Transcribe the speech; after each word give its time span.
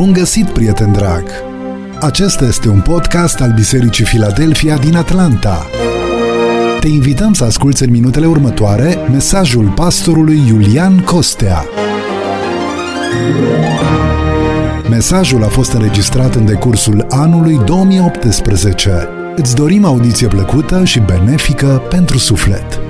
Bun 0.00 0.12
găsit, 0.12 0.50
prieten 0.50 0.92
drag! 0.92 1.24
Acesta 2.00 2.44
este 2.44 2.68
un 2.68 2.80
podcast 2.80 3.40
al 3.40 3.52
Bisericii 3.52 4.04
Filadelfia 4.04 4.76
din 4.76 4.96
Atlanta. 4.96 5.66
Te 6.80 6.88
invităm 6.88 7.32
să 7.32 7.44
asculți 7.44 7.82
în 7.82 7.90
minutele 7.90 8.26
următoare 8.26 8.94
mesajul 9.10 9.70
pastorului 9.70 10.46
Iulian 10.46 11.04
Costea. 11.04 11.64
Mesajul 14.88 15.44
a 15.44 15.48
fost 15.48 15.72
înregistrat 15.72 16.34
în 16.34 16.46
decursul 16.46 17.06
anului 17.10 17.58
2018. 17.64 19.08
Îți 19.36 19.54
dorim 19.54 19.84
audiție 19.84 20.28
plăcută 20.28 20.84
și 20.84 21.00
benefică 21.00 21.82
pentru 21.88 22.18
suflet. 22.18 22.80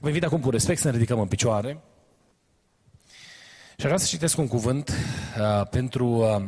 Vă 0.00 0.06
invit 0.06 0.24
acum 0.24 0.40
cu 0.40 0.50
respect 0.50 0.80
să 0.80 0.86
ne 0.86 0.92
ridicăm 0.92 1.20
în 1.20 1.26
picioare. 1.26 1.82
Și 3.82 3.88
aș 3.88 3.94
vrea 3.94 4.06
să 4.06 4.14
citesc 4.14 4.38
un 4.38 4.48
cuvânt 4.48 4.88
uh, 4.88 5.66
pentru 5.70 6.06
uh, 6.06 6.42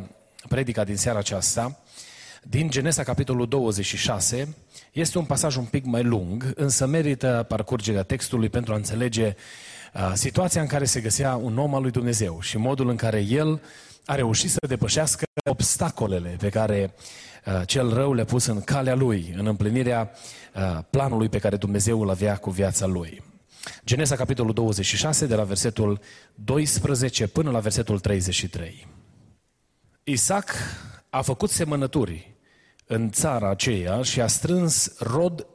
predica 0.48 0.84
din 0.84 0.96
seara 0.96 1.18
aceasta. 1.18 1.82
Din 2.42 2.70
Genesa, 2.70 3.02
capitolul 3.02 3.48
26, 3.48 4.54
este 4.92 5.18
un 5.18 5.24
pasaj 5.24 5.56
un 5.56 5.64
pic 5.64 5.84
mai 5.84 6.02
lung, 6.02 6.52
însă 6.56 6.86
merită 6.86 7.44
parcurgerea 7.48 8.02
textului 8.02 8.48
pentru 8.48 8.72
a 8.72 8.76
înțelege 8.76 9.34
uh, 9.94 10.12
situația 10.14 10.60
în 10.60 10.66
care 10.66 10.84
se 10.84 11.00
găsea 11.00 11.36
un 11.36 11.58
om 11.58 11.74
al 11.74 11.82
lui 11.82 11.90
Dumnezeu 11.90 12.40
și 12.40 12.58
modul 12.58 12.88
în 12.88 12.96
care 12.96 13.20
el 13.20 13.62
a 14.04 14.14
reușit 14.14 14.50
să 14.50 14.58
depășească 14.68 15.24
obstacolele 15.50 16.36
pe 16.38 16.48
care 16.48 16.94
uh, 17.46 17.62
cel 17.66 17.94
rău 17.94 18.12
le-a 18.12 18.24
pus 18.24 18.46
în 18.46 18.60
calea 18.60 18.94
lui, 18.94 19.34
în 19.36 19.46
împlinirea 19.46 20.10
uh, 20.54 20.78
planului 20.90 21.28
pe 21.28 21.38
care 21.38 21.56
Dumnezeu 21.56 22.00
îl 22.00 22.10
avea 22.10 22.36
cu 22.36 22.50
viața 22.50 22.86
lui. 22.86 23.33
Genesa, 23.84 24.16
capitolul 24.16 24.52
26, 24.52 25.26
de 25.26 25.34
la 25.34 25.44
versetul 25.44 26.00
12 26.34 27.26
până 27.26 27.50
la 27.50 27.58
versetul 27.58 28.00
33. 28.00 28.86
Isaac 30.04 30.50
a 31.10 31.22
făcut 31.22 31.50
semănături 31.50 32.34
în 32.86 33.10
țara 33.10 33.50
aceea 33.50 34.02
și 34.02 34.20
a 34.20 34.26
strâns 34.26 34.98
rod 34.98 35.46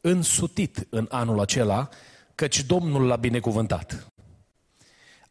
însutit 0.00 0.86
în 0.90 1.06
anul 1.10 1.40
acela, 1.40 1.88
căci 2.34 2.64
Domnul 2.64 3.06
l-a 3.06 3.16
binecuvântat. 3.16 4.06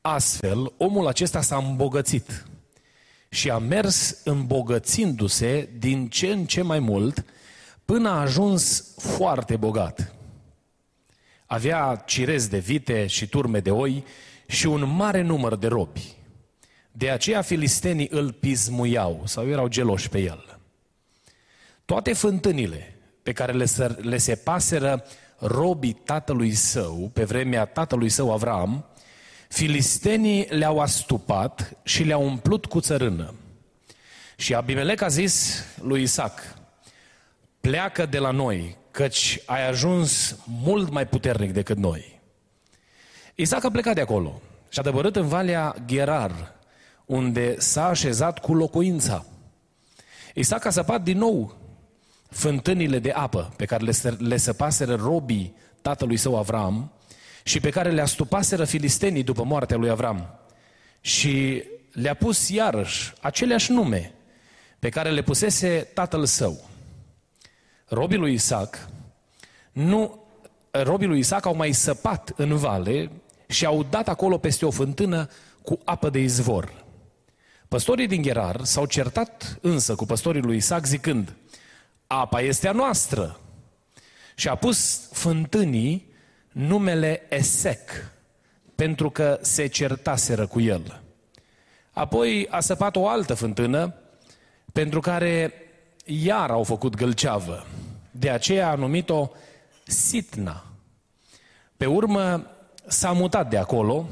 Astfel, 0.01 0.73
omul 0.77 1.07
acesta 1.07 1.41
s-a 1.41 1.57
îmbogățit 1.57 2.45
și 3.29 3.49
a 3.49 3.57
mers 3.57 4.21
îmbogățindu-se 4.23 5.69
din 5.77 6.07
ce 6.07 6.27
în 6.27 6.45
ce 6.45 6.61
mai 6.61 6.79
mult 6.79 7.25
până 7.85 8.09
a 8.09 8.19
ajuns 8.19 8.93
foarte 8.97 9.55
bogat. 9.55 10.16
Avea 11.47 12.03
cirezi 12.05 12.49
de 12.49 12.57
vite 12.57 13.07
și 13.07 13.27
turme 13.27 13.59
de 13.59 13.71
oi 13.71 14.03
și 14.47 14.67
un 14.67 14.95
mare 14.95 15.21
număr 15.21 15.55
de 15.55 15.67
robi. 15.67 16.15
De 16.91 17.09
aceea 17.09 17.41
filistenii 17.41 18.07
îl 18.11 18.31
pismuiau 18.31 19.21
sau 19.25 19.47
erau 19.47 19.67
geloși 19.67 20.09
pe 20.09 20.19
el. 20.19 20.59
Toate 21.85 22.13
fântânile 22.13 22.95
pe 23.23 23.33
care 23.33 23.51
le, 23.51 23.65
le 23.97 24.17
se 24.17 24.35
paseră 24.35 25.05
robii 25.37 25.93
tatălui 25.93 26.53
său, 26.53 27.09
pe 27.13 27.23
vremea 27.23 27.65
tatălui 27.65 28.09
său 28.09 28.31
Avram, 28.31 28.85
filistenii 29.49 30.45
le-au 30.49 30.79
astupat 30.79 31.77
și 31.83 32.03
le-au 32.03 32.23
umplut 32.23 32.65
cu 32.65 32.79
țărână. 32.79 33.33
Și 34.35 34.53
Abimelec 34.53 35.01
a 35.01 35.07
zis 35.07 35.63
lui 35.81 36.01
Isaac, 36.01 36.39
pleacă 37.61 38.05
de 38.05 38.17
la 38.17 38.31
noi, 38.31 38.77
căci 38.97 39.39
ai 39.45 39.67
ajuns 39.67 40.37
mult 40.45 40.89
mai 40.89 41.07
puternic 41.07 41.51
decât 41.51 41.77
noi. 41.77 42.19
Isaac 43.35 43.63
a 43.63 43.71
plecat 43.71 43.95
de 43.95 44.01
acolo 44.01 44.41
și 44.69 44.79
a 44.79 44.81
dăbărât 44.81 45.15
în 45.15 45.27
Valea 45.27 45.75
Gerar, 45.85 46.55
unde 47.05 47.59
s-a 47.59 47.87
așezat 47.87 48.39
cu 48.39 48.53
locuința. 48.53 49.25
Isaac 50.33 50.65
a 50.65 50.69
săpat 50.69 51.03
din 51.03 51.17
nou 51.17 51.57
fântânile 52.29 52.99
de 52.99 53.11
apă 53.11 53.53
pe 53.55 53.65
care 53.65 53.83
le, 53.83 54.15
le 54.17 54.37
săpaseră 54.37 54.95
robii 54.95 55.55
tatălui 55.81 56.17
său 56.17 56.37
Avram 56.37 56.91
și 57.43 57.59
pe 57.59 57.69
care 57.69 57.91
le 57.91 58.01
astupaseră 58.01 58.65
filistenii 58.65 59.23
după 59.23 59.43
moartea 59.43 59.77
lui 59.77 59.89
Avram. 59.89 60.39
Și 61.01 61.63
le-a 61.91 62.13
pus 62.13 62.49
iarăși 62.49 63.13
aceleași 63.21 63.71
nume 63.71 64.13
pe 64.79 64.89
care 64.89 65.09
le 65.09 65.21
pusese 65.21 65.87
tatăl 65.93 66.25
său. 66.25 66.75
Robii 67.87 68.17
lui 68.17 68.33
Isaac, 68.33 68.89
nu, 69.71 70.23
robii 70.71 71.07
lui 71.07 71.19
Isaac 71.19 71.45
au 71.45 71.55
mai 71.55 71.71
săpat 71.71 72.33
în 72.35 72.55
vale 72.55 73.11
și 73.47 73.65
au 73.65 73.83
dat 73.83 74.07
acolo 74.07 74.37
peste 74.37 74.65
o 74.65 74.71
fântână 74.71 75.29
cu 75.61 75.79
apă 75.83 76.09
de 76.09 76.19
izvor. 76.19 76.85
Păstorii 77.67 78.07
din 78.07 78.21
Gerar 78.21 78.63
s-au 78.63 78.85
certat 78.85 79.57
însă 79.61 79.95
cu 79.95 80.05
păstorii 80.05 80.41
lui 80.41 80.55
Isaac 80.55 80.85
zicând, 80.85 81.35
apa 82.07 82.41
este 82.41 82.67
a 82.67 82.71
noastră. 82.71 83.39
Și 84.35 84.47
a 84.47 84.55
pus 84.55 85.09
fântânii 85.11 86.13
numele 86.51 87.25
Esec, 87.29 87.89
pentru 88.75 89.09
că 89.09 89.39
se 89.41 89.67
certaseră 89.67 90.47
cu 90.47 90.59
el. 90.59 91.01
Apoi 91.91 92.47
a 92.49 92.59
săpat 92.59 92.95
o 92.95 93.07
altă 93.07 93.33
fântână, 93.33 93.93
pentru 94.73 94.99
care 94.99 95.53
iar 96.07 96.49
au 96.49 96.63
făcut 96.63 96.95
gălceavă. 96.95 97.65
De 98.11 98.29
aceea 98.29 98.69
a 98.69 98.75
numit-o 98.75 99.29
Sitna. 99.85 100.63
Pe 101.77 101.85
urmă 101.85 102.51
s-a 102.87 103.11
mutat 103.11 103.49
de 103.49 103.57
acolo 103.57 104.07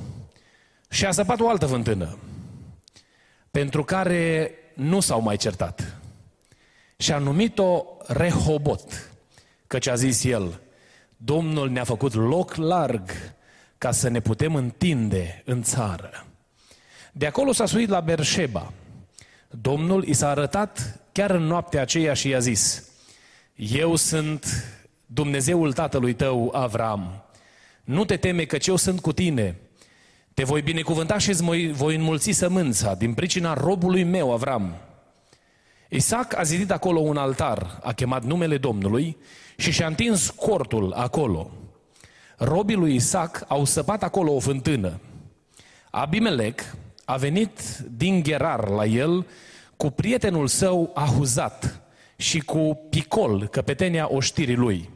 și 0.89 1.05
a 1.05 1.11
săpat 1.11 1.39
o 1.39 1.49
altă 1.49 1.65
fântână, 1.65 2.17
pentru 3.51 3.83
care 3.83 4.51
nu 4.73 4.99
s-au 4.99 5.21
mai 5.21 5.37
certat. 5.37 5.99
Și 6.97 7.11
a 7.11 7.17
numit-o 7.17 7.83
Rehobot, 8.07 9.11
căci 9.67 9.87
a 9.87 9.95
zis 9.95 10.23
el, 10.23 10.61
Domnul 11.17 11.69
ne-a 11.69 11.83
făcut 11.83 12.13
loc 12.13 12.55
larg 12.55 13.09
ca 13.77 13.91
să 13.91 14.09
ne 14.09 14.19
putem 14.19 14.55
întinde 14.55 15.41
în 15.45 15.63
țară. 15.63 16.25
De 17.11 17.25
acolo 17.25 17.51
s-a 17.51 17.65
suit 17.65 17.89
la 17.89 17.99
Berșeba. 17.99 18.73
Domnul 19.49 20.03
i 20.03 20.13
s-a 20.13 20.29
arătat 20.29 20.99
chiar 21.15 21.31
în 21.31 21.43
noaptea 21.43 21.81
aceea 21.81 22.13
și 22.13 22.29
i-a 22.29 22.39
zis, 22.39 22.83
Eu 23.55 23.95
sunt 23.95 24.45
Dumnezeul 25.05 25.73
tatălui 25.73 26.13
tău, 26.13 26.51
Avram. 26.55 27.23
Nu 27.83 28.05
te 28.05 28.17
teme 28.17 28.43
că 28.43 28.57
eu 28.65 28.75
sunt 28.75 28.99
cu 28.99 29.13
tine. 29.13 29.57
Te 30.33 30.43
voi 30.43 30.61
binecuvânta 30.61 31.17
și 31.17 31.29
îți 31.29 31.43
voi 31.71 31.95
înmulți 31.95 32.31
sămânța 32.31 32.95
din 32.95 33.13
pricina 33.13 33.53
robului 33.53 34.03
meu, 34.03 34.33
Avram. 34.33 34.75
Isaac 35.89 36.37
a 36.37 36.43
zidit 36.43 36.71
acolo 36.71 36.99
un 36.99 37.17
altar, 37.17 37.79
a 37.83 37.93
chemat 37.93 38.23
numele 38.23 38.57
Domnului 38.57 39.17
și 39.57 39.71
și-a 39.71 39.87
întins 39.87 40.29
cortul 40.29 40.93
acolo. 40.93 41.51
Robii 42.37 42.75
lui 42.75 42.95
Isaac 42.95 43.45
au 43.47 43.65
săpat 43.65 44.03
acolo 44.03 44.33
o 44.33 44.39
fântână. 44.39 44.99
Abimelec 45.91 46.75
a 47.05 47.15
venit 47.15 47.59
din 47.97 48.23
Gerar 48.23 48.67
la 48.67 48.85
el 48.85 49.25
cu 49.77 49.89
prietenul 49.89 50.47
său 50.47 50.91
Ahuzat 50.93 51.81
și 52.15 52.39
cu 52.39 52.79
Picol, 52.89 53.47
căpetenia 53.47 54.07
oștirii 54.11 54.55
lui. 54.55 54.89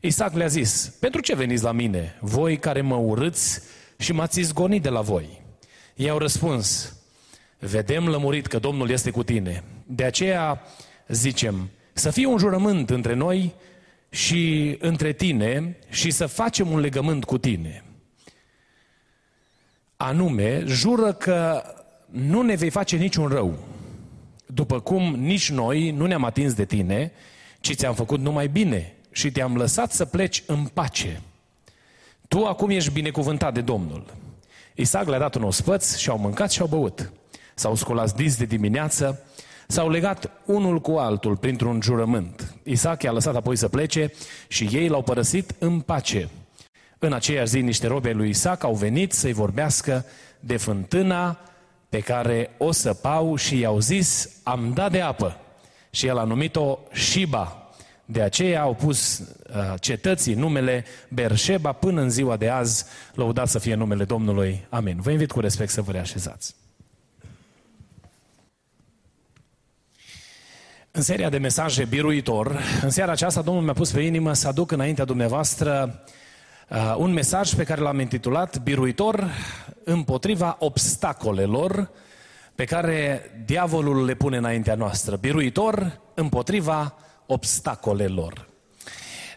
Isaac 0.00 0.34
le-a 0.34 0.46
zis, 0.46 0.96
pentru 1.00 1.20
ce 1.20 1.34
veniți 1.34 1.62
la 1.62 1.72
mine, 1.72 2.18
voi 2.20 2.58
care 2.58 2.80
mă 2.80 2.96
urâți 2.96 3.60
și 3.98 4.12
m-ați 4.12 4.40
izgonit 4.40 4.82
de 4.82 4.88
la 4.88 5.00
voi? 5.00 5.42
Ei 5.94 6.08
au 6.08 6.18
răspuns, 6.18 6.96
vedem 7.58 8.08
lămurit 8.08 8.46
că 8.46 8.58
Domnul 8.58 8.90
este 8.90 9.10
cu 9.10 9.22
tine. 9.22 9.64
De 9.86 10.04
aceea 10.04 10.62
zicem, 11.08 11.70
să 11.92 12.10
fie 12.10 12.26
un 12.26 12.38
jurământ 12.38 12.90
între 12.90 13.14
noi 13.14 13.54
și 14.10 14.76
între 14.80 15.12
tine 15.12 15.76
și 15.90 16.10
să 16.10 16.26
facem 16.26 16.70
un 16.70 16.78
legământ 16.78 17.24
cu 17.24 17.38
tine. 17.38 17.84
Anume, 19.96 20.62
jură 20.66 21.12
că 21.12 21.62
nu 22.10 22.42
ne 22.42 22.54
vei 22.54 22.70
face 22.70 22.96
niciun 22.96 23.28
rău, 23.28 23.58
după 24.54 24.80
cum 24.80 25.14
nici 25.14 25.50
noi 25.50 25.90
nu 25.90 26.06
ne-am 26.06 26.24
atins 26.24 26.54
de 26.54 26.64
tine, 26.64 27.12
ci 27.60 27.74
ți-am 27.74 27.94
făcut 27.94 28.20
numai 28.20 28.48
bine 28.48 28.94
și 29.10 29.30
te-am 29.30 29.56
lăsat 29.56 29.92
să 29.92 30.04
pleci 30.04 30.42
în 30.46 30.64
pace. 30.64 31.22
Tu 32.28 32.44
acum 32.44 32.70
ești 32.70 32.92
binecuvântat 32.92 33.54
de 33.54 33.60
Domnul. 33.60 34.04
Isaac 34.74 35.08
le-a 35.08 35.18
dat 35.18 35.34
un 35.34 35.42
ospăț 35.42 35.96
și 35.96 36.08
au 36.08 36.18
mâncat 36.18 36.50
și 36.50 36.60
au 36.60 36.66
băut. 36.66 37.12
S-au 37.54 37.74
sculat 37.74 38.14
dis 38.14 38.36
de 38.36 38.44
dimineață, 38.44 39.24
s-au 39.66 39.90
legat 39.90 40.30
unul 40.44 40.80
cu 40.80 40.90
altul 40.90 41.36
printr-un 41.36 41.80
jurământ. 41.82 42.54
Isaac 42.62 43.02
i-a 43.02 43.12
lăsat 43.12 43.36
apoi 43.36 43.56
să 43.56 43.68
plece 43.68 44.12
și 44.48 44.68
ei 44.72 44.88
l-au 44.88 45.02
părăsit 45.02 45.54
în 45.58 45.80
pace. 45.80 46.28
În 46.98 47.12
aceeași 47.12 47.50
zi, 47.50 47.60
niște 47.60 47.86
robe 47.86 48.12
lui 48.12 48.28
Isaac 48.28 48.62
au 48.64 48.74
venit 48.74 49.12
să-i 49.12 49.32
vorbească 49.32 50.04
de 50.40 50.56
fântâna 50.56 51.38
pe 51.92 52.00
care 52.00 52.50
o 52.58 52.72
săpau 52.72 53.36
și 53.36 53.58
i-au 53.58 53.80
zis, 53.80 54.30
am 54.42 54.72
dat 54.74 54.90
de 54.90 55.00
apă. 55.00 55.36
Și 55.90 56.06
el 56.06 56.18
a 56.18 56.24
numit-o 56.24 56.78
Shiba, 56.92 57.70
De 58.04 58.22
aceea 58.22 58.62
au 58.62 58.74
pus 58.74 59.18
uh, 59.18 59.74
cetății 59.80 60.34
numele 60.34 60.84
Berșeba 61.08 61.72
până 61.72 62.00
în 62.00 62.10
ziua 62.10 62.36
de 62.36 62.48
azi, 62.48 62.84
lăudat 63.14 63.48
să 63.48 63.58
fie 63.58 63.74
numele 63.74 64.04
Domnului. 64.04 64.66
Amin. 64.68 65.00
Vă 65.00 65.10
invit 65.10 65.30
cu 65.32 65.40
respect 65.40 65.70
să 65.70 65.82
vă 65.82 65.92
reașezați. 65.92 66.54
În 70.90 71.02
seria 71.02 71.28
de 71.28 71.38
mesaje 71.38 71.84
biruitor, 71.84 72.60
în 72.82 72.90
seara 72.90 73.12
aceasta 73.12 73.42
Domnul 73.42 73.62
mi-a 73.62 73.72
pus 73.72 73.90
pe 73.90 74.00
inimă 74.00 74.32
să 74.32 74.48
aduc 74.48 74.70
înaintea 74.70 75.04
dumneavoastră 75.04 76.02
uh, 76.06 76.12
un 76.96 77.12
mesaj 77.12 77.54
pe 77.54 77.64
care 77.64 77.80
l-am 77.80 78.00
intitulat 78.00 78.62
Biruitor 78.62 79.30
împotriva 79.84 80.56
obstacolelor 80.58 81.90
pe 82.54 82.64
care 82.64 83.30
diavolul 83.46 84.04
le 84.04 84.14
pune 84.14 84.36
înaintea 84.36 84.74
noastră. 84.74 85.16
Biruitor 85.16 86.00
împotriva 86.14 86.94
obstacolelor. 87.26 88.48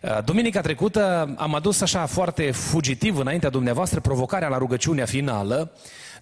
Uh, 0.02 0.24
duminica 0.26 0.62
trecută 0.62 1.34
am 1.38 1.56
adus 1.56 1.82
așa 1.82 2.06
foarte 2.06 2.52
fugitiv 2.52 3.18
înaintea 3.18 3.50
dumneavoastră 3.50 4.00
provocarea 4.00 4.48
la 4.48 4.58
rugăciunea 4.58 5.06
finală 5.06 5.72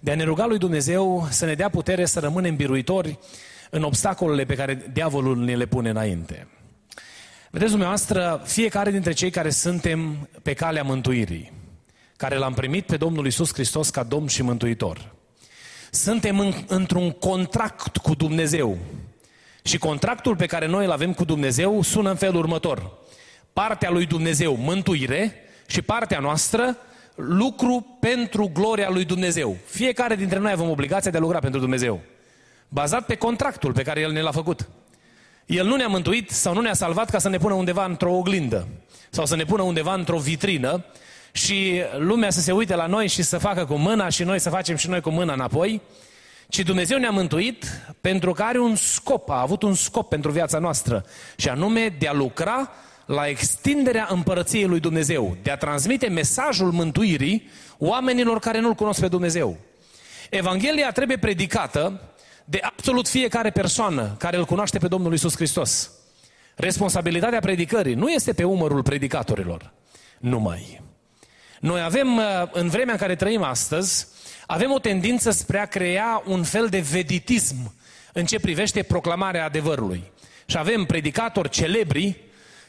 de 0.00 0.10
a 0.10 0.14
ne 0.14 0.24
ruga 0.24 0.46
lui 0.46 0.58
Dumnezeu 0.58 1.26
să 1.30 1.44
ne 1.44 1.54
dea 1.54 1.68
putere 1.68 2.04
să 2.04 2.20
rămânem 2.20 2.56
biruitori 2.56 3.18
în 3.70 3.82
obstacolele 3.82 4.44
pe 4.44 4.54
care 4.54 4.90
diavolul 4.92 5.36
ne 5.36 5.56
le 5.56 5.66
pune 5.66 5.90
înainte. 5.90 6.46
Vedeți 7.54 7.70
dumneavoastră, 7.70 8.42
fiecare 8.44 8.90
dintre 8.90 9.12
cei 9.12 9.30
care 9.30 9.50
suntem 9.50 10.28
pe 10.42 10.52
calea 10.52 10.82
mântuirii, 10.82 11.52
care 12.16 12.36
l-am 12.36 12.54
primit 12.54 12.86
pe 12.86 12.96
Domnul 12.96 13.26
Isus 13.26 13.52
Hristos 13.52 13.90
ca 13.90 14.02
Domn 14.02 14.26
și 14.26 14.42
Mântuitor, 14.42 15.14
suntem 15.90 16.38
în, 16.38 16.52
într-un 16.66 17.10
contract 17.10 17.96
cu 17.96 18.14
Dumnezeu. 18.14 18.78
Și 19.62 19.78
contractul 19.78 20.36
pe 20.36 20.46
care 20.46 20.66
noi 20.66 20.84
îl 20.84 20.90
avem 20.90 21.12
cu 21.12 21.24
Dumnezeu 21.24 21.82
sună 21.82 22.10
în 22.10 22.16
felul 22.16 22.36
următor. 22.36 22.92
Partea 23.52 23.90
lui 23.90 24.06
Dumnezeu, 24.06 24.56
mântuire, 24.56 25.34
și 25.66 25.82
partea 25.82 26.18
noastră, 26.18 26.76
lucru 27.14 27.96
pentru 28.00 28.50
gloria 28.52 28.90
lui 28.90 29.04
Dumnezeu. 29.04 29.56
Fiecare 29.64 30.16
dintre 30.16 30.38
noi 30.38 30.52
avem 30.52 30.70
obligația 30.70 31.10
de 31.10 31.16
a 31.16 31.20
lucra 31.20 31.38
pentru 31.38 31.60
Dumnezeu 31.60 32.00
bazat 32.68 33.06
pe 33.06 33.14
contractul 33.14 33.72
pe 33.72 33.82
care 33.82 34.00
El 34.00 34.12
ne 34.12 34.20
l-a 34.20 34.30
făcut. 34.30 34.68
El 35.46 35.66
nu 35.66 35.76
ne-a 35.76 35.86
mântuit 35.86 36.30
sau 36.30 36.54
nu 36.54 36.60
ne-a 36.60 36.74
salvat 36.74 37.10
ca 37.10 37.18
să 37.18 37.28
ne 37.28 37.38
pună 37.38 37.54
undeva 37.54 37.84
într-o 37.84 38.12
oglindă 38.12 38.66
sau 39.10 39.26
să 39.26 39.36
ne 39.36 39.44
pună 39.44 39.62
undeva 39.62 39.94
într-o 39.94 40.18
vitrină 40.18 40.84
și 41.32 41.82
lumea 41.98 42.30
să 42.30 42.40
se 42.40 42.52
uite 42.52 42.74
la 42.74 42.86
noi 42.86 43.08
și 43.08 43.22
să 43.22 43.38
facă 43.38 43.64
cu 43.64 43.74
mâna 43.74 44.08
și 44.08 44.22
noi 44.22 44.38
să 44.38 44.50
facem 44.50 44.76
și 44.76 44.88
noi 44.88 45.00
cu 45.00 45.10
mâna 45.10 45.32
înapoi, 45.32 45.80
ci 46.48 46.58
Dumnezeu 46.58 46.98
ne-a 46.98 47.10
mântuit 47.10 47.64
pentru 48.00 48.32
că 48.32 48.42
are 48.42 48.58
un 48.58 48.76
scop, 48.76 49.30
a 49.30 49.40
avut 49.40 49.62
un 49.62 49.74
scop 49.74 50.08
pentru 50.08 50.30
viața 50.30 50.58
noastră 50.58 51.04
și 51.36 51.48
anume 51.48 51.96
de 51.98 52.06
a 52.06 52.12
lucra 52.12 52.70
la 53.06 53.28
extinderea 53.28 54.08
împărăției 54.10 54.64
lui 54.64 54.80
Dumnezeu, 54.80 55.36
de 55.42 55.50
a 55.50 55.56
transmite 55.56 56.08
mesajul 56.08 56.72
mântuirii 56.72 57.50
oamenilor 57.78 58.38
care 58.38 58.60
nu-L 58.60 58.74
cunosc 58.74 59.00
pe 59.00 59.08
Dumnezeu. 59.08 59.56
Evanghelia 60.30 60.90
trebuie 60.92 61.18
predicată 61.18 62.00
de 62.44 62.58
absolut 62.62 63.08
fiecare 63.08 63.50
persoană 63.50 64.14
care 64.18 64.36
îl 64.36 64.44
cunoaște 64.44 64.78
pe 64.78 64.88
Domnul 64.88 65.12
Isus 65.12 65.34
Hristos. 65.34 65.90
Responsabilitatea 66.54 67.40
predicării 67.40 67.94
nu 67.94 68.08
este 68.08 68.32
pe 68.32 68.44
umărul 68.44 68.82
predicatorilor 68.82 69.72
numai. 70.18 70.82
Noi 71.60 71.80
avem, 71.80 72.16
uh, 72.16 72.24
în 72.52 72.68
vremea 72.68 72.92
în 72.92 72.98
care 72.98 73.16
trăim 73.16 73.42
astăzi, 73.42 74.06
avem 74.46 74.72
o 74.72 74.78
tendință 74.78 75.30
spre 75.30 75.58
a 75.58 75.66
crea 75.66 76.22
un 76.26 76.42
fel 76.42 76.68
de 76.68 76.78
veditism 76.78 77.74
în 78.12 78.24
ce 78.24 78.40
privește 78.40 78.82
proclamarea 78.82 79.44
adevărului. 79.44 80.12
Și 80.46 80.58
avem 80.58 80.84
predicatori 80.84 81.48
celebri 81.48 82.16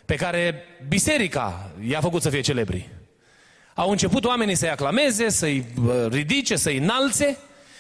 pe 0.05 0.15
care 0.15 0.63
biserica 0.87 1.71
i-a 1.87 1.99
făcut 1.99 2.21
să 2.21 2.29
fie 2.29 2.41
celebri. 2.41 2.89
Au 3.73 3.89
început 3.89 4.25
oamenii 4.25 4.55
să-i 4.55 4.69
aclameze, 4.69 5.29
să-i 5.29 5.65
uh, 5.85 6.05
ridice, 6.09 6.55
să-i 6.55 6.77
înalțe 6.77 7.37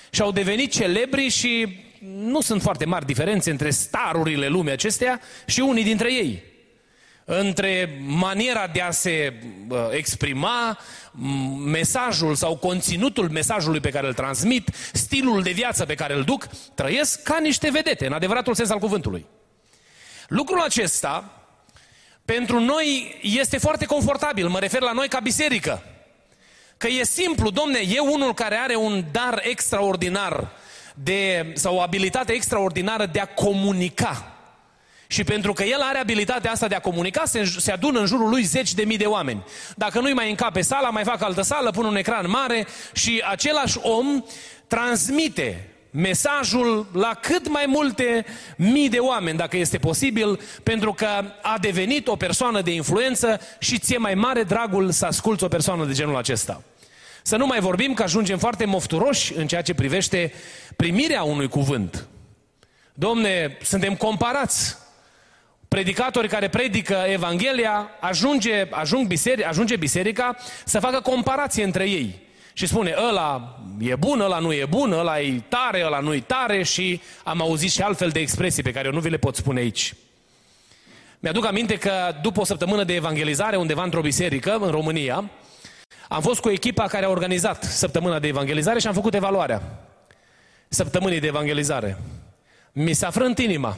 și 0.09 0.21
au 0.21 0.31
devenit 0.31 0.71
celebri 0.71 1.27
și 1.27 1.83
nu 2.05 2.41
sunt 2.41 2.61
foarte 2.61 2.85
mari 2.85 3.05
diferențe 3.05 3.51
între 3.51 3.69
starurile 3.69 4.47
lumii 4.47 4.71
acestea 4.71 5.21
și 5.45 5.59
unii 5.59 5.83
dintre 5.83 6.13
ei. 6.13 6.43
Între 7.25 8.01
maniera 8.05 8.67
de 8.67 8.81
a 8.81 8.91
se 8.91 9.33
exprima, 9.91 10.79
mesajul 11.65 12.35
sau 12.35 12.57
conținutul 12.57 13.29
mesajului 13.29 13.79
pe 13.79 13.89
care 13.89 14.07
îl 14.07 14.13
transmit, 14.13 14.69
stilul 14.93 15.41
de 15.41 15.51
viață 15.51 15.85
pe 15.85 15.95
care 15.95 16.13
îl 16.13 16.23
duc, 16.23 16.47
trăiesc 16.73 17.23
ca 17.23 17.39
niște 17.39 17.69
vedete, 17.71 18.05
în 18.05 18.13
adevăratul 18.13 18.53
sens 18.53 18.69
al 18.69 18.79
cuvântului. 18.79 19.25
Lucrul 20.27 20.61
acesta, 20.61 21.41
pentru 22.25 22.59
noi, 22.59 23.19
este 23.21 23.57
foarte 23.57 23.85
confortabil. 23.85 24.47
Mă 24.47 24.59
refer 24.59 24.81
la 24.81 24.91
noi 24.91 25.07
ca 25.07 25.19
biserică. 25.19 25.83
Că 26.77 26.87
e 26.87 27.03
simplu, 27.03 27.49
domne, 27.49 27.79
e 27.79 27.99
unul 27.99 28.33
care 28.33 28.55
are 28.55 28.75
un 28.75 29.03
dar 29.11 29.41
extraordinar 29.43 30.51
de, 31.03 31.51
sau 31.53 31.75
o 31.75 31.81
abilitate 31.81 32.33
extraordinară 32.33 33.05
de 33.05 33.19
a 33.19 33.25
comunica. 33.25 34.29
Și 35.07 35.23
pentru 35.23 35.53
că 35.53 35.63
el 35.63 35.81
are 35.81 35.97
abilitatea 35.97 36.51
asta 36.51 36.67
de 36.67 36.75
a 36.75 36.79
comunica, 36.79 37.25
se, 37.25 37.53
se 37.57 37.71
adună 37.71 37.99
în 37.99 38.05
jurul 38.05 38.29
lui 38.29 38.43
zeci 38.43 38.73
de 38.73 38.83
mii 38.83 38.97
de 38.97 39.05
oameni. 39.05 39.43
Dacă 39.75 39.99
nu-i 39.99 40.13
mai 40.13 40.29
încape 40.29 40.61
sala, 40.61 40.89
mai 40.89 41.03
fac 41.03 41.21
altă 41.21 41.41
sală, 41.41 41.71
pun 41.71 41.85
un 41.85 41.95
ecran 41.95 42.29
mare 42.29 42.67
și 42.93 43.23
același 43.29 43.77
om 43.81 44.23
transmite 44.67 45.69
mesajul 45.91 46.85
la 46.93 47.13
cât 47.21 47.47
mai 47.47 47.65
multe 47.67 48.25
mii 48.57 48.89
de 48.89 48.97
oameni, 48.97 49.37
dacă 49.37 49.57
este 49.57 49.77
posibil, 49.77 50.39
pentru 50.63 50.93
că 50.93 51.07
a 51.41 51.57
devenit 51.61 52.07
o 52.07 52.15
persoană 52.15 52.61
de 52.61 52.71
influență 52.71 53.39
și 53.59 53.79
ție 53.79 53.97
mai 53.97 54.13
mare 54.13 54.43
dragul 54.43 54.91
să 54.91 55.05
asculți 55.05 55.43
o 55.43 55.47
persoană 55.47 55.85
de 55.85 55.93
genul 55.93 56.15
acesta. 56.15 56.61
Să 57.27 57.35
nu 57.35 57.45
mai 57.45 57.59
vorbim 57.59 57.93
că 57.93 58.03
ajungem 58.03 58.37
foarte 58.37 58.65
mofturoși 58.65 59.33
în 59.35 59.47
ceea 59.47 59.61
ce 59.61 59.73
privește 59.73 60.33
primirea 60.75 61.23
unui 61.23 61.47
cuvânt. 61.47 62.07
Domne, 62.93 63.57
suntem 63.61 63.95
comparați. 63.95 64.77
Predicatori 65.67 66.27
care 66.27 66.49
predică 66.49 67.03
Evanghelia, 67.07 67.89
ajunge, 67.99 68.67
ajung 68.69 69.07
biseri, 69.07 69.43
ajunge 69.43 69.75
biserica 69.75 70.35
să 70.65 70.79
facă 70.79 70.99
comparație 70.99 71.63
între 71.63 71.89
ei. 71.89 72.19
Și 72.53 72.67
spune, 72.67 72.95
ăla 73.07 73.59
e 73.79 73.95
bun, 73.95 74.19
ăla 74.19 74.39
nu 74.39 74.53
e 74.53 74.65
bun, 74.69 74.91
ăla 74.91 75.19
e 75.19 75.41
tare, 75.47 75.83
ăla 75.85 75.99
nu 75.99 76.13
e 76.13 76.19
tare 76.19 76.63
și 76.63 77.01
am 77.23 77.41
auzit 77.41 77.71
și 77.71 77.81
altfel 77.81 78.09
de 78.09 78.19
expresii 78.19 78.63
pe 78.63 78.71
care 78.71 78.87
eu 78.87 78.93
nu 78.93 78.99
vi 78.99 79.09
le 79.09 79.17
pot 79.17 79.35
spune 79.35 79.59
aici. 79.59 79.93
Mi-aduc 81.19 81.45
aminte 81.45 81.77
că 81.77 82.15
după 82.21 82.41
o 82.41 82.43
săptămână 82.43 82.83
de 82.83 82.93
evangelizare 82.93 83.55
undeva 83.55 83.83
într-o 83.83 84.01
biserică 84.01 84.57
în 84.61 84.71
România, 84.71 85.29
am 86.09 86.21
fost 86.21 86.39
cu 86.39 86.49
echipa 86.49 86.87
care 86.87 87.05
a 87.05 87.09
organizat 87.09 87.63
săptămâna 87.63 88.19
de 88.19 88.27
evangelizare 88.27 88.79
și 88.79 88.87
am 88.87 88.93
făcut 88.93 89.13
evaluarea 89.13 89.61
săptămânii 90.67 91.19
de 91.19 91.27
evangelizare. 91.27 91.97
Mi 92.71 92.93
s-a 92.93 93.09
frânt 93.09 93.37
inima 93.37 93.77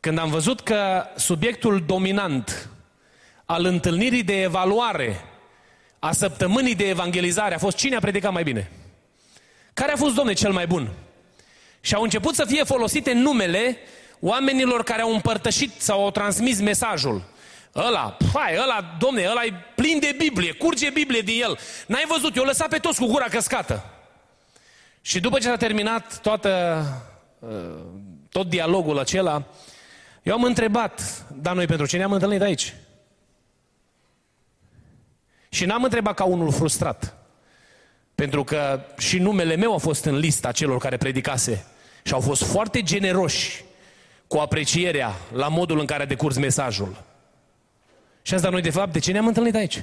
când 0.00 0.18
am 0.18 0.30
văzut 0.30 0.60
că 0.60 1.04
subiectul 1.16 1.84
dominant 1.86 2.68
al 3.44 3.64
întâlnirii 3.64 4.22
de 4.22 4.42
evaluare 4.42 5.24
a 5.98 6.12
săptămânii 6.12 6.74
de 6.74 6.88
evangelizare 6.88 7.54
a 7.54 7.58
fost 7.58 7.76
cine 7.76 7.96
a 7.96 8.00
predicat 8.00 8.32
mai 8.32 8.42
bine. 8.42 8.70
Care 9.74 9.92
a 9.92 9.96
fost, 9.96 10.14
domne, 10.14 10.32
cel 10.32 10.52
mai 10.52 10.66
bun? 10.66 10.88
Și 11.80 11.94
au 11.94 12.02
început 12.02 12.34
să 12.34 12.44
fie 12.44 12.64
folosite 12.64 13.12
numele 13.12 13.78
oamenilor 14.20 14.82
care 14.82 15.02
au 15.02 15.12
împărtășit 15.12 15.72
sau 15.80 16.02
au 16.04 16.10
transmis 16.10 16.60
mesajul. 16.60 17.22
Ăla, 17.74 18.16
hai, 18.34 18.56
ăla, 18.62 18.96
domne, 18.98 19.26
ăla 19.30 19.44
e 19.44 19.52
plin 19.84 19.98
de 19.98 20.14
Biblie, 20.18 20.52
curge 20.52 20.90
Biblie 20.90 21.20
din 21.20 21.42
el. 21.42 21.58
N-ai 21.86 22.04
văzut, 22.08 22.36
eu 22.36 22.44
lăsat 22.44 22.68
pe 22.68 22.78
toți 22.78 22.98
cu 22.98 23.06
gura 23.06 23.24
căscată. 23.24 23.84
Și 25.00 25.20
după 25.20 25.38
ce 25.38 25.48
a 25.48 25.56
terminat 25.56 26.18
toată, 26.20 26.84
uh, 27.38 27.50
tot 28.30 28.48
dialogul 28.48 28.98
acela, 28.98 29.44
eu 30.22 30.34
am 30.34 30.42
întrebat, 30.42 31.26
dar 31.40 31.54
noi 31.54 31.66
pentru 31.66 31.86
ce 31.86 31.96
ne-am 31.96 32.12
întâlnit 32.12 32.40
aici? 32.40 32.74
Și 35.48 35.64
n-am 35.64 35.82
întrebat 35.82 36.14
ca 36.14 36.24
unul 36.24 36.52
frustrat. 36.52 37.16
Pentru 38.14 38.44
că 38.44 38.80
și 38.98 39.18
numele 39.18 39.56
meu 39.56 39.74
a 39.74 39.78
fost 39.78 40.04
în 40.04 40.16
lista 40.16 40.52
celor 40.52 40.78
care 40.78 40.96
predicase. 40.96 41.66
Și 42.02 42.12
au 42.12 42.20
fost 42.20 42.42
foarte 42.42 42.82
generoși 42.82 43.64
cu 44.26 44.36
aprecierea 44.36 45.14
la 45.32 45.48
modul 45.48 45.78
în 45.78 45.86
care 45.86 46.02
a 46.02 46.06
decurs 46.06 46.36
mesajul. 46.36 47.04
Și 48.26 48.34
asta 48.34 48.48
noi, 48.48 48.62
de 48.62 48.70
fapt, 48.70 48.92
de 48.92 48.98
ce 48.98 49.12
ne-am 49.12 49.26
întâlnit 49.26 49.54
aici? 49.54 49.82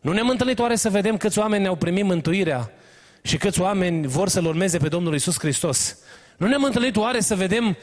Nu 0.00 0.12
ne-am 0.12 0.28
întâlnit 0.28 0.58
oare 0.58 0.76
să 0.76 0.90
vedem 0.90 1.16
câți 1.16 1.38
oameni 1.38 1.62
ne-au 1.62 1.76
primit 1.76 2.04
mântuirea 2.04 2.72
și 3.22 3.36
câți 3.36 3.60
oameni 3.60 4.06
vor 4.06 4.28
să-L 4.28 4.46
urmeze 4.46 4.78
pe 4.78 4.88
Domnul 4.88 5.14
Isus 5.14 5.38
Hristos? 5.38 5.96
Nu 6.36 6.46
ne-am 6.46 6.64
întâlnit 6.64 6.96
oare 6.96 7.20
să 7.20 7.34
vedem 7.34 7.76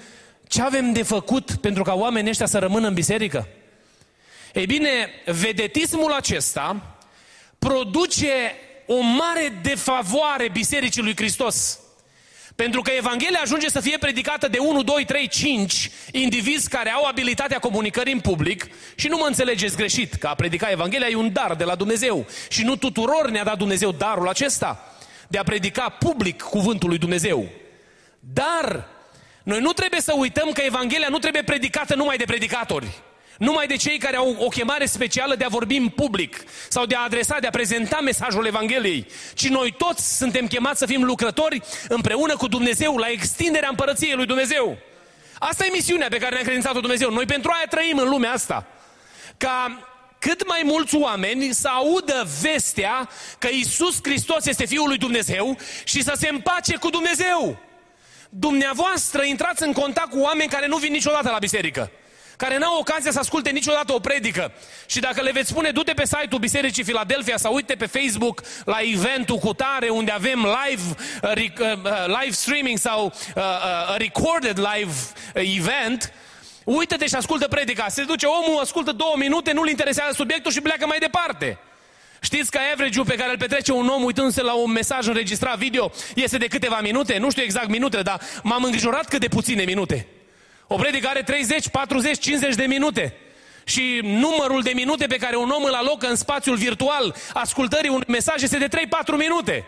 ce 0.47 0.61
avem 0.61 0.93
de 0.93 1.03
făcut 1.03 1.51
pentru 1.51 1.83
ca 1.83 1.93
oamenii 1.93 2.29
ăștia 2.29 2.45
să 2.45 2.59
rămână 2.59 2.87
în 2.87 2.93
biserică? 2.93 3.47
Ei 4.53 4.65
bine, 4.65 5.09
vedetismul 5.25 6.11
acesta 6.11 6.97
produce 7.59 8.33
o 8.85 9.01
mare 9.01 9.59
defavoare 9.61 10.49
Bisericii 10.51 11.01
lui 11.01 11.15
Hristos. 11.15 11.79
Pentru 12.63 12.81
că 12.81 12.91
Evanghelia 12.91 13.39
ajunge 13.41 13.69
să 13.69 13.79
fie 13.79 13.97
predicată 13.97 14.47
de 14.47 14.57
1, 14.57 14.83
2, 14.83 15.05
3, 15.05 15.27
5 15.27 15.91
indivizi 16.11 16.69
care 16.69 16.89
au 16.89 17.03
abilitatea 17.03 17.59
comunicării 17.59 18.13
în 18.13 18.19
public 18.19 18.67
și 18.95 19.07
nu 19.07 19.17
mă 19.17 19.25
înțelegeți 19.27 19.75
greșit, 19.75 20.13
că 20.13 20.27
a 20.27 20.35
predica 20.35 20.69
Evanghelia 20.69 21.07
e 21.07 21.15
un 21.15 21.33
dar 21.33 21.55
de 21.55 21.63
la 21.63 21.75
Dumnezeu 21.75 22.25
și 22.49 22.63
nu 22.63 22.75
tuturor 22.75 23.29
ne-a 23.29 23.43
dat 23.43 23.57
Dumnezeu 23.57 23.91
darul 23.91 24.27
acesta 24.27 24.93
de 25.27 25.37
a 25.37 25.43
predica 25.43 25.89
public 25.89 26.41
cuvântul 26.41 26.89
lui 26.89 26.97
Dumnezeu. 26.97 27.49
Dar 28.19 28.87
noi 29.43 29.59
nu 29.59 29.71
trebuie 29.71 30.01
să 30.01 30.13
uităm 30.17 30.51
că 30.51 30.61
Evanghelia 30.65 31.07
nu 31.09 31.19
trebuie 31.19 31.43
predicată 31.43 31.95
numai 31.95 32.17
de 32.17 32.25
predicatori. 32.25 32.87
Numai 33.37 33.67
de 33.67 33.75
cei 33.75 33.97
care 33.97 34.15
au 34.15 34.35
o 34.39 34.47
chemare 34.47 34.85
specială 34.85 35.35
de 35.35 35.43
a 35.43 35.47
vorbi 35.47 35.75
în 35.75 35.89
public 35.89 36.43
sau 36.69 36.85
de 36.85 36.95
a 36.95 37.03
adresa, 37.03 37.39
de 37.39 37.47
a 37.47 37.49
prezenta 37.49 37.99
mesajul 37.99 38.45
Evangheliei, 38.45 39.07
ci 39.33 39.47
noi 39.47 39.73
toți 39.77 40.17
suntem 40.17 40.47
chemați 40.47 40.79
să 40.79 40.85
fim 40.85 41.03
lucrători 41.03 41.61
împreună 41.87 42.35
cu 42.35 42.47
Dumnezeu 42.47 42.97
la 42.97 43.09
extinderea 43.09 43.69
împărăției 43.69 44.15
lui 44.15 44.25
Dumnezeu. 44.25 44.77
Asta 45.39 45.65
e 45.65 45.69
misiunea 45.71 46.07
pe 46.07 46.17
care 46.17 46.35
ne-a 46.35 46.43
credințat-o 46.43 46.79
Dumnezeu. 46.79 47.11
Noi 47.11 47.25
pentru 47.25 47.51
aia 47.53 47.65
trăim 47.69 47.97
în 47.97 48.09
lumea 48.09 48.31
asta. 48.31 48.65
Ca 49.37 49.81
cât 50.19 50.47
mai 50.47 50.61
mulți 50.63 50.95
oameni 50.95 51.53
să 51.53 51.67
audă 51.67 52.27
vestea 52.41 53.09
că 53.39 53.47
Isus 53.47 53.99
Hristos 54.01 54.45
este 54.45 54.65
Fiul 54.65 54.87
lui 54.87 54.97
Dumnezeu 54.97 55.57
și 55.83 56.03
să 56.03 56.13
se 56.17 56.27
împace 56.27 56.75
cu 56.75 56.89
Dumnezeu. 56.89 57.57
Dumneavoastră 58.29 59.23
intrați 59.23 59.63
în 59.63 59.73
contact 59.73 60.09
cu 60.09 60.19
oameni 60.19 60.49
care 60.49 60.67
nu 60.67 60.77
vin 60.77 60.91
niciodată 60.91 61.29
la 61.29 61.37
biserică 61.37 61.91
care 62.37 62.57
n-au 62.57 62.79
ocazia 62.79 63.11
să 63.11 63.19
asculte 63.19 63.49
niciodată 63.49 63.93
o 63.93 63.99
predică. 63.99 64.51
Și 64.85 64.99
dacă 64.99 65.21
le 65.21 65.31
veți 65.31 65.49
spune, 65.49 65.71
du-te 65.71 65.93
pe 65.93 66.05
site-ul 66.05 66.39
Bisericii 66.39 66.83
Filadelfia 66.83 67.37
sau 67.37 67.53
uite 67.53 67.75
pe 67.75 67.85
Facebook 67.85 68.41
la 68.65 68.77
eventul 68.81 69.37
cu 69.37 69.53
tare 69.53 69.89
unde 69.89 70.11
avem 70.11 70.47
live, 70.65 70.81
uh, 71.21 71.31
uh, 71.35 71.71
uh, 71.83 72.19
live 72.21 72.31
streaming 72.31 72.77
sau 72.77 73.05
uh, 73.05 73.43
uh, 73.43 73.97
recorded 73.97 74.59
live 74.59 74.93
event, 75.33 76.13
Uită-te 76.63 77.07
și 77.07 77.15
ascultă 77.15 77.47
predica. 77.47 77.85
Se 77.87 78.03
duce 78.03 78.25
omul, 78.25 78.59
ascultă 78.61 78.91
două 78.91 79.13
minute, 79.17 79.51
nu-l 79.51 79.69
interesează 79.69 80.11
subiectul 80.13 80.51
și 80.51 80.61
pleacă 80.61 80.85
mai 80.85 80.97
departe. 80.97 81.57
Știți 82.21 82.51
că 82.51 82.59
average 82.73 83.01
pe 83.01 83.15
care 83.15 83.31
îl 83.31 83.37
petrece 83.37 83.71
un 83.71 83.87
om 83.87 84.03
uitându-se 84.03 84.41
la 84.41 84.53
un 84.53 84.71
mesaj 84.71 85.07
înregistrat 85.07 85.57
video 85.57 85.91
este 86.15 86.37
de 86.37 86.47
câteva 86.47 86.79
minute? 86.81 87.17
Nu 87.17 87.29
știu 87.29 87.43
exact 87.43 87.67
minute, 87.67 88.01
dar 88.01 88.21
m-am 88.43 88.63
îngrijorat 88.63 89.07
cât 89.07 89.19
de 89.19 89.27
puține 89.27 89.63
minute. 89.63 90.07
O 90.67 90.75
predică 90.75 91.07
are 91.07 91.21
30, 91.21 91.69
40, 91.69 92.19
50 92.19 92.55
de 92.55 92.65
minute. 92.65 93.13
Și 93.63 93.99
numărul 94.03 94.61
de 94.61 94.71
minute 94.73 95.05
pe 95.05 95.15
care 95.15 95.35
un 95.35 95.49
om 95.49 95.63
îl 95.63 95.73
alocă 95.73 96.07
în 96.07 96.15
spațiul 96.15 96.55
virtual 96.55 97.15
ascultării 97.33 97.89
unui 97.89 98.05
mesaj 98.07 98.41
este 98.41 98.57
de 98.57 98.67
3-4 98.67 99.17
minute. 99.17 99.65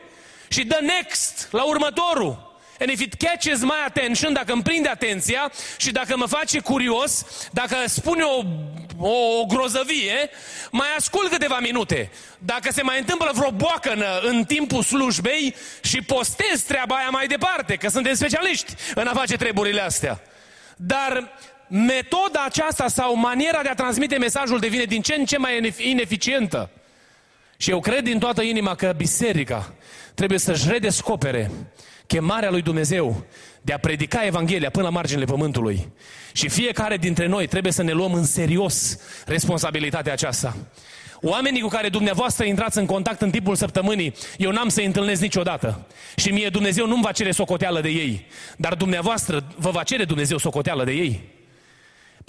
Și 0.48 0.63
dă 0.63 0.77
next 0.82 1.48
la 1.51 1.63
următorul. 1.63 2.48
And 2.79 2.89
if 2.89 3.01
it 3.01 3.13
catches 3.13 3.62
my 3.62 3.84
attention, 3.86 4.34
dacă 4.34 4.51
îmi 4.51 4.62
prinde 4.62 4.89
atenția 4.89 5.51
și 5.77 5.91
dacă 5.91 6.18
mă 6.18 6.25
face 6.25 6.60
curios, 6.60 7.25
dacă 7.51 7.75
spune 7.86 8.24
o, 8.24 8.44
o, 8.98 9.39
o 9.39 9.46
grozăvie, 9.46 10.29
mai 10.72 10.88
ascult 10.98 11.32
câteva 11.32 11.60
minute. 11.60 12.12
Dacă 12.38 12.72
se 12.72 12.82
mai 12.82 13.00
întâmplă 13.00 13.32
vreo 13.34 13.51
boacănă 13.51 14.20
în 14.22 14.44
timpul 14.44 14.84
slujbei 14.84 15.56
și 15.82 16.01
postez 16.01 16.62
treaba 16.62 16.96
aia 16.96 17.10
mai 17.10 17.27
departe, 17.27 17.75
că 17.75 17.89
suntem 17.89 18.13
specialiști 18.13 18.74
în 18.96 19.08
a 19.08 19.13
face 19.13 19.36
treburile 19.36 19.82
astea. 19.82 20.22
Dar 20.81 21.31
metoda 21.67 22.43
aceasta 22.45 22.88
sau 22.88 23.15
maniera 23.15 23.62
de 23.62 23.69
a 23.69 23.74
transmite 23.74 24.17
mesajul 24.17 24.59
devine 24.59 24.83
din 24.83 25.01
ce 25.01 25.15
în 25.15 25.25
ce 25.25 25.38
mai 25.38 25.74
ineficientă. 25.77 26.69
Și 27.57 27.69
eu 27.69 27.79
cred 27.79 28.03
din 28.03 28.19
toată 28.19 28.41
inima 28.41 28.75
că 28.75 28.93
biserica 28.98 29.74
trebuie 30.13 30.39
să-și 30.39 30.69
redescopere 30.69 31.51
chemarea 32.07 32.50
lui 32.50 32.62
Dumnezeu 32.62 33.25
de 33.62 33.74
a 33.74 33.77
predica 33.77 34.25
Evanghelia 34.25 34.69
până 34.69 34.83
la 34.83 34.89
marginile 34.89 35.25
pământului. 35.25 35.91
Și 36.31 36.50
fiecare 36.50 36.98
dintre 36.98 37.25
noi 37.25 37.48
trebuie 37.48 37.71
să 37.71 37.83
ne 37.83 37.91
luăm 37.91 38.13
în 38.13 38.25
serios 38.25 38.98
responsabilitatea 39.25 40.13
aceasta. 40.13 40.55
Oamenii 41.22 41.62
cu 41.62 41.68
care 41.68 41.90
dumneavoastră 41.90 42.46
intrați 42.46 42.78
în 42.78 42.86
contact 42.86 43.22
în 43.22 43.30
timpul 43.30 43.56
săptămânii, 43.56 44.14
eu 44.38 44.52
n-am 44.52 44.70
să-i 44.70 44.86
întâlnesc 44.86 45.22
niciodată. 45.22 45.88
Și 46.16 46.32
mie 46.32 46.50
Dumnezeu 46.50 46.88
nu-mi 46.88 47.02
va 47.04 47.12
cere 47.12 47.32
socoteală 47.32 47.82
de 47.82 47.90
ei. 47.90 48.26
Dar 48.58 48.74
dumneavoastră 48.74 49.44
vă 49.56 49.70
va 49.70 49.84
cere 49.84 50.04
Dumnezeu 50.04 50.38
socoteală 50.38 50.84
de 50.84 50.92
ei. 50.92 51.38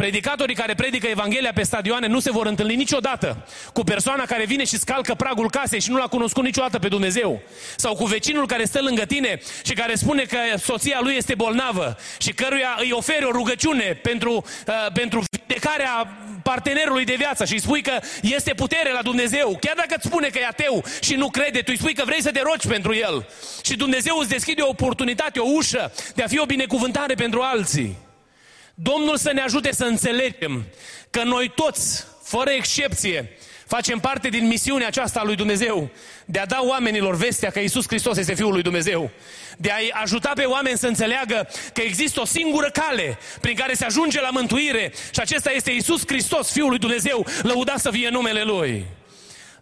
Predicatorii 0.01 0.55
care 0.55 0.75
predică 0.75 1.07
Evanghelia 1.07 1.53
pe 1.53 1.63
stadioane 1.63 2.07
nu 2.07 2.21
se 2.21 2.31
vor 2.31 2.47
întâlni 2.47 2.75
niciodată 2.75 3.47
cu 3.73 3.83
persoana 3.83 4.25
care 4.25 4.45
vine 4.45 4.65
și 4.65 4.79
scalcă 4.79 5.15
pragul 5.15 5.51
casei 5.51 5.81
și 5.81 5.91
nu 5.91 5.97
l-a 5.97 6.07
cunoscut 6.07 6.45
niciodată 6.45 6.79
pe 6.79 6.89
Dumnezeu. 6.89 7.41
Sau 7.77 7.95
cu 7.95 8.05
vecinul 8.05 8.47
care 8.47 8.65
stă 8.65 8.81
lângă 8.83 9.05
tine 9.05 9.41
și 9.65 9.73
care 9.73 9.95
spune 9.95 10.23
că 10.23 10.39
soția 10.59 10.99
lui 11.03 11.15
este 11.17 11.35
bolnavă 11.35 11.97
și 12.19 12.33
căruia 12.33 12.77
îi 12.79 12.93
oferi 12.93 13.25
o 13.25 13.31
rugăciune 13.31 13.99
pentru, 14.03 14.45
uh, 14.67 14.93
pentru 14.93 15.23
vindecarea 15.31 16.19
partenerului 16.43 17.05
de 17.05 17.15
viață 17.15 17.45
și 17.45 17.53
îi 17.53 17.61
spui 17.61 17.83
că 17.83 18.01
este 18.23 18.55
putere 18.55 18.93
la 18.93 19.03
Dumnezeu. 19.03 19.57
Chiar 19.61 19.75
dacă 19.77 19.95
îți 19.97 20.07
spune 20.07 20.29
că 20.29 20.39
e 20.39 20.47
ateu 20.47 20.85
și 21.01 21.15
nu 21.15 21.31
crede, 21.31 21.59
tu 21.59 21.67
îi 21.69 21.79
spui 21.79 21.95
că 21.95 22.05
vrei 22.05 22.23
să 22.23 22.31
te 22.31 22.41
rogi 22.43 22.67
pentru 22.67 22.95
el. 22.95 23.29
Și 23.63 23.77
Dumnezeu 23.77 24.17
îți 24.17 24.29
deschide 24.29 24.63
o 24.63 24.69
oportunitate, 24.69 25.39
o 25.39 25.51
ușă 25.55 25.93
de 26.15 26.23
a 26.23 26.27
fi 26.27 26.39
o 26.39 26.45
binecuvântare 26.45 27.15
pentru 27.15 27.41
alții. 27.41 27.97
Domnul 28.75 29.17
să 29.17 29.33
ne 29.33 29.41
ajute 29.41 29.73
să 29.73 29.85
înțelegem 29.85 30.67
că 31.11 31.23
noi 31.23 31.53
toți, 31.55 32.05
fără 32.23 32.51
excepție, 32.51 33.37
facem 33.71 33.99
parte 33.99 34.29
din 34.29 34.47
misiunea 34.47 34.87
aceasta 34.87 35.21
a 35.21 35.25
lui 35.25 35.35
Dumnezeu 35.35 35.91
de 36.25 36.39
a 36.39 36.47
da 36.47 36.61
oamenilor 36.63 37.17
vestea 37.17 37.51
că 37.51 37.59
Isus 37.59 37.87
Hristos 37.87 38.17
este 38.17 38.35
Fiul 38.35 38.53
lui 38.53 38.63
Dumnezeu, 38.63 39.11
de 39.57 39.71
a-i 39.71 39.91
ajuta 39.93 40.33
pe 40.35 40.45
oameni 40.45 40.79
să 40.79 40.87
înțeleagă 40.87 41.49
că 41.73 41.81
există 41.81 42.21
o 42.21 42.25
singură 42.25 42.71
cale 42.71 43.19
prin 43.41 43.57
care 43.57 43.75
se 43.75 43.85
ajunge 43.85 44.21
la 44.21 44.29
mântuire 44.31 44.93
și 45.11 45.21
acesta 45.21 45.51
este 45.51 45.71
Isus 45.71 46.03
Hristos, 46.07 46.53
Fiul 46.53 46.69
lui 46.69 46.79
Dumnezeu, 46.79 47.27
lăudat 47.43 47.79
să 47.79 47.91
fie 47.91 48.09
numele 48.09 48.43
Lui. 48.43 48.87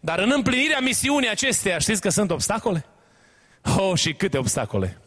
Dar 0.00 0.18
în 0.18 0.32
împlinirea 0.34 0.80
misiunii 0.80 1.30
acesteia, 1.30 1.78
știți 1.78 2.00
că 2.00 2.08
sunt 2.08 2.30
obstacole? 2.30 2.84
Oh, 3.76 3.98
și 3.98 4.12
câte 4.12 4.38
obstacole! 4.38 4.98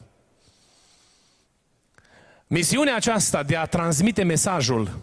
Misiunea 2.47 2.95
aceasta 2.95 3.43
de 3.43 3.55
a 3.55 3.65
transmite 3.65 4.23
mesajul 4.23 4.99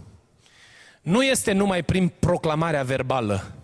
nu 1.00 1.22
este 1.22 1.52
numai 1.52 1.82
prin 1.82 2.08
proclamarea 2.08 2.82
verbală. 2.82 3.57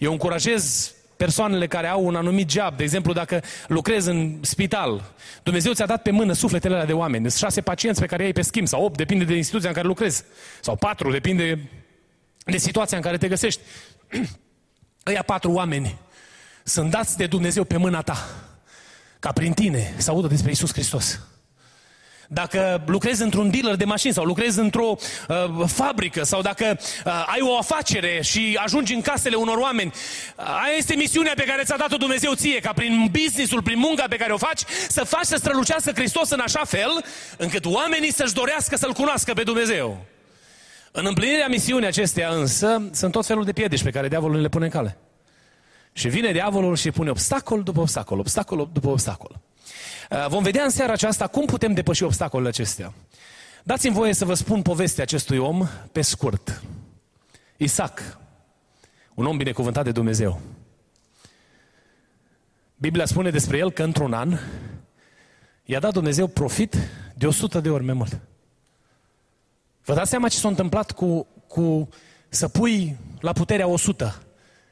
Eu 0.00 0.12
încurajez 0.12 0.94
persoanele 1.16 1.66
care 1.66 1.86
au 1.86 2.04
un 2.04 2.16
anumit 2.16 2.50
job, 2.50 2.76
de 2.76 2.82
exemplu 2.82 3.12
dacă 3.12 3.42
lucrezi 3.66 4.08
în 4.08 4.38
spital, 4.40 5.12
Dumnezeu 5.42 5.72
ți-a 5.72 5.86
dat 5.86 6.02
pe 6.02 6.10
mână 6.10 6.32
sufletele 6.32 6.74
alea 6.74 6.86
de 6.86 6.92
oameni, 6.92 7.30
sunt 7.30 7.42
șase 7.42 7.60
pacienți 7.60 8.00
pe 8.00 8.06
care 8.06 8.22
ai 8.22 8.32
pe 8.32 8.42
schimb, 8.42 8.66
sau 8.66 8.84
opt, 8.84 8.96
depinde 8.96 9.24
de 9.24 9.34
instituția 9.34 9.68
în 9.68 9.74
care 9.74 9.86
lucrezi, 9.86 10.24
sau 10.60 10.76
patru, 10.76 11.10
depinde 11.10 11.70
de 12.44 12.56
situația 12.56 12.96
în 12.96 13.02
care 13.02 13.18
te 13.18 13.28
găsești. 13.28 13.60
Ăia 15.10 15.22
patru 15.22 15.52
oameni 15.52 15.98
sunt 16.64 16.90
dați 16.90 17.16
de 17.16 17.26
Dumnezeu 17.26 17.64
pe 17.64 17.76
mâna 17.76 18.02
ta, 18.02 18.26
ca 19.18 19.32
prin 19.32 19.52
tine 19.52 19.94
să 19.96 20.10
audă 20.10 20.26
despre 20.26 20.50
Isus 20.50 20.72
Hristos. 20.72 21.20
Dacă 22.32 22.82
lucrezi 22.86 23.22
într-un 23.22 23.50
dealer 23.50 23.76
de 23.76 23.84
mașini 23.84 24.12
sau 24.12 24.24
lucrezi 24.24 24.58
într-o 24.58 24.96
uh, 25.28 25.66
fabrică 25.66 26.24
sau 26.24 26.40
dacă 26.42 26.78
uh, 26.78 27.12
ai 27.26 27.38
o 27.40 27.56
afacere 27.56 28.20
și 28.22 28.58
ajungi 28.62 28.94
în 28.94 29.00
casele 29.00 29.36
unor 29.36 29.56
oameni, 29.56 29.92
uh, 30.36 30.44
aia 30.44 30.76
este 30.76 30.94
misiunea 30.94 31.32
pe 31.36 31.44
care 31.44 31.62
ți-a 31.62 31.76
dat-o 31.76 31.96
Dumnezeu 31.96 32.34
ție, 32.34 32.60
ca 32.60 32.72
prin 32.72 33.10
businessul, 33.10 33.62
prin 33.62 33.78
munca 33.78 34.04
pe 34.08 34.16
care 34.16 34.32
o 34.32 34.36
faci, 34.36 34.62
să 34.88 35.04
faci 35.04 35.24
să 35.24 35.36
strălucească 35.36 35.92
Hristos 35.94 36.30
în 36.30 36.40
așa 36.40 36.64
fel 36.64 37.04
încât 37.36 37.64
oamenii 37.64 38.12
să-și 38.12 38.34
dorească 38.34 38.76
să-L 38.76 38.92
cunoască 38.92 39.32
pe 39.32 39.42
Dumnezeu. 39.42 40.04
În 40.92 41.06
împlinirea 41.06 41.48
misiunii 41.48 41.86
acesteia 41.86 42.28
însă 42.28 42.82
sunt 42.92 43.12
tot 43.12 43.26
felul 43.26 43.44
de 43.44 43.52
piedici 43.52 43.82
pe 43.82 43.90
care 43.90 44.08
diavolul 44.08 44.40
le 44.40 44.48
pune 44.48 44.64
în 44.64 44.70
cale. 44.70 44.98
Și 45.92 46.08
vine 46.08 46.32
diavolul 46.32 46.76
și 46.76 46.90
pune 46.90 47.10
obstacol 47.10 47.62
după 47.62 47.80
obstacol, 47.80 48.18
obstacol 48.18 48.68
după 48.72 48.88
obstacol. 48.88 49.40
Uh, 50.10 50.26
vom 50.28 50.42
vedea 50.42 50.64
în 50.64 50.70
seara 50.70 50.92
aceasta 50.92 51.26
cum 51.26 51.44
putem 51.44 51.72
depăși 51.72 52.02
obstacolele 52.02 52.48
acestea. 52.48 52.92
Dați-mi 53.62 53.94
voie 53.94 54.12
să 54.12 54.24
vă 54.24 54.34
spun 54.34 54.62
povestea 54.62 55.02
acestui 55.02 55.38
om 55.38 55.68
pe 55.92 56.00
scurt. 56.00 56.62
Isaac, 57.56 58.18
un 59.14 59.26
om 59.26 59.36
binecuvântat 59.36 59.84
de 59.84 59.92
Dumnezeu. 59.92 60.40
Biblia 62.76 63.04
spune 63.04 63.30
despre 63.30 63.58
el 63.58 63.72
că 63.72 63.82
într-un 63.82 64.12
an 64.12 64.38
i-a 65.64 65.80
dat 65.80 65.92
Dumnezeu 65.92 66.26
profit 66.26 66.76
de 67.14 67.26
100 67.26 67.60
de 67.60 67.70
ori 67.70 67.84
mai 67.84 67.94
mult. 67.94 68.20
Vă 69.84 69.94
dați 69.94 70.10
seama 70.10 70.28
ce 70.28 70.36
s-a 70.36 70.48
întâmplat 70.48 70.92
cu, 70.92 71.26
cu 71.46 71.88
să 72.28 72.48
pui 72.48 72.96
la 73.20 73.32
puterea 73.32 73.66
100 73.66 74.22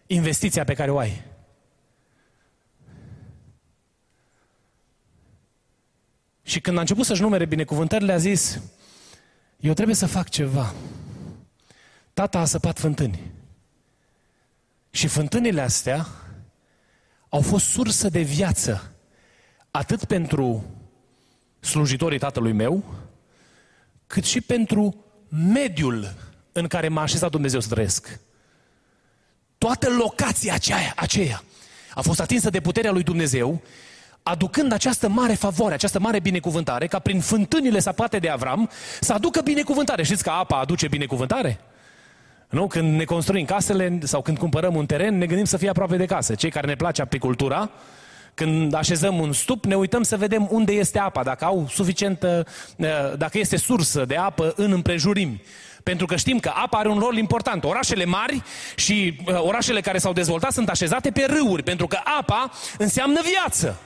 investiția 0.07 0.65
pe 0.65 0.75
care 0.75 0.91
o 0.91 0.99
ai. 0.99 1.23
Și 6.49 6.61
când 6.61 6.77
a 6.77 6.81
început 6.81 7.05
să-și 7.05 7.21
numere 7.21 7.45
binecuvântările, 7.45 8.13
a 8.13 8.17
zis, 8.17 8.61
eu 9.61 9.73
trebuie 9.73 9.95
să 9.95 10.07
fac 10.07 10.29
ceva. 10.29 10.75
Tata 12.15 12.39
a 12.39 12.45
săpat 12.45 12.79
fântâni. 12.79 13.33
Și 14.91 15.07
fântânile 15.07 15.61
astea 15.61 16.07
au 17.29 17.41
fost 17.41 17.65
sursă 17.65 18.09
de 18.09 18.21
viață, 18.21 18.93
atât 19.71 20.05
pentru 20.05 20.65
slujitorii 21.61 22.19
tatălui 22.19 22.53
meu, 22.53 22.85
cât 24.07 24.25
și 24.25 24.41
pentru 24.41 25.05
mediul 25.53 26.15
în 26.53 26.67
care 26.67 26.89
m-a 26.89 27.03
așezat 27.03 27.31
Dumnezeu 27.31 27.61
să 27.61 27.69
trăiesc. 27.69 28.21
Toată 29.59 29.89
locația 29.91 30.55
aceea, 30.55 30.93
aceea 30.97 31.43
a 31.95 32.01
fost 32.01 32.21
atinsă 32.21 32.51
de 32.51 32.61
puterea 32.61 32.91
lui 32.91 33.03
Dumnezeu, 33.03 33.63
aducând 34.23 34.73
această 34.73 35.09
mare 35.09 35.33
favoare, 35.33 35.75
această 35.75 35.99
mare 35.99 36.21
binecuvântare, 36.21 36.87
ca 36.87 36.99
prin 36.99 37.21
fântânile 37.21 37.79
sapate 37.79 38.19
de 38.19 38.29
Avram 38.29 38.71
să 39.01 39.13
aducă 39.13 39.41
binecuvântare. 39.41 40.03
Știți 40.03 40.23
că 40.23 40.31
apa 40.31 40.59
aduce 40.59 40.89
binecuvântare? 40.89 41.61
Nu? 42.49 42.67
Când 42.67 42.97
ne 42.97 43.05
construim 43.05 43.45
casele 43.45 43.99
sau 44.03 44.23
când 44.23 44.39
cumpărăm 44.39 44.75
un 44.75 44.87
teren, 44.87 45.19
ne 45.19 45.27
gândim 45.27 45.45
să 45.45 45.57
fie 45.57 45.69
aproape 45.69 45.97
de 45.97 46.05
casă. 46.05 46.35
Cei 46.35 46.51
care 46.51 46.67
ne 46.67 46.75
place 46.75 47.03
apicultura, 47.03 47.71
când 48.35 48.75
așezăm 48.75 49.19
un 49.19 49.33
stup, 49.33 49.65
ne 49.65 49.75
uităm 49.75 50.03
să 50.03 50.17
vedem 50.17 50.49
unde 50.51 50.73
este 50.73 50.99
apa, 50.99 51.23
dacă 51.23 51.45
au 51.45 51.67
suficientă, 51.71 52.47
eh, 52.77 52.89
dacă 53.17 53.39
este 53.39 53.57
sursă 53.57 54.05
de 54.05 54.17
apă 54.17 54.53
în 54.57 54.73
împrejurimi. 54.73 55.43
Pentru 55.83 56.07
că 56.07 56.17
știm 56.17 56.39
că 56.39 56.53
apa 56.55 56.79
are 56.79 56.89
un 56.89 56.99
rol 56.99 57.17
important. 57.17 57.65
Orașele 57.65 58.05
mari 58.05 58.43
și 58.77 59.17
eh, 59.27 59.35
orașele 59.39 59.81
care 59.81 59.99
s-au 59.99 60.13
dezvoltat 60.13 60.53
sunt 60.53 60.69
așezate 60.69 61.11
pe 61.11 61.27
râuri, 61.29 61.63
pentru 61.63 61.87
că 61.87 61.99
apa 62.19 62.51
înseamnă 62.79 63.21
viață. 63.23 63.79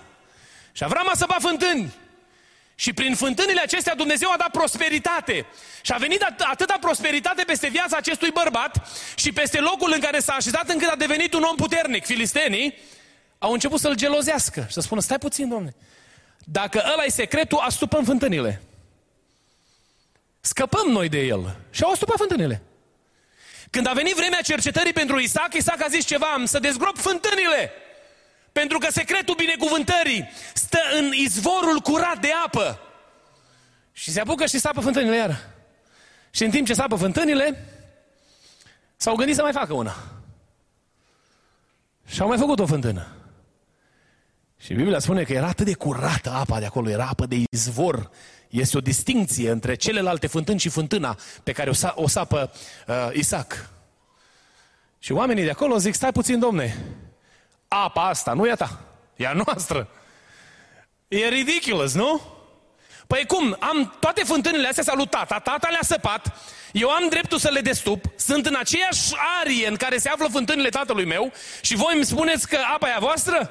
Și 0.73 0.85
Avram 0.85 1.09
a 1.09 1.15
săpat 1.15 1.41
fântâni. 1.41 1.95
Și 2.75 2.93
prin 2.93 3.15
fântânile 3.15 3.61
acestea 3.61 3.95
Dumnezeu 3.95 4.31
a 4.31 4.37
dat 4.37 4.51
prosperitate. 4.51 5.47
Și 5.83 5.93
a 5.93 5.97
venit 5.97 6.23
atâta 6.39 6.77
prosperitate 6.81 7.43
peste 7.43 7.69
viața 7.69 7.97
acestui 7.97 8.31
bărbat 8.31 8.89
și 9.15 9.33
peste 9.33 9.61
locul 9.61 9.93
în 9.95 10.01
care 10.01 10.19
s-a 10.19 10.33
așezat 10.33 10.69
încât 10.69 10.89
a 10.89 10.97
devenit 10.97 11.35
un 11.35 11.43
om 11.43 11.57
puternic. 11.57 12.05
Filistenii 12.05 12.79
au 13.39 13.53
început 13.53 13.81
să-l 13.81 13.95
gelozească 13.95 14.65
și 14.67 14.73
să 14.73 14.81
spună, 14.81 15.01
stai 15.01 15.19
puțin, 15.19 15.49
domne, 15.49 15.75
dacă 16.39 16.83
ăla 16.93 17.05
e 17.05 17.11
secretul, 17.11 17.59
astupăm 17.59 18.05
fântânile. 18.05 18.63
Scăpăm 20.41 20.89
noi 20.89 21.09
de 21.09 21.21
el. 21.21 21.57
Și 21.71 21.83
au 21.83 21.91
astupat 21.91 22.17
fântânile. 22.17 22.63
Când 23.71 23.87
a 23.87 23.93
venit 23.93 24.15
vremea 24.15 24.41
cercetării 24.41 24.93
pentru 24.93 25.19
Isaac, 25.19 25.55
Isaac 25.55 25.83
a 25.83 25.89
zis 25.89 26.05
ceva, 26.05 26.27
am 26.27 26.45
să 26.45 26.59
dezgrop 26.59 26.99
fântânile. 26.99 27.73
Pentru 28.53 28.79
că 28.79 28.87
secretul 28.91 29.35
binecuvântării 29.35 30.29
stă 30.55 30.79
în 30.99 31.13
izvorul 31.13 31.81
curat 31.81 32.19
de 32.21 32.31
apă. 32.47 32.81
Și 33.93 34.11
se 34.11 34.21
apucă 34.21 34.47
și 34.47 34.59
sapă 34.59 34.81
fântânile 34.81 35.17
iară. 35.17 35.37
Și 36.31 36.45
în 36.45 36.51
timp 36.51 36.67
ce 36.67 36.75
sapă 36.75 36.97
fântânile, 36.97 37.69
s-au 38.97 39.15
gândit 39.15 39.35
să 39.35 39.43
mai 39.43 39.53
facă 39.53 39.73
una. 39.75 39.97
Și 42.07 42.21
au 42.21 42.29
mai 42.29 42.39
făcut 42.39 42.59
o 42.59 42.67
fântână. 42.67 43.07
Și 44.59 44.75
Biblia 44.75 44.99
spune 44.99 45.23
că 45.23 45.33
era 45.33 45.47
atât 45.47 45.67
de 45.67 45.75
curată 45.75 46.31
apa 46.31 46.59
de 46.59 46.67
acolo, 46.67 46.91
era 46.91 47.07
apă 47.07 47.27
de 47.27 47.43
izvor. 47.51 48.11
Este 48.49 48.77
o 48.77 48.81
distinție 48.81 49.51
între 49.51 49.75
celelalte 49.75 50.27
fântâni 50.27 50.59
și 50.59 50.69
fântâna 50.69 51.17
pe 51.43 51.53
care 51.53 51.71
o, 51.71 51.73
sa- 51.73 51.95
o 51.97 52.09
sapă 52.09 52.53
uh, 52.87 53.09
Isaac. 53.13 53.71
Și 54.99 55.13
oamenii 55.13 55.45
de 55.45 55.51
acolo 55.51 55.79
zic, 55.79 55.95
stai 55.95 56.13
puțin, 56.13 56.39
domne, 56.39 56.85
apa 57.73 58.03
asta 58.03 58.33
nu 58.33 58.47
e 58.47 58.51
a 58.51 58.55
ta, 58.55 58.81
e 59.17 59.27
a 59.27 59.33
noastră. 59.33 59.89
E 61.09 61.29
ridiculous, 61.29 61.95
nu? 61.95 62.21
Păi 63.07 63.27
cum? 63.27 63.57
Am 63.61 63.97
toate 64.01 64.25
fântânile 64.25 64.69
astea 64.69 64.83
s-a 64.83 65.05
tata, 65.11 65.39
tata 65.39 65.69
le-a 65.69 65.83
săpat, 65.83 66.37
eu 66.73 66.91
am 66.91 67.09
dreptul 67.09 67.39
să 67.39 67.49
le 67.49 67.61
destup, 67.61 68.05
sunt 68.17 68.47
în 68.47 68.55
aceeași 68.55 69.13
arie 69.41 69.69
în 69.69 69.77
care 69.77 69.99
se 69.99 70.09
află 70.09 70.27
fântânile 70.31 70.69
tatălui 70.69 71.05
meu 71.05 71.33
și 71.61 71.75
voi 71.75 71.95
îmi 71.95 72.05
spuneți 72.05 72.49
că 72.49 72.59
apa 72.75 72.89
e 72.89 72.95
a 72.95 72.99
voastră? 72.99 73.51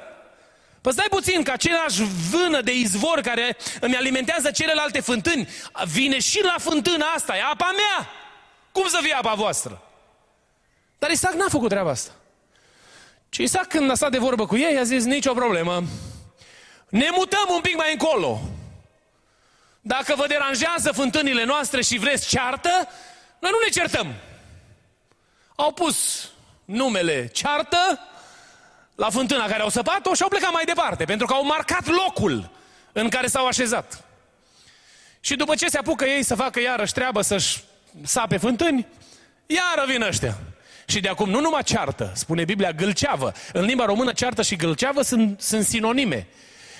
Păi 0.80 0.92
stai 0.92 1.06
puțin, 1.10 1.42
că 1.42 1.50
același 1.50 2.02
vână 2.30 2.60
de 2.60 2.74
izvor 2.74 3.20
care 3.20 3.56
îmi 3.80 3.96
alimentează 3.96 4.50
celelalte 4.50 5.00
fântâni, 5.00 5.48
vine 5.84 6.18
și 6.18 6.42
la 6.44 6.54
fântâna 6.58 7.06
asta, 7.06 7.36
e 7.36 7.42
apa 7.42 7.70
mea. 7.70 8.08
Cum 8.72 8.88
să 8.88 8.98
fie 9.02 9.14
apa 9.14 9.34
voastră? 9.34 9.82
Dar 10.98 11.10
Isaac 11.10 11.32
n-a 11.32 11.48
făcut 11.48 11.68
treaba 11.68 11.90
asta. 11.90 12.12
Și 13.34 13.42
Isaac 13.42 13.66
când 13.66 13.90
a 13.90 13.94
stat 13.94 14.10
de 14.10 14.18
vorbă 14.18 14.46
cu 14.46 14.56
ei, 14.56 14.78
a 14.78 14.82
zis, 14.82 15.04
nicio 15.04 15.32
problemă. 15.32 15.82
Ne 16.88 17.08
mutăm 17.12 17.46
un 17.48 17.60
pic 17.60 17.76
mai 17.76 17.92
încolo. 17.92 18.40
Dacă 19.80 20.14
vă 20.16 20.26
deranjează 20.26 20.92
fântânile 20.92 21.44
noastre 21.44 21.82
și 21.82 21.98
vreți 21.98 22.28
ceartă, 22.28 22.88
noi 23.38 23.50
nu 23.50 23.58
ne 23.64 23.70
certăm. 23.70 24.14
Au 25.54 25.72
pus 25.72 26.28
numele 26.64 27.26
ceartă 27.26 28.00
la 28.94 29.10
fântâna 29.10 29.46
care 29.46 29.62
au 29.62 29.68
săpat-o 29.68 30.14
și 30.14 30.22
au 30.22 30.28
plecat 30.28 30.52
mai 30.52 30.64
departe, 30.64 31.04
pentru 31.04 31.26
că 31.26 31.32
au 31.32 31.44
marcat 31.44 31.86
locul 31.86 32.50
în 32.92 33.08
care 33.08 33.26
s-au 33.26 33.46
așezat. 33.46 34.04
Și 35.20 35.36
după 35.36 35.54
ce 35.54 35.68
se 35.68 35.78
apucă 35.78 36.04
ei 36.04 36.22
să 36.22 36.34
facă 36.34 36.60
iarăși 36.60 36.92
treabă 36.92 37.22
să-și 37.22 37.64
sape 38.02 38.36
fântâni, 38.36 38.86
iară 39.46 39.84
vin 39.86 40.02
ăștia. 40.02 40.38
Și 40.86 41.00
de 41.00 41.08
acum 41.08 41.30
nu 41.30 41.40
numai 41.40 41.62
ceartă, 41.62 42.12
spune 42.14 42.44
Biblia 42.44 42.72
gâlceavă. 42.72 43.32
În 43.52 43.64
limba 43.64 43.84
română 43.84 44.12
ceartă 44.12 44.42
și 44.42 44.56
gâlceavă 44.56 45.02
sunt, 45.02 45.40
sunt 45.40 45.64
sinonime. 45.64 46.26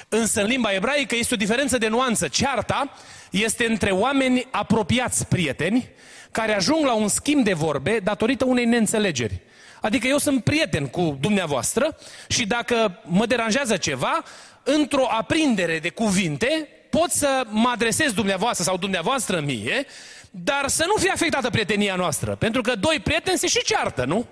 Însă 0.08 0.40
în 0.40 0.46
limba 0.46 0.72
ebraică 0.72 1.16
este 1.16 1.34
o 1.34 1.36
diferență 1.36 1.78
de 1.78 1.88
nuanță. 1.88 2.28
Cearta 2.28 2.94
este 3.30 3.66
între 3.66 3.90
oameni 3.90 4.46
apropiați 4.50 5.26
prieteni 5.26 5.88
care 6.30 6.54
ajung 6.54 6.84
la 6.84 6.94
un 6.94 7.08
schimb 7.08 7.44
de 7.44 7.52
vorbe 7.52 8.00
datorită 8.02 8.44
unei 8.44 8.64
neînțelegeri. 8.64 9.40
Adică 9.80 10.06
eu 10.06 10.18
sunt 10.18 10.44
prieten 10.44 10.86
cu 10.86 11.16
dumneavoastră 11.20 11.98
și 12.28 12.46
dacă 12.46 13.00
mă 13.04 13.26
deranjează 13.26 13.76
ceva, 13.76 14.22
într-o 14.62 15.06
aprindere 15.10 15.78
de 15.78 15.88
cuvinte, 15.88 16.68
pot 16.90 17.10
să 17.10 17.44
mă 17.48 17.68
adresez 17.68 18.12
dumneavoastră 18.12 18.64
sau 18.64 18.76
dumneavoastră 18.76 19.40
mie, 19.40 19.86
dar 20.34 20.68
să 20.68 20.84
nu 20.86 20.94
fie 21.00 21.10
afectată 21.10 21.50
prietenia 21.50 21.94
noastră. 21.94 22.34
Pentru 22.34 22.60
că 22.60 22.74
doi 22.74 23.00
prieteni 23.04 23.38
se 23.38 23.46
și 23.46 23.62
ceartă, 23.64 24.04
nu? 24.04 24.26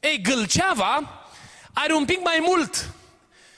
Ei, 0.00 0.20
Gâlceava 0.22 1.24
are 1.72 1.92
un 1.92 2.04
pic 2.04 2.20
mai 2.22 2.38
mult. 2.40 2.94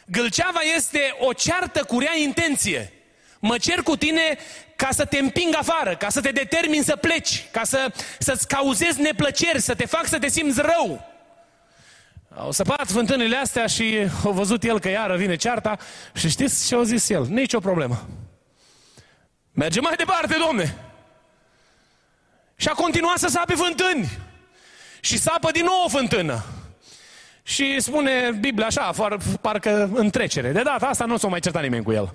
Gâlceava 0.06 0.60
este 0.76 1.16
o 1.18 1.32
ceartă 1.32 1.84
cu 1.84 1.98
rea 1.98 2.16
intenție. 2.16 2.92
Mă 3.38 3.58
cer 3.58 3.82
cu 3.82 3.96
tine 3.96 4.38
ca 4.76 4.88
să 4.90 5.04
te 5.04 5.18
împing 5.18 5.54
afară, 5.56 5.96
ca 5.96 6.08
să 6.08 6.20
te 6.20 6.30
determin 6.30 6.82
să 6.82 6.96
pleci, 6.96 7.48
ca 7.50 7.64
să, 7.64 7.92
să-ți 8.18 8.48
cauzezi 8.48 9.00
neplăceri, 9.00 9.60
să 9.60 9.74
te 9.74 9.86
fac 9.86 10.06
să 10.06 10.18
te 10.18 10.28
simți 10.28 10.60
rău. 10.60 11.10
Au 12.36 12.50
săpat 12.50 12.90
fântânile 12.90 13.36
astea 13.36 13.66
și 13.66 13.98
au 14.24 14.32
văzut 14.32 14.62
el 14.62 14.80
că 14.80 14.88
iară 14.88 15.16
vine 15.16 15.36
cearta 15.36 15.78
și 16.14 16.28
știți 16.28 16.66
ce 16.66 16.76
a 16.76 16.82
zis 16.82 17.08
el? 17.08 17.26
Nici 17.26 17.52
o 17.52 17.60
problemă. 17.60 18.08
Mergem 19.52 19.82
mai 19.82 19.94
departe, 19.96 20.36
domne. 20.46 20.91
Și 22.62 22.68
a 22.68 22.72
continuat 22.72 23.18
să 23.18 23.28
sape 23.28 23.54
fântâni. 23.54 24.10
Și 25.00 25.18
sapă 25.18 25.50
din 25.50 25.64
nou 25.64 25.82
o 25.84 25.88
fântână. 25.88 26.44
Și 27.42 27.80
spune 27.80 28.38
Biblia 28.40 28.66
așa, 28.66 28.92
parcă 29.40 29.90
în 29.94 30.10
trecere. 30.10 30.52
De 30.52 30.62
data 30.62 30.86
asta 30.86 31.04
nu 31.04 31.16
s-o 31.16 31.28
mai 31.28 31.40
certa 31.40 31.60
nimeni 31.60 31.84
cu 31.84 31.92
el. 31.92 32.14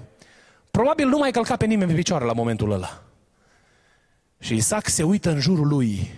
Probabil 0.71 1.07
nu 1.07 1.17
mai 1.17 1.31
călca 1.31 1.55
pe 1.55 1.65
nimeni 1.65 1.89
pe 1.89 1.95
picioare 1.97 2.25
la 2.25 2.33
momentul 2.33 2.71
ăla. 2.71 3.03
Și 4.39 4.55
Isaac 4.55 4.87
se 4.87 5.03
uită 5.03 5.29
în 5.29 5.39
jurul 5.39 5.67
lui 5.67 6.11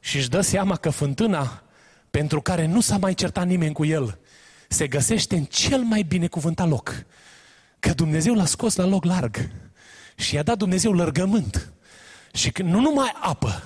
și 0.00 0.16
își 0.16 0.28
dă 0.28 0.40
seama 0.40 0.76
că 0.76 0.90
fântâna 0.90 1.62
pentru 2.10 2.40
care 2.40 2.66
nu 2.66 2.80
s-a 2.80 2.96
mai 2.96 3.14
certat 3.14 3.46
nimeni 3.46 3.74
cu 3.74 3.84
el 3.84 4.18
se 4.68 4.86
găsește 4.86 5.36
în 5.36 5.44
cel 5.44 5.80
mai 5.80 6.02
binecuvântat 6.02 6.68
loc. 6.68 7.04
Că 7.78 7.92
Dumnezeu 7.92 8.34
l-a 8.34 8.46
scos 8.46 8.76
la 8.76 8.84
loc 8.84 9.04
larg 9.04 9.50
și 10.14 10.34
i-a 10.34 10.42
dat 10.42 10.56
Dumnezeu 10.56 10.92
lărgământ. 10.92 11.72
Și 12.32 12.52
nu 12.64 12.80
numai 12.80 13.12
apă, 13.20 13.62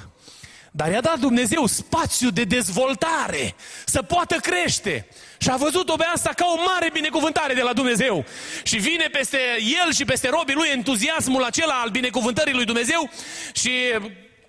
dar 0.70 0.90
i-a 0.90 1.00
dat 1.00 1.18
Dumnezeu 1.18 1.66
spațiu 1.66 2.30
de 2.30 2.44
dezvoltare, 2.44 3.54
să 3.84 4.02
poată 4.02 4.34
crește. 4.34 5.06
Și 5.38 5.50
a 5.50 5.56
văzut-o 5.56 5.96
pe 5.96 6.04
asta 6.14 6.30
ca 6.36 6.44
o 6.56 6.62
mare 6.72 6.90
binecuvântare 6.92 7.54
de 7.54 7.62
la 7.62 7.72
Dumnezeu. 7.72 8.24
Și 8.62 8.76
vine 8.76 9.08
peste 9.12 9.38
el 9.84 9.92
și 9.92 10.04
peste 10.04 10.28
robii 10.28 10.54
lui 10.54 10.68
entuziasmul 10.72 11.44
acela 11.44 11.80
al 11.82 11.90
binecuvântării 11.90 12.54
lui 12.54 12.64
Dumnezeu 12.64 13.10
și 13.52 13.70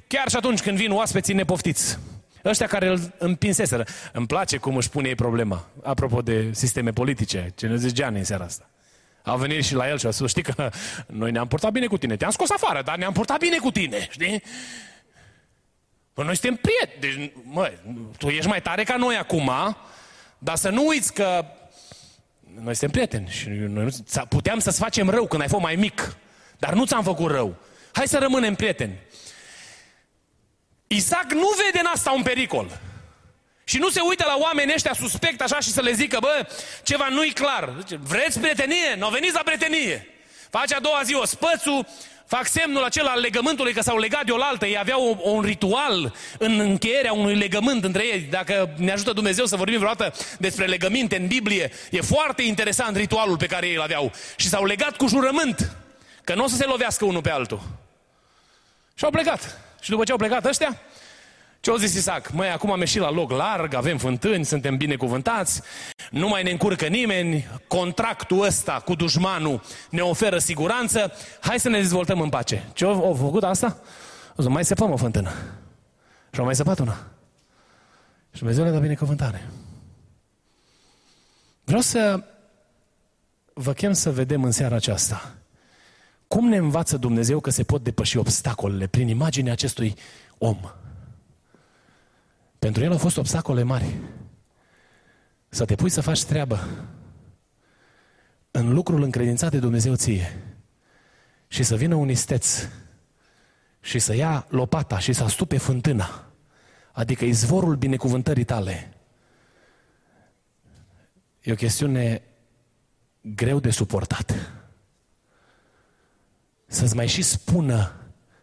chiar 0.07 0.29
și 0.29 0.35
atunci 0.35 0.61
când 0.61 0.77
vin 0.77 0.91
oaspeții 0.91 1.33
nepoftiți. 1.33 1.97
Ăștia 2.45 2.67
care 2.67 2.87
îl 2.87 3.13
împinseseră. 3.17 3.85
Îmi 4.11 4.27
place 4.27 4.57
cum 4.57 4.75
își 4.75 4.89
pune 4.89 5.07
ei 5.07 5.15
problema. 5.15 5.65
Apropo 5.83 6.21
de 6.21 6.49
sisteme 6.51 6.91
politice, 6.91 7.51
ce 7.55 7.67
ne 7.67 7.75
zice 7.75 7.93
Gianni 7.93 8.17
în 8.17 8.23
seara 8.23 8.43
asta. 8.43 8.69
Au 9.23 9.37
venit 9.37 9.65
și 9.65 9.73
la 9.73 9.89
el 9.89 9.97
și 9.97 10.05
a 10.05 10.11
spus, 10.11 10.29
știi 10.29 10.43
că 10.43 10.71
noi 11.05 11.31
ne-am 11.31 11.47
purtat 11.47 11.71
bine 11.71 11.87
cu 11.87 11.97
tine. 11.97 12.15
Te-am 12.15 12.31
scos 12.31 12.49
afară, 12.49 12.81
dar 12.81 12.97
ne-am 12.97 13.13
purtat 13.13 13.39
bine 13.39 13.57
cu 13.57 13.71
tine, 13.71 14.07
știi? 14.11 14.43
Păi 16.13 16.25
noi 16.25 16.37
suntem 16.37 16.59
prieteni. 16.61 16.99
Deci, 16.99 17.31
mă, 17.43 17.71
tu 18.17 18.27
ești 18.27 18.47
mai 18.47 18.61
tare 18.61 18.83
ca 18.83 18.95
noi 18.95 19.15
acum, 19.15 19.51
dar 20.37 20.55
să 20.55 20.69
nu 20.69 20.87
uiți 20.87 21.13
că 21.13 21.45
noi 22.61 22.75
suntem 22.75 22.89
prieteni 22.89 23.27
și 23.29 23.47
noi 23.49 23.83
nu, 23.83 24.25
puteam 24.29 24.59
să-ți 24.59 24.79
facem 24.79 25.09
rău 25.09 25.27
când 25.27 25.41
ai 25.41 25.47
fost 25.47 25.63
mai 25.63 25.75
mic, 25.75 26.15
dar 26.57 26.73
nu 26.73 26.85
ți-am 26.85 27.03
făcut 27.03 27.31
rău. 27.31 27.55
Hai 27.91 28.07
să 28.07 28.17
rămânem 28.17 28.55
prieteni. 28.55 28.99
Isaac 30.87 31.31
nu 31.31 31.49
vede 31.65 31.79
în 31.79 31.89
asta 31.93 32.11
un 32.11 32.21
pericol. 32.21 32.79
Și 33.63 33.77
nu 33.77 33.89
se 33.89 33.99
uită 33.99 34.23
la 34.27 34.35
oamenii 34.39 34.73
ăștia 34.73 34.93
suspect 34.93 35.41
așa 35.41 35.59
și 35.59 35.71
să 35.71 35.81
le 35.81 35.91
zică, 35.91 36.17
bă, 36.21 36.47
ceva 36.83 37.07
nu-i 37.09 37.31
clar. 37.31 37.73
Vreți 38.03 38.39
prietenie? 38.39 38.95
Nu 38.97 39.09
veniți 39.09 39.33
la 39.33 39.41
prietenie. 39.43 40.07
Faci 40.49 40.73
a 40.73 40.79
doua 40.79 41.01
zi 41.03 41.13
o 41.13 41.25
spățu, 41.25 41.87
fac 42.25 42.47
semnul 42.47 42.83
acela 42.83 43.11
al 43.11 43.19
legământului 43.19 43.73
că 43.73 43.81
s-au 43.81 43.97
legat 43.97 44.25
de 44.25 44.31
oaltă. 44.31 44.65
Ei 44.65 44.77
aveau 44.77 45.19
un 45.23 45.41
ritual 45.41 46.13
în 46.37 46.59
încheierea 46.59 47.13
unui 47.13 47.35
legământ 47.35 47.83
între 47.83 48.05
ei. 48.05 48.19
Dacă 48.19 48.73
ne 48.77 48.91
ajută 48.91 49.11
Dumnezeu 49.11 49.45
să 49.45 49.55
vorbim 49.55 49.77
vreodată 49.77 50.13
despre 50.39 50.65
legăminte 50.65 51.15
în 51.17 51.27
Biblie, 51.27 51.71
e 51.91 52.01
foarte 52.01 52.41
interesant 52.41 52.95
ritualul 52.95 53.37
pe 53.37 53.45
care 53.45 53.67
ei 53.67 53.75
îl 53.75 53.81
aveau. 53.81 54.11
Și 54.35 54.47
s-au 54.47 54.65
legat 54.65 54.95
cu 54.95 55.07
jurământ 55.07 55.75
că 56.23 56.35
nu 56.35 56.43
o 56.43 56.47
să 56.47 56.55
se 56.55 56.65
lovească 56.65 57.05
unul 57.05 57.21
pe 57.21 57.29
altul. 57.29 57.61
Și 58.95 59.03
au 59.03 59.09
plecat. 59.09 59.59
Și 59.81 59.89
după 59.89 60.03
ce 60.03 60.11
au 60.11 60.17
plecat 60.17 60.45
ăștia, 60.45 60.81
ce 61.63 61.69
au 61.69 61.75
zis 61.75 61.93
Isaac? 61.93 62.31
Măi, 62.31 62.49
acum 62.49 62.71
am 62.71 62.79
ieșit 62.79 63.01
la 63.01 63.11
loc 63.11 63.31
larg, 63.31 63.73
avem 63.73 63.97
fântâni, 63.97 64.45
suntem 64.45 64.77
binecuvântați, 64.77 65.61
nu 66.11 66.27
mai 66.27 66.43
ne 66.43 66.51
încurcă 66.51 66.87
nimeni, 66.87 67.47
contractul 67.67 68.45
ăsta 68.45 68.81
cu 68.85 68.95
dușmanul 68.95 69.61
ne 69.89 70.01
oferă 70.01 70.37
siguranță, 70.37 71.11
hai 71.39 71.59
să 71.59 71.69
ne 71.69 71.77
dezvoltăm 71.77 72.21
în 72.21 72.29
pace. 72.29 72.69
Ce 72.73 72.85
au, 72.85 73.05
au 73.05 73.13
făcut 73.13 73.43
asta? 73.43 73.65
Au 74.35 74.43
zis, 74.43 74.47
mai 74.47 74.65
săpăm 74.65 74.91
o 74.91 74.97
fântână. 74.97 75.31
Și 76.31 76.39
au 76.39 76.45
mai 76.45 76.55
săpat 76.55 76.79
una. 76.79 77.07
Și 78.31 78.39
Dumnezeu 78.39 78.63
le 78.63 78.71
dă 78.71 78.79
binecuvântare. 78.79 79.49
Vreau 81.63 81.81
să 81.81 82.23
vă 83.53 83.73
chem 83.73 83.93
să 83.93 84.11
vedem 84.11 84.43
în 84.43 84.51
seara 84.51 84.75
aceasta 84.75 85.35
cum 86.27 86.47
ne 86.47 86.57
învață 86.57 86.97
Dumnezeu 86.97 87.39
că 87.39 87.49
se 87.49 87.63
pot 87.63 87.83
depăși 87.83 88.17
obstacolele 88.17 88.87
prin 88.87 89.07
imaginea 89.07 89.51
acestui 89.51 89.95
om. 90.37 90.57
Pentru 92.63 92.83
el 92.83 92.91
au 92.91 92.97
fost 92.97 93.17
obstacole 93.17 93.63
mari. 93.63 93.97
Să 95.49 95.65
te 95.65 95.75
pui 95.75 95.89
să 95.89 96.01
faci 96.01 96.23
treabă 96.23 96.67
în 98.51 98.73
lucrul 98.73 99.01
încredințat 99.01 99.51
de 99.51 99.59
Dumnezeu 99.59 99.95
ție 99.95 100.43
și 101.47 101.63
să 101.63 101.75
vină 101.75 101.95
un 101.95 102.09
isteț 102.09 102.67
și 103.79 103.99
să 103.99 104.15
ia 104.15 104.45
lopata 104.49 104.99
și 104.99 105.13
să 105.13 105.23
astupe 105.23 105.57
fântâna, 105.57 106.31
adică 106.91 107.25
izvorul 107.25 107.75
binecuvântării 107.75 108.43
tale, 108.43 108.93
e 111.41 111.51
o 111.51 111.55
chestiune 111.55 112.21
greu 113.21 113.59
de 113.59 113.69
suportat. 113.69 114.51
Să-ți 116.65 116.95
mai 116.95 117.07
și 117.07 117.21
spună 117.21 117.93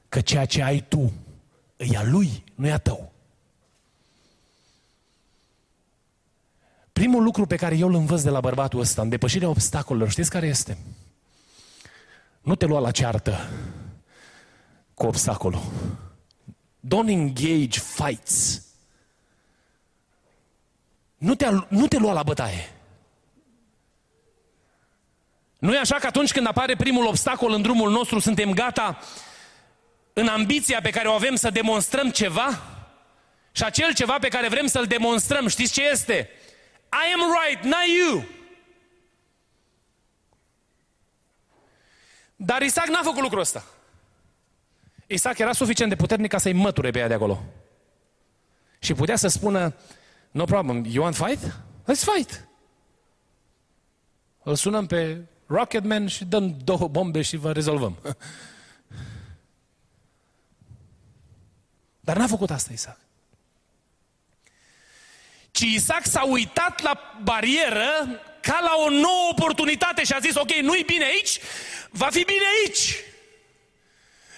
că 0.08 0.20
ceea 0.20 0.44
ce 0.44 0.62
ai 0.62 0.84
tu 0.88 1.12
e 1.76 1.96
a 1.96 2.04
lui, 2.04 2.44
nu 2.54 2.66
e 2.66 2.72
a 2.72 2.78
tău. 2.78 3.09
Primul 7.00 7.22
lucru 7.22 7.46
pe 7.46 7.56
care 7.56 7.76
eu 7.76 7.88
îl 7.88 7.94
învăț 7.94 8.22
de 8.22 8.30
la 8.30 8.40
bărbatul 8.40 8.80
ăsta, 8.80 9.02
în 9.02 9.08
depășirea 9.08 9.48
obstacolelor, 9.48 10.10
știți 10.10 10.30
care 10.30 10.46
este? 10.46 10.78
Nu 12.40 12.54
te 12.54 12.64
lua 12.64 12.80
la 12.80 12.90
ceartă 12.90 13.50
cu 14.94 15.06
obstacolul. 15.06 15.62
Don't 16.86 17.08
engage 17.08 17.80
fights. 17.80 18.66
Nu 21.16 21.34
te, 21.34 21.48
nu 21.68 21.86
te 21.86 21.98
lua 21.98 22.12
la 22.12 22.22
bătaie. 22.22 22.72
Nu 25.58 25.74
e 25.74 25.78
așa 25.78 25.96
că 25.96 26.06
atunci 26.06 26.32
când 26.32 26.46
apare 26.46 26.76
primul 26.76 27.06
obstacol 27.06 27.52
în 27.52 27.62
drumul 27.62 27.90
nostru, 27.90 28.18
suntem 28.18 28.52
gata 28.52 28.98
în 30.12 30.26
ambiția 30.26 30.80
pe 30.80 30.90
care 30.90 31.08
o 31.08 31.12
avem 31.12 31.34
să 31.34 31.50
demonstrăm 31.50 32.10
ceva? 32.10 32.62
Și 33.52 33.64
acel 33.64 33.94
ceva 33.94 34.18
pe 34.20 34.28
care 34.28 34.48
vrem 34.48 34.66
să-l 34.66 34.86
demonstrăm, 34.86 35.46
știți 35.46 35.72
ce 35.72 35.88
este? 35.88 36.30
I 36.92 37.12
am 37.14 37.20
right, 37.32 37.64
not 37.64 37.86
you. 37.86 38.24
Dar 42.36 42.62
Isaac 42.62 42.86
n-a 42.86 43.02
făcut 43.02 43.22
lucrul 43.22 43.40
ăsta. 43.40 43.64
Isaac 45.06 45.38
era 45.38 45.52
suficient 45.52 45.90
de 45.90 45.96
puternic 45.96 46.30
ca 46.30 46.38
să-i 46.38 46.52
măture 46.52 46.90
pe 46.90 46.98
ea 46.98 47.08
de 47.08 47.14
acolo. 47.14 47.42
Și 48.78 48.94
putea 48.94 49.16
să 49.16 49.28
spună, 49.28 49.74
no 50.30 50.44
problem, 50.44 50.84
you 50.84 51.02
want 51.02 51.16
fight? 51.16 51.60
Let's 51.82 52.04
fight. 52.14 52.48
Îl 54.42 54.54
sunăm 54.54 54.86
pe 54.86 55.24
Rocketman 55.46 56.06
și 56.06 56.24
dăm 56.24 56.56
două 56.64 56.88
bombe 56.88 57.22
și 57.22 57.36
vă 57.36 57.52
rezolvăm. 57.52 57.98
Dar 62.00 62.16
n-a 62.16 62.26
făcut 62.26 62.50
asta 62.50 62.72
Isaac 62.72 62.98
ci 65.50 65.60
Isaac 65.60 66.06
s-a 66.06 66.22
uitat 66.22 66.82
la 66.82 67.20
barieră 67.22 68.20
ca 68.40 68.58
la 68.62 68.74
o 68.84 68.90
nouă 68.90 69.28
oportunitate 69.30 70.04
și 70.04 70.12
a 70.12 70.18
zis, 70.18 70.34
ok, 70.34 70.52
nu-i 70.52 70.82
bine 70.86 71.04
aici, 71.04 71.38
va 71.90 72.08
fi 72.10 72.24
bine 72.24 72.44
aici. 72.60 72.96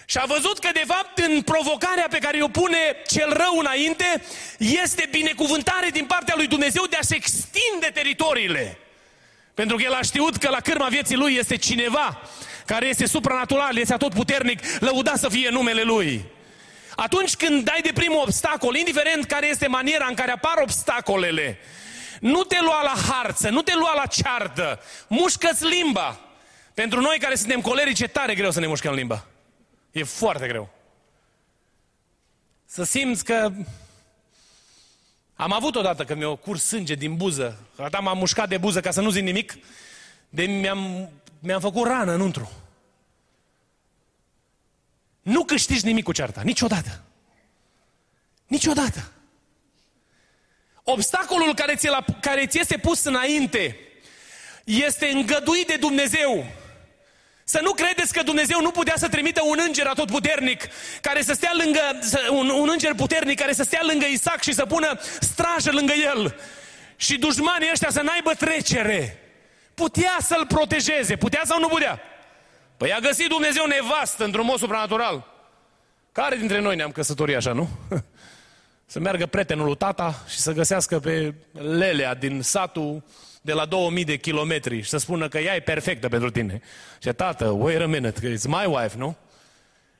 Și 0.05 0.17
a 0.17 0.25
văzut 0.25 0.59
că, 0.59 0.69
de 0.73 0.83
fapt, 0.85 1.17
în 1.17 1.41
provocarea 1.41 2.07
pe 2.09 2.17
care 2.17 2.43
o 2.43 2.47
pune 2.47 2.77
cel 3.07 3.33
rău 3.33 3.57
înainte, 3.59 4.23
este 4.57 5.07
binecuvântare 5.11 5.89
din 5.89 6.05
partea 6.05 6.33
lui 6.37 6.47
Dumnezeu 6.47 6.85
de 6.85 6.95
a 6.95 7.01
se 7.01 7.15
extinde 7.15 7.91
teritoriile. 7.93 8.77
Pentru 9.53 9.77
că 9.77 9.83
el 9.83 9.93
a 9.93 10.01
știut 10.01 10.35
că 10.35 10.49
la 10.49 10.59
cârma 10.59 10.87
vieții 10.87 11.15
lui 11.15 11.35
este 11.35 11.57
cineva 11.57 12.21
care 12.65 12.87
este 12.87 13.05
supranatural, 13.05 13.77
este 13.77 13.95
tot 13.95 14.13
puternic, 14.13 14.59
lăuda 14.79 15.15
să 15.15 15.29
fie 15.29 15.49
numele 15.49 15.81
lui. 15.81 16.25
Atunci 16.95 17.35
când 17.35 17.63
dai 17.63 17.81
de 17.83 17.91
primul 17.93 18.21
obstacol, 18.21 18.75
indiferent 18.75 19.25
care 19.25 19.47
este 19.47 19.67
maniera 19.67 20.05
în 20.05 20.13
care 20.13 20.31
apar 20.31 20.57
obstacolele, 20.61 21.57
nu 22.19 22.43
te 22.43 22.61
lua 22.61 22.81
la 22.83 23.11
harță, 23.11 23.49
nu 23.49 23.61
te 23.61 23.75
lua 23.75 23.93
la 23.95 24.05
ceartă, 24.05 24.79
mușcă-ți 25.07 25.65
limba. 25.65 26.19
Pentru 26.73 26.99
noi 27.01 27.17
care 27.19 27.35
suntem 27.35 27.61
colerici 27.61 27.99
e 27.99 28.07
tare 28.07 28.35
greu 28.35 28.51
să 28.51 28.59
ne 28.59 28.67
mușcăm 28.67 28.93
limba. 28.93 29.25
E 29.91 30.03
foarte 30.03 30.47
greu. 30.47 30.69
Să 32.65 32.83
simți 32.83 33.25
că 33.25 33.51
am 35.35 35.53
avut 35.53 35.75
odată 35.75 36.03
că 36.03 36.15
mi-a 36.15 36.35
curs 36.35 36.65
sânge 36.65 36.93
din 36.93 37.15
buză. 37.15 37.57
Rata 37.75 37.99
m-am 37.99 38.17
mușcat 38.17 38.49
de 38.49 38.57
buză 38.57 38.79
ca 38.79 38.91
să 38.91 39.01
nu 39.01 39.09
zic 39.09 39.23
nimic. 39.23 39.53
De 40.29 40.43
mi-am, 40.43 41.09
mi-am 41.39 41.59
făcut 41.59 41.87
rană 41.87 42.13
înăuntru. 42.13 42.51
Nu 45.23 45.43
câștigi 45.43 45.85
nimic 45.85 46.03
cu 46.03 46.11
cearta, 46.11 46.41
niciodată. 46.43 47.01
Niciodată. 48.47 49.11
Obstacolul 50.83 51.53
care 51.53 51.75
ți, 51.75 51.87
la, 51.87 52.05
care 52.21 52.45
ți 52.45 52.59
este 52.59 52.77
pus 52.77 53.03
înainte 53.03 53.77
este 54.63 55.07
îngăduit 55.07 55.67
de 55.67 55.75
Dumnezeu. 55.75 56.45
Să 57.43 57.59
nu 57.63 57.71
credeți 57.71 58.13
că 58.13 58.23
Dumnezeu 58.23 58.61
nu 58.61 58.71
putea 58.71 58.93
să 58.97 59.09
trimită 59.09 59.41
un 59.43 59.59
înger 59.65 59.87
atotputernic 59.87 60.67
care 61.01 61.21
să 61.21 61.33
stea 61.33 61.51
lângă, 61.53 61.99
un, 62.29 62.49
un 62.49 62.69
înger 62.71 62.93
puternic 62.93 63.39
care 63.39 63.53
să 63.53 63.63
stea 63.63 63.81
lângă 63.83 64.05
Isaac 64.05 64.41
și 64.41 64.53
să 64.53 64.65
pună 64.65 64.99
strajă 65.19 65.71
lângă 65.71 65.93
el. 65.93 66.39
Și 66.95 67.17
dușmanii 67.17 67.69
ăștia 67.71 67.89
să 67.89 68.01
n-aibă 68.01 68.33
trecere. 68.33 69.17
Putea 69.73 70.17
să-l 70.21 70.45
protejeze, 70.45 71.15
putea 71.15 71.41
sau 71.45 71.59
nu 71.59 71.67
putea? 71.67 72.01
Păi 72.77 72.93
a 72.93 72.99
găsit 72.99 73.27
Dumnezeu 73.27 73.65
nevastă 73.65 74.23
într-un 74.23 74.45
mod 74.45 74.57
supranatural. 74.57 75.27
Care 76.11 76.35
dintre 76.35 76.59
noi 76.59 76.75
ne-am 76.75 76.91
căsătorit 76.91 77.35
așa, 77.35 77.53
nu? 77.53 77.69
să 78.93 78.99
meargă 78.99 79.25
prietenul 79.25 79.65
lui 79.65 79.75
tata 79.75 80.23
și 80.27 80.39
să 80.39 80.51
găsească 80.51 80.99
pe 80.99 81.33
Lelea 81.51 82.15
din 82.15 82.41
satul 82.41 83.03
de 83.41 83.53
la 83.53 83.65
2000 83.65 84.03
de 84.03 84.17
kilometri 84.17 84.81
și 84.81 84.89
să 84.89 84.97
spună 84.97 85.27
că 85.27 85.37
ea 85.37 85.55
e 85.55 85.59
perfectă 85.59 86.07
pentru 86.07 86.31
tine. 86.31 86.61
Și 87.01 87.09
tată, 87.09 87.45
wait 87.45 87.81
a 87.81 87.85
minute, 87.85 88.19
că 88.19 88.27
it's 88.27 88.47
my 88.47 88.65
wife, 88.65 88.97
nu? 88.97 89.15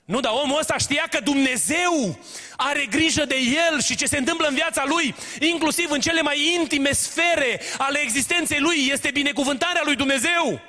Nu, 0.06 0.20
dar 0.20 0.32
omul 0.44 0.60
ăsta 0.60 0.78
știa 0.78 1.08
că 1.10 1.20
Dumnezeu 1.24 2.20
are 2.58 2.86
grijă 2.90 3.26
de 3.26 3.36
el 3.36 3.82
și 3.82 3.96
ce 3.96 4.06
se 4.06 4.18
întâmplă 4.18 4.48
în 4.48 4.56
viața 4.56 4.84
lui, 4.88 5.16
inclusiv 5.40 5.92
în 5.92 6.00
cele 6.00 6.22
mai 6.22 6.56
intime 6.60 6.92
sfere 6.92 7.62
ale 7.78 8.00
existenței 8.00 8.60
lui, 8.60 8.90
este 8.92 9.10
binecuvântarea 9.12 9.82
lui 9.86 9.96
Dumnezeu. 9.96 10.62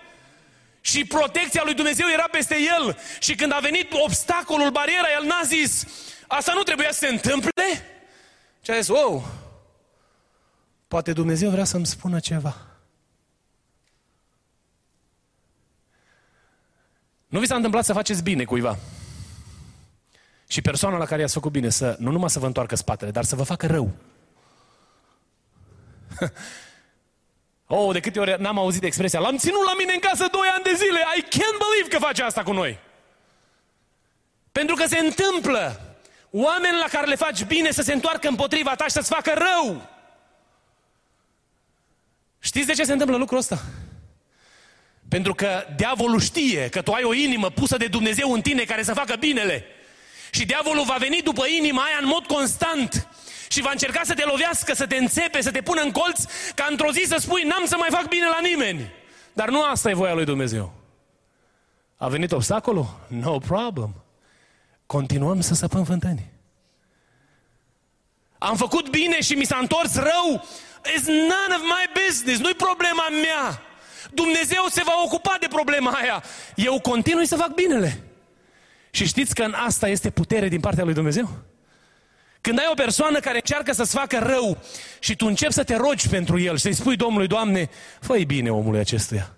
Și 0.87 1.05
protecția 1.05 1.63
lui 1.65 1.75
Dumnezeu 1.75 2.07
era 2.13 2.29
peste 2.31 2.57
el. 2.57 2.99
Și 3.21 3.35
când 3.35 3.53
a 3.53 3.59
venit 3.59 3.93
obstacolul, 3.93 4.71
bariera, 4.71 5.07
el 5.21 5.27
n-a 5.27 5.43
zis, 5.45 5.87
asta 6.27 6.53
nu 6.53 6.63
trebuia 6.63 6.93
să 6.93 6.99
se 6.99 7.07
întâmple? 7.07 7.65
Și 8.61 8.71
a 8.71 8.75
zis, 8.75 8.89
wow, 8.89 9.27
poate 10.89 11.13
Dumnezeu 11.13 11.51
vrea 11.51 11.65
să-mi 11.65 11.87
spună 11.87 12.21
ceva. 12.21 12.57
Nu 17.27 17.41
vi 17.41 17.47
s-a 17.47 17.55
întâmplat 17.55 17.85
să 17.85 17.93
faceți 17.93 18.23
bine 18.23 18.45
cuiva. 18.45 18.79
Și 20.47 20.61
persoana 20.61 20.97
la 20.97 21.05
care 21.05 21.21
i-ați 21.21 21.35
făcut 21.35 21.53
bine 21.53 21.69
să 21.69 21.97
nu 21.99 22.11
numai 22.11 22.31
să 22.31 22.39
vă 22.39 22.47
întoarcă 22.47 22.75
spatele, 22.77 23.11
dar 23.11 23.25
să 23.25 23.37
vă 23.37 23.43
facă 23.43 23.67
rău. 23.67 23.93
Oh, 27.67 27.93
de 27.93 28.01
câte 28.01 28.21
ori 28.21 28.37
n-am 28.39 28.59
auzit 28.59 28.83
expresia, 28.83 29.21
l-am 29.21 29.37
ținut 29.37 29.65
la 29.65 29.75
mine 29.79 29.93
în 29.93 29.99
casă 29.99 30.27
doi 30.31 30.49
ani 30.55 30.65
de 30.65 30.75
zile, 30.75 31.01
I 31.17 31.23
can't 31.23 31.59
believe 31.59 31.89
că 31.89 31.99
face 31.99 32.23
asta 32.23 32.43
cu 32.43 32.53
noi. 32.53 32.79
Pentru 34.53 34.75
că 34.75 34.87
se 34.87 34.99
întâmplă 34.99 35.81
oameni 36.31 36.79
la 36.79 36.89
care 36.91 37.07
le 37.07 37.15
faci 37.15 37.45
bine 37.45 37.71
să 37.71 37.83
se 37.83 37.93
întoarcă 37.93 38.29
împotriva 38.29 38.75
ta 38.75 38.85
și 38.85 38.91
să-ți 38.91 39.09
facă 39.15 39.33
rău. 39.37 39.89
Știți 42.39 42.67
de 42.67 42.73
ce 42.73 42.85
se 42.85 42.93
întâmplă 42.93 43.17
lucrul 43.17 43.39
ăsta? 43.39 43.63
Pentru 45.09 45.35
că 45.35 45.67
diavolul 45.77 46.21
știe 46.21 46.69
că 46.69 46.83
tu 46.83 46.93
ai 46.93 47.03
o 47.03 47.15
inimă 47.15 47.51
pusă 47.51 47.77
de 47.77 47.87
Dumnezeu 47.87 48.33
în 48.33 48.41
tine 48.41 48.63
care 48.63 48.83
să 48.83 48.95
facă 48.95 49.17
binele. 49.17 49.65
Și 50.31 50.47
diavolul 50.47 50.85
va 50.85 50.97
veni 50.99 51.23
după 51.23 51.47
inima 51.47 51.83
aia 51.83 51.99
în 52.01 52.07
mod 52.07 52.27
constant 52.27 53.09
și 53.55 53.63
va 53.63 53.71
încerca 53.71 54.01
să 54.05 54.15
te 54.15 54.25
lovească, 54.25 54.75
să 54.75 54.87
te 54.87 54.97
înțepe, 54.97 55.41
să 55.41 55.51
te 55.51 55.63
pună 55.63 55.81
în 55.81 55.91
colț, 55.91 56.25
ca 56.55 56.67
într-o 56.71 56.93
zi 56.93 57.05
să 57.07 57.17
spui, 57.19 57.43
n-am 57.43 57.65
să 57.67 57.77
mai 57.79 57.89
fac 57.91 58.09
bine 58.09 58.27
la 58.27 58.41
nimeni. 58.49 58.93
Dar 59.33 59.49
nu 59.49 59.63
asta 59.63 59.91
e 59.91 59.95
voia 59.95 60.15
lui 60.15 60.25
Dumnezeu. 60.25 60.73
A 61.97 62.09
venit 62.09 62.33
obstacolul? 62.33 62.87
No 63.09 63.39
problem. 63.39 63.95
Continuăm 64.87 65.41
să 65.41 65.55
săpăm 65.55 65.85
fântâni. 65.85 66.31
Am 68.39 68.57
făcut 68.57 68.91
bine 68.91 69.21
și 69.21 69.35
mi 69.35 69.45
s-a 69.45 69.59
întors 69.61 69.95
rău. 69.95 70.45
It's 70.95 71.07
none 71.07 71.55
of 71.57 71.63
my 71.63 72.03
business. 72.07 72.41
Nu-i 72.41 72.55
problema 72.55 73.09
mea. 73.09 73.63
Dumnezeu 74.13 74.65
se 74.71 74.83
va 74.85 74.93
ocupa 75.05 75.37
de 75.41 75.47
problema 75.51 75.91
aia. 75.91 76.23
Eu 76.55 76.81
continui 76.81 77.27
să 77.27 77.37
fac 77.37 77.55
binele. 77.55 78.03
Și 78.91 79.07
știți 79.07 79.35
că 79.35 79.43
în 79.43 79.53
asta 79.53 79.89
este 79.89 80.11
putere 80.11 80.49
din 80.49 80.61
partea 80.61 80.85
lui 80.85 80.95
Dumnezeu? 80.95 81.29
Când 82.45 82.59
ai 82.59 82.69
o 82.71 82.75
persoană 82.75 83.21
care 83.21 83.35
încearcă 83.35 83.73
să-ți 83.73 83.95
facă 83.95 84.19
rău 84.19 84.59
și 84.99 85.17
tu 85.17 85.27
începi 85.27 85.53
să 85.53 85.65
te 85.65 85.77
rogi 85.77 86.09
pentru 86.09 86.39
el 86.39 86.57
și 86.57 86.63
să-i 86.63 86.73
spui 86.73 86.97
Domnului, 86.97 87.27
Doamne, 87.27 87.69
fă 88.01 88.19
bine 88.27 88.51
omului 88.51 88.81
acestuia. 88.81 89.37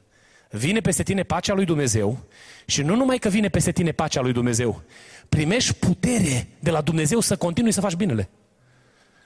Vine 0.50 0.80
peste 0.80 1.02
tine 1.02 1.22
pacea 1.22 1.54
lui 1.54 1.64
Dumnezeu 1.64 2.18
și 2.64 2.82
nu 2.82 2.96
numai 2.96 3.18
că 3.18 3.28
vine 3.28 3.48
peste 3.48 3.72
tine 3.72 3.92
pacea 3.92 4.20
lui 4.20 4.32
Dumnezeu, 4.32 4.82
primești 5.28 5.72
putere 5.72 6.48
de 6.58 6.70
la 6.70 6.80
Dumnezeu 6.80 7.20
să 7.20 7.36
continui 7.36 7.72
să 7.72 7.80
faci 7.80 7.94
binele. 7.94 8.28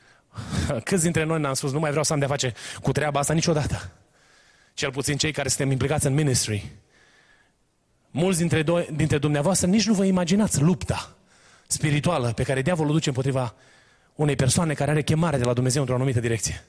Câți 0.85 1.03
dintre 1.03 1.25
noi 1.25 1.41
ne-am 1.41 1.55
spus, 1.55 1.73
nu 1.73 1.79
mai 1.79 1.91
vreau 1.91 2.05
să 2.05 2.13
am 2.13 2.19
de 2.19 2.27
face 2.27 2.53
cu 2.83 2.93
treaba 2.93 3.21
asta 3.21 3.33
niciodată. 3.33 3.91
Cel 4.75 4.91
puțin 4.91 5.17
cei 5.17 5.33
care 5.33 5.49
suntem 5.49 5.71
implicați 5.71 6.07
în 6.07 6.15
ministry. 6.15 6.73
Mulți 8.11 8.39
dintre, 8.39 8.63
do- 8.63 8.95
dintre 8.95 9.19
dumneavoastră 9.19 9.67
nici 9.67 9.87
nu 9.87 9.95
vă 9.95 10.05
imaginați 10.05 10.61
lupta 10.61 11.15
spirituală 11.67 12.33
pe 12.33 12.43
care 12.43 12.63
diavolul 12.63 12.91
o 12.91 12.95
duce 12.95 13.09
împotriva 13.09 13.55
unei 14.21 14.37
persoane 14.37 14.75
care 14.75 14.91
are 14.91 15.03
chemare 15.03 15.37
de 15.37 15.45
la 15.45 15.53
Dumnezeu 15.53 15.81
într-o 15.81 15.97
anumită 15.97 16.21
direcție. 16.21 16.65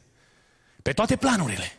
Pe 0.81 0.91
toate 0.91 1.15
planurile. 1.15 1.71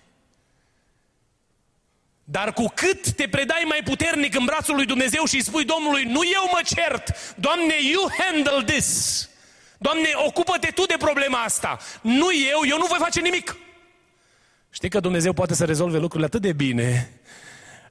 Dar 2.24 2.52
cu 2.52 2.72
cât 2.74 3.12
te 3.12 3.28
predai 3.28 3.64
mai 3.68 3.80
puternic 3.85 4.35
în 4.35 4.44
brațul 4.44 4.74
lui 4.74 4.87
Dumnezeu 4.87 5.24
și 5.24 5.35
îi 5.35 5.42
spui 5.42 5.64
Domnului, 5.64 6.04
nu 6.04 6.20
eu 6.24 6.44
mă 6.50 6.61
cert, 6.64 7.35
Doamne, 7.37 7.74
you 7.92 8.11
handle 8.18 8.72
this. 8.72 9.28
Doamne, 9.78 10.08
ocupă-te 10.26 10.70
Tu 10.70 10.87
de 10.87 10.94
problema 10.98 11.42
asta. 11.42 11.78
Nu 12.02 12.26
eu, 12.50 12.61
eu 12.68 12.78
nu 12.78 12.87
voi 12.87 12.98
face 12.98 13.20
nimic. 13.20 13.56
Știi 14.70 14.88
că 14.88 15.00
Dumnezeu 15.00 15.32
poate 15.32 15.54
să 15.54 15.64
rezolve 15.64 15.98
lucrurile 15.98 16.26
atât 16.26 16.40
de 16.40 16.52
bine 16.52 17.11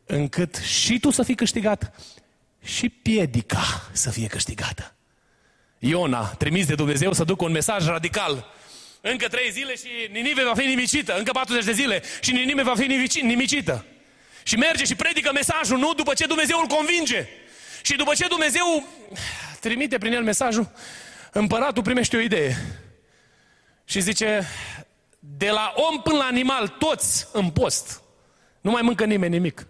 încât 0.06 0.56
și 0.56 1.00
tu 1.00 1.10
să 1.10 1.24
fii 1.24 1.36
câștigat 1.36 1.94
și 2.64 2.90
piedica 2.90 3.90
să 3.92 4.10
fie 4.10 4.28
câștigată. 4.28 4.96
Iona, 5.84 6.26
trimis 6.26 6.66
de 6.66 6.76
Dumnezeu 6.76 7.14
să 7.14 7.24
ducă 7.24 7.44
un 7.44 7.52
mesaj 7.52 7.86
radical. 7.86 8.54
Încă 9.02 9.28
trei 9.28 9.52
zile 9.52 9.76
și 9.76 9.88
Ninive 10.12 10.44
va 10.44 10.54
fi 10.54 10.66
nimicită. 10.66 11.18
Încă 11.18 11.32
40 11.32 11.64
de 11.64 11.72
zile 11.72 12.04
și 12.22 12.32
Ninive 12.32 12.62
va 12.62 12.76
fi 12.76 12.86
nimicită. 13.22 13.86
Și 14.44 14.56
merge 14.56 14.86
și 14.86 14.96
predică 14.96 15.32
mesajul, 15.34 15.78
nu? 15.78 15.94
După 15.94 16.14
ce 16.14 16.26
Dumnezeu 16.26 16.60
îl 16.60 16.68
convinge. 16.68 17.28
Și 17.82 17.96
după 17.96 18.14
ce 18.14 18.28
Dumnezeu 18.28 18.88
trimite 19.60 19.98
prin 19.98 20.14
el 20.14 20.24
mesajul, 20.24 20.72
împăratul 21.32 21.84
primește 21.84 22.18
o 22.18 22.20
idee. 22.20 22.56
Și 23.86 24.00
zice, 24.00 24.48
de 25.20 25.50
la 25.50 25.74
om 25.76 26.02
până 26.02 26.18
la 26.18 26.26
animal, 26.26 26.68
toți 26.68 27.28
în 27.32 27.50
post. 27.50 28.02
Nu 28.62 28.72
mai 28.72 28.82
mâncă 28.82 29.06
nimeni 29.06 29.34
nimic. 29.34 29.68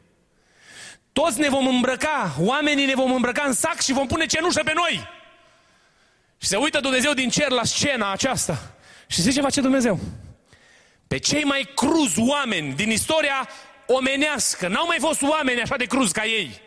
Toți 1.14 1.40
ne 1.40 1.50
vom 1.50 1.68
îmbrăca, 1.68 2.36
oamenii 2.40 2.86
ne 2.86 2.96
vom 2.96 3.12
îmbrăca 3.12 3.44
în 3.44 3.54
sac 3.54 3.82
și 3.82 3.94
vom 3.94 4.08
pune 4.08 4.26
cenușă 4.26 4.62
pe 4.64 4.74
noi. 4.76 5.20
Și 6.42 6.48
se 6.48 6.56
uită 6.56 6.80
Dumnezeu 6.80 7.14
din 7.14 7.30
cer 7.30 7.50
la 7.50 7.64
scena 7.64 8.12
aceasta. 8.12 8.74
Și 9.08 9.22
zice 9.22 9.36
ce 9.36 9.42
face 9.42 9.62
Dumnezeu? 9.62 10.00
Pe 11.08 11.18
cei 11.18 11.44
mai 11.44 11.70
cruzi 11.76 12.20
oameni 12.20 12.74
din 12.74 12.90
istoria 12.92 13.50
omenească, 13.86 14.68
n-au 14.68 14.86
mai 14.86 14.98
fost 15.00 15.22
oameni 15.22 15.62
așa 15.62 15.76
de 15.76 15.86
cruz 15.86 16.12
ca 16.12 16.26
ei. 16.26 16.62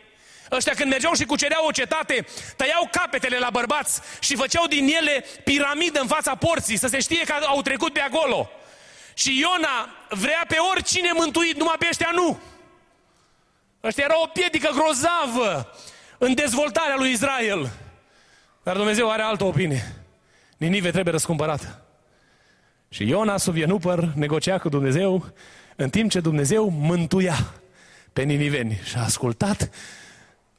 Ăștia 0.51 0.73
când 0.73 0.89
mergeau 0.89 1.13
și 1.13 1.25
cucereau 1.25 1.65
o 1.65 1.71
cetate, 1.71 2.25
tăiau 2.55 2.89
capetele 2.91 3.37
la 3.37 3.49
bărbați 3.49 4.01
și 4.19 4.35
făceau 4.35 4.67
din 4.67 4.87
ele 4.87 5.25
piramidă 5.43 5.99
în 5.99 6.07
fața 6.07 6.35
porții, 6.35 6.77
să 6.77 6.87
se 6.87 6.99
știe 6.99 7.23
că 7.23 7.33
au 7.33 7.61
trecut 7.61 7.93
pe 7.93 7.99
acolo. 7.99 8.49
Și 9.13 9.39
Iona 9.39 9.89
vrea 10.09 10.45
pe 10.47 10.57
oricine 10.71 11.11
mântuit, 11.13 11.57
numai 11.57 11.75
pe 11.79 11.87
ăștia 11.89 12.09
nu. 12.13 12.39
Ăștia 13.83 14.03
era 14.03 14.21
o 14.21 14.27
piedică 14.27 14.69
grozavă 14.73 15.75
în 16.17 16.33
dezvoltarea 16.33 16.95
lui 16.95 17.11
Israel. 17.11 17.71
Dar 18.65 18.75
Dumnezeu 18.75 19.11
are 19.11 19.21
altă 19.21 19.43
opinie. 19.43 19.95
Ninive 20.57 20.91
trebuie 20.91 21.13
răscumpărată. 21.13 21.85
Și 22.89 23.07
Iona, 23.07 23.37
sub 23.37 23.55
Ienupăr, 23.55 24.11
negocia 24.15 24.57
cu 24.57 24.69
Dumnezeu, 24.69 25.25
în 25.75 25.89
timp 25.89 26.11
ce 26.11 26.19
Dumnezeu 26.19 26.69
mântuia 26.69 27.53
pe 28.13 28.23
niniveni. 28.23 28.79
Și 28.83 28.97
a 28.97 29.03
ascultat 29.03 29.69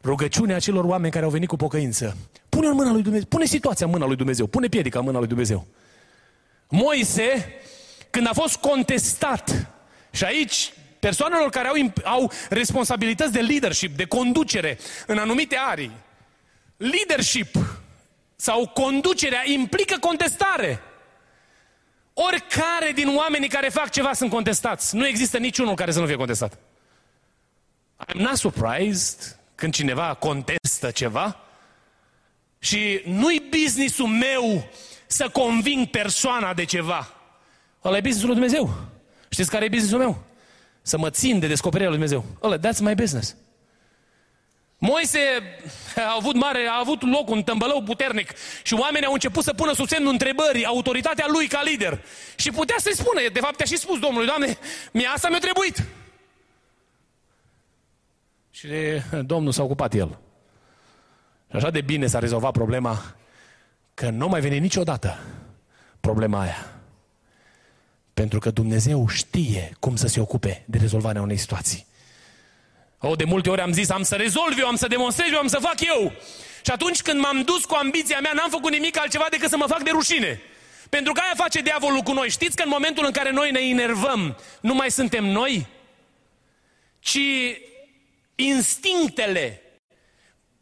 rugăciunea 0.02 0.56
acelor 0.56 0.84
oameni 0.84 1.12
care 1.12 1.24
au 1.24 1.30
venit 1.30 1.48
cu 1.48 1.56
pocăință. 1.56 2.16
Pune 2.48 2.66
în 2.66 2.74
mâna 2.74 2.92
lui 2.92 3.02
Dumnezeu, 3.02 3.26
pune 3.28 3.44
situația 3.44 3.86
în 3.86 3.92
mâna 3.92 4.06
lui 4.06 4.16
Dumnezeu, 4.16 4.46
pune 4.46 4.68
piedica 4.68 4.98
în 4.98 5.04
mâna 5.04 5.18
lui 5.18 5.28
Dumnezeu. 5.28 5.66
Moise, 6.68 7.54
când 8.10 8.26
a 8.26 8.32
fost 8.32 8.56
contestat, 8.56 9.70
și 10.10 10.24
aici 10.24 10.72
persoanelor 11.00 11.48
care 11.48 11.68
au, 11.68 11.74
au 12.04 12.32
responsabilități 12.48 13.32
de 13.32 13.40
leadership, 13.40 13.96
de 13.96 14.04
conducere 14.04 14.78
în 15.06 15.18
anumite 15.18 15.56
arii, 15.58 15.92
leadership 16.76 17.56
sau 18.36 18.68
conducerea 18.68 19.42
implică 19.44 19.96
contestare. 20.00 20.82
Oricare 22.12 22.92
din 22.94 23.16
oamenii 23.16 23.48
care 23.48 23.68
fac 23.68 23.90
ceva 23.90 24.12
sunt 24.12 24.30
contestați. 24.30 24.96
Nu 24.96 25.06
există 25.06 25.38
niciunul 25.38 25.74
care 25.74 25.90
să 25.90 26.00
nu 26.00 26.06
fie 26.06 26.16
contestat. 26.16 26.58
I'm 28.06 28.16
not 28.16 28.36
surprised 28.36 29.38
când 29.54 29.74
cineva 29.74 30.14
contestă 30.14 30.90
ceva 30.90 31.40
și 32.58 33.02
nu-i 33.04 33.42
businessul 33.50 34.06
meu 34.06 34.68
să 35.06 35.28
conving 35.28 35.86
persoana 35.86 36.54
de 36.54 36.64
ceva. 36.64 37.14
Ăla 37.84 37.96
e 37.96 38.00
businessul 38.00 38.28
lui 38.28 38.38
Dumnezeu. 38.38 38.74
Știți 39.28 39.50
care 39.50 39.64
e 39.64 39.68
businessul 39.68 39.98
meu? 39.98 40.24
Să 40.82 40.98
mă 40.98 41.10
țin 41.10 41.38
de 41.38 41.46
descoperirea 41.46 41.90
lui 41.90 41.98
Dumnezeu. 41.98 42.24
Ăla, 42.42 42.58
that's 42.58 42.78
my 42.80 42.94
business. 42.94 43.36
Moise 44.78 45.18
a 45.96 46.14
avut 46.16 46.34
mare, 46.34 46.66
a 46.70 46.78
avut 46.80 47.02
loc 47.02 47.28
un 47.28 47.42
tămbălău 47.42 47.82
puternic 47.82 48.32
și 48.62 48.74
oamenii 48.74 49.06
au 49.06 49.12
început 49.12 49.44
să 49.44 49.52
pună 49.52 49.72
sub 49.72 49.88
semnul 49.88 50.12
întrebării 50.12 50.64
autoritatea 50.64 51.26
lui 51.28 51.46
ca 51.46 51.62
lider. 51.62 52.04
Și 52.36 52.50
putea 52.50 52.76
să-i 52.78 52.96
spună, 52.96 53.20
de 53.32 53.40
fapt 53.40 53.56
te-a 53.56 53.66
și 53.66 53.76
spus 53.76 53.98
Domnului, 53.98 54.26
Doamne, 54.26 54.58
mie 54.92 55.06
asta 55.06 55.28
mi-a 55.28 55.38
trebuit. 55.38 55.84
Și 58.50 58.68
Domnul 59.22 59.52
s-a 59.52 59.62
ocupat 59.62 59.94
el. 59.94 60.18
Și 61.50 61.56
așa 61.56 61.70
de 61.70 61.80
bine 61.80 62.06
s-a 62.06 62.18
rezolvat 62.18 62.52
problema 62.52 63.14
că 63.94 64.10
nu 64.10 64.28
mai 64.28 64.40
vine 64.40 64.56
niciodată 64.56 65.18
problema 66.00 66.40
aia. 66.40 66.70
Pentru 68.14 68.38
că 68.38 68.50
Dumnezeu 68.50 69.08
știe 69.08 69.76
cum 69.80 69.96
să 69.96 70.06
se 70.06 70.20
ocupe 70.20 70.64
de 70.66 70.78
rezolvarea 70.78 71.22
unei 71.22 71.36
situații. 71.36 71.86
O, 73.00 73.14
de 73.14 73.24
multe 73.24 73.50
ori 73.50 73.60
am 73.60 73.72
zis, 73.72 73.90
am 73.90 74.02
să 74.02 74.14
rezolv 74.14 74.58
eu, 74.58 74.66
am 74.66 74.76
să 74.76 74.86
demonstrez 74.86 75.30
eu, 75.32 75.38
am 75.38 75.46
să 75.46 75.58
fac 75.58 75.80
eu. 75.80 76.12
Și 76.64 76.70
atunci 76.70 77.02
când 77.02 77.20
m-am 77.20 77.42
dus 77.42 77.64
cu 77.64 77.74
ambiția 77.74 78.20
mea, 78.20 78.32
n-am 78.34 78.50
făcut 78.50 78.72
nimic 78.72 78.98
altceva 78.98 79.26
decât 79.30 79.50
să 79.50 79.56
mă 79.56 79.66
fac 79.66 79.82
de 79.82 79.90
rușine. 79.90 80.40
Pentru 80.88 81.12
că 81.12 81.20
aia 81.20 81.32
face 81.36 81.60
diavolul 81.60 82.00
cu 82.00 82.12
noi. 82.12 82.30
Știți 82.30 82.56
că 82.56 82.62
în 82.62 82.68
momentul 82.68 83.04
în 83.04 83.12
care 83.12 83.30
noi 83.30 83.50
ne 83.50 83.60
enervăm, 83.60 84.38
nu 84.60 84.74
mai 84.74 84.90
suntem 84.90 85.24
noi, 85.24 85.66
ci 86.98 87.18
instinctele, 88.34 89.62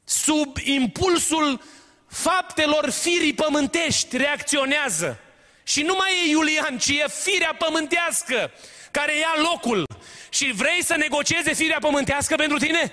sub 0.04 0.56
impulsul 0.62 1.60
faptelor 2.08 2.90
firii 2.90 3.34
pământești, 3.34 4.16
reacționează. 4.16 5.18
Și 5.64 5.82
nu 5.82 5.94
mai 5.98 6.10
e 6.24 6.30
Iulian, 6.30 6.78
ci 6.78 6.88
e 6.88 7.04
firea 7.08 7.54
pământească 7.58 8.50
care 8.90 9.16
ia 9.16 9.34
locul. 9.50 9.86
Și 10.28 10.52
vrei 10.52 10.82
să 10.82 10.96
negocieze 10.96 11.54
firea 11.54 11.78
pământească 11.80 12.34
pentru 12.34 12.58
tine? 12.58 12.92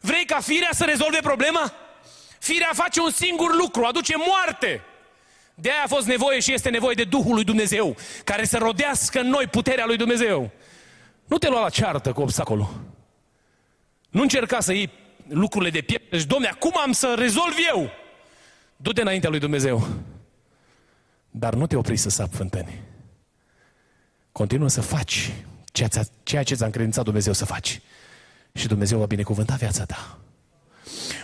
Vrei 0.00 0.24
ca 0.24 0.40
firea 0.40 0.70
să 0.72 0.84
rezolve 0.84 1.18
problema? 1.22 1.72
Firea 2.38 2.70
face 2.72 3.00
un 3.00 3.10
singur 3.10 3.56
lucru, 3.56 3.84
aduce 3.84 4.14
moarte. 4.16 4.82
De 5.54 5.70
aia 5.70 5.82
a 5.84 5.88
fost 5.88 6.06
nevoie 6.06 6.40
și 6.40 6.52
este 6.52 6.68
nevoie 6.68 6.94
de 6.94 7.04
Duhul 7.04 7.34
lui 7.34 7.44
Dumnezeu, 7.44 7.96
care 8.24 8.44
să 8.44 8.58
rodească 8.58 9.20
în 9.20 9.28
noi 9.28 9.46
puterea 9.46 9.86
lui 9.86 9.96
Dumnezeu. 9.96 10.50
Nu 11.24 11.38
te 11.38 11.48
lua 11.48 11.60
la 11.60 11.68
ceartă 11.68 12.12
cu 12.12 12.20
obstacolul. 12.20 12.80
Nu 14.10 14.22
încerca 14.22 14.60
să 14.60 14.72
iei 14.72 14.90
lucrurile 15.28 15.70
de 15.70 15.80
piept. 15.80 16.10
Deci, 16.10 16.24
domne, 16.24 16.48
acum 16.48 16.72
am 16.82 16.92
să 16.92 17.14
rezolv 17.18 17.54
eu. 17.72 17.90
Du-te 18.76 19.00
înaintea 19.00 19.30
lui 19.30 19.38
Dumnezeu. 19.38 19.88
Dar 21.38 21.54
nu 21.54 21.66
te 21.66 21.76
opri 21.76 21.96
să 21.96 22.08
sap 22.08 22.34
fântâni. 22.34 22.82
Continuă 24.32 24.68
să 24.68 24.80
faci 24.80 25.32
ceea 26.22 26.42
ce 26.42 26.54
ți-a 26.54 26.66
încredințat 26.66 27.04
Dumnezeu 27.04 27.32
să 27.32 27.44
faci. 27.44 27.80
și 28.54 28.66
Dumnezeu 28.66 28.98
va 28.98 29.06
binecuvânta 29.06 29.54
viața 29.54 29.84
ta. 29.84 30.18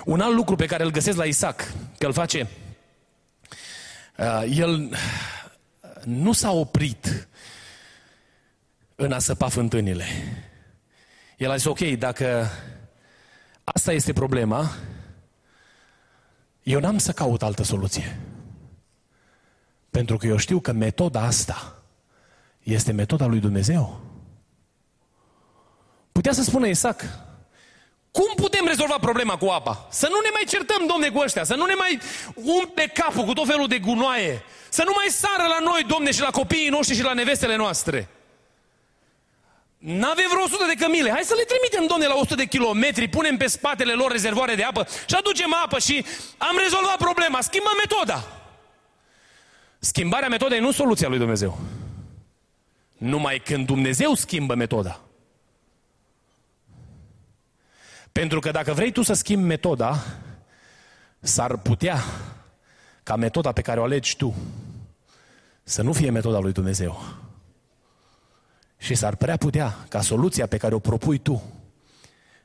Un 0.04 0.20
alt 0.20 0.34
lucru 0.34 0.56
pe 0.56 0.66
care 0.66 0.82
îl 0.82 0.90
găsesc 0.90 1.16
la 1.16 1.24
Isaac, 1.24 1.72
că 1.98 2.06
îl 2.06 2.12
face, 2.12 2.48
uh, 4.18 4.44
el 4.56 4.98
nu 6.04 6.32
s-a 6.32 6.50
oprit 6.52 7.28
în 8.94 9.12
a 9.12 9.18
săpa 9.18 9.48
fântânile. 9.48 10.06
El 11.36 11.50
a 11.50 11.56
zis, 11.56 11.64
ok, 11.64 11.80
dacă 11.80 12.50
asta 13.64 13.92
este 13.92 14.12
problema, 14.12 14.70
eu 16.62 16.80
n-am 16.80 16.98
să 16.98 17.12
caut 17.12 17.42
altă 17.42 17.62
soluție. 17.62 18.18
Pentru 19.94 20.16
că 20.16 20.26
eu 20.26 20.36
știu 20.36 20.60
că 20.60 20.72
metoda 20.72 21.20
asta 21.20 21.82
este 22.62 22.92
metoda 22.92 23.26
lui 23.26 23.38
Dumnezeu. 23.38 24.00
Putea 26.12 26.32
să 26.32 26.42
spună 26.42 26.66
Isaac, 26.66 27.00
cum 28.10 28.32
putem 28.36 28.66
rezolva 28.66 28.98
problema 29.00 29.36
cu 29.36 29.46
apa? 29.46 29.86
Să 29.90 30.08
nu 30.10 30.18
ne 30.22 30.28
mai 30.32 30.42
certăm, 30.48 30.86
domne, 30.86 31.08
cu 31.10 31.18
ăștia, 31.18 31.44
să 31.44 31.54
nu 31.54 31.64
ne 31.64 31.74
mai 31.74 32.00
umple 32.34 32.86
capul 32.86 33.24
cu 33.24 33.32
tot 33.32 33.46
felul 33.46 33.66
de 33.66 33.78
gunoaie, 33.78 34.42
să 34.68 34.82
nu 34.86 34.92
mai 34.94 35.06
sară 35.08 35.46
la 35.48 35.58
noi, 35.70 35.84
domne, 35.86 36.10
și 36.12 36.20
la 36.20 36.30
copiii 36.30 36.68
noștri 36.68 36.96
și 36.96 37.02
la 37.02 37.12
nevestele 37.12 37.56
noastre. 37.56 38.08
N-avem 39.78 40.28
vreo 40.30 40.42
100 40.42 40.64
de 40.66 40.84
cămile. 40.84 41.10
Hai 41.10 41.22
să 41.22 41.34
le 41.36 41.44
trimitem, 41.52 41.86
domne, 41.86 42.06
la 42.06 42.14
100 42.14 42.34
de 42.34 42.44
kilometri, 42.44 43.08
punem 43.08 43.36
pe 43.36 43.46
spatele 43.46 43.92
lor 43.92 44.10
rezervoare 44.10 44.54
de 44.54 44.62
apă 44.62 44.86
și 45.06 45.14
aducem 45.14 45.54
apă 45.64 45.78
și 45.78 46.04
am 46.38 46.56
rezolvat 46.62 46.96
problema. 46.96 47.40
Schimbăm 47.40 47.76
metoda. 47.76 48.43
Schimbarea 49.84 50.28
metodei 50.28 50.60
nu 50.60 50.72
soluția 50.72 51.08
lui 51.08 51.18
Dumnezeu. 51.18 51.58
Numai 52.96 53.38
când 53.38 53.66
Dumnezeu 53.66 54.14
schimbă 54.14 54.54
metoda. 54.54 55.00
Pentru 58.12 58.40
că 58.40 58.50
dacă 58.50 58.72
vrei 58.72 58.92
tu 58.92 59.02
să 59.02 59.12
schimbi 59.12 59.46
metoda, 59.46 60.04
s-ar 61.20 61.56
putea 61.56 62.04
ca 63.02 63.16
metoda 63.16 63.52
pe 63.52 63.62
care 63.62 63.80
o 63.80 63.82
alegi 63.82 64.16
tu 64.16 64.34
să 65.62 65.82
nu 65.82 65.92
fie 65.92 66.10
metoda 66.10 66.38
lui 66.38 66.52
Dumnezeu. 66.52 67.02
Și 68.78 68.94
s-ar 68.94 69.16
prea 69.16 69.36
putea 69.36 69.78
ca 69.88 70.00
soluția 70.00 70.46
pe 70.46 70.56
care 70.56 70.74
o 70.74 70.78
propui 70.78 71.18
tu 71.18 71.42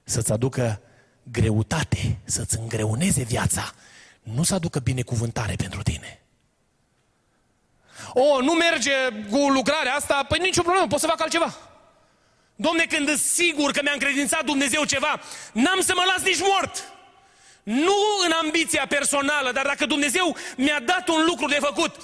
să-ți 0.03 0.31
aducă 0.31 0.81
greutate, 1.23 2.17
să-ți 2.23 2.59
îngreuneze 2.59 3.23
viața, 3.23 3.71
nu 4.23 4.43
să 4.43 4.55
aducă 4.55 4.79
binecuvântare 4.79 5.55
pentru 5.55 5.81
tine. 5.81 6.18
O, 8.13 8.41
nu 8.41 8.53
merge 8.53 8.91
cu 9.31 9.49
lucrarea 9.49 9.93
asta, 9.93 10.25
păi 10.27 10.39
nicio 10.39 10.61
problemă, 10.61 10.87
pot 10.87 10.99
să 10.99 11.07
fac 11.07 11.21
altceva. 11.21 11.57
Domne, 12.55 12.85
când 12.85 13.07
sunt 13.07 13.19
sigur 13.19 13.71
că 13.71 13.79
mi-a 13.83 13.91
încredințat 13.93 14.43
Dumnezeu 14.43 14.83
ceva, 14.83 15.21
n-am 15.51 15.81
să 15.81 15.93
mă 15.95 16.03
las 16.05 16.23
nici 16.25 16.39
mort. 16.39 16.83
Nu 17.63 17.95
în 18.25 18.31
ambiția 18.43 18.85
personală, 18.89 19.51
dar 19.51 19.65
dacă 19.65 19.85
Dumnezeu 19.85 20.35
mi-a 20.57 20.79
dat 20.85 21.07
un 21.07 21.23
lucru 21.25 21.47
de 21.47 21.57
făcut, 21.59 21.95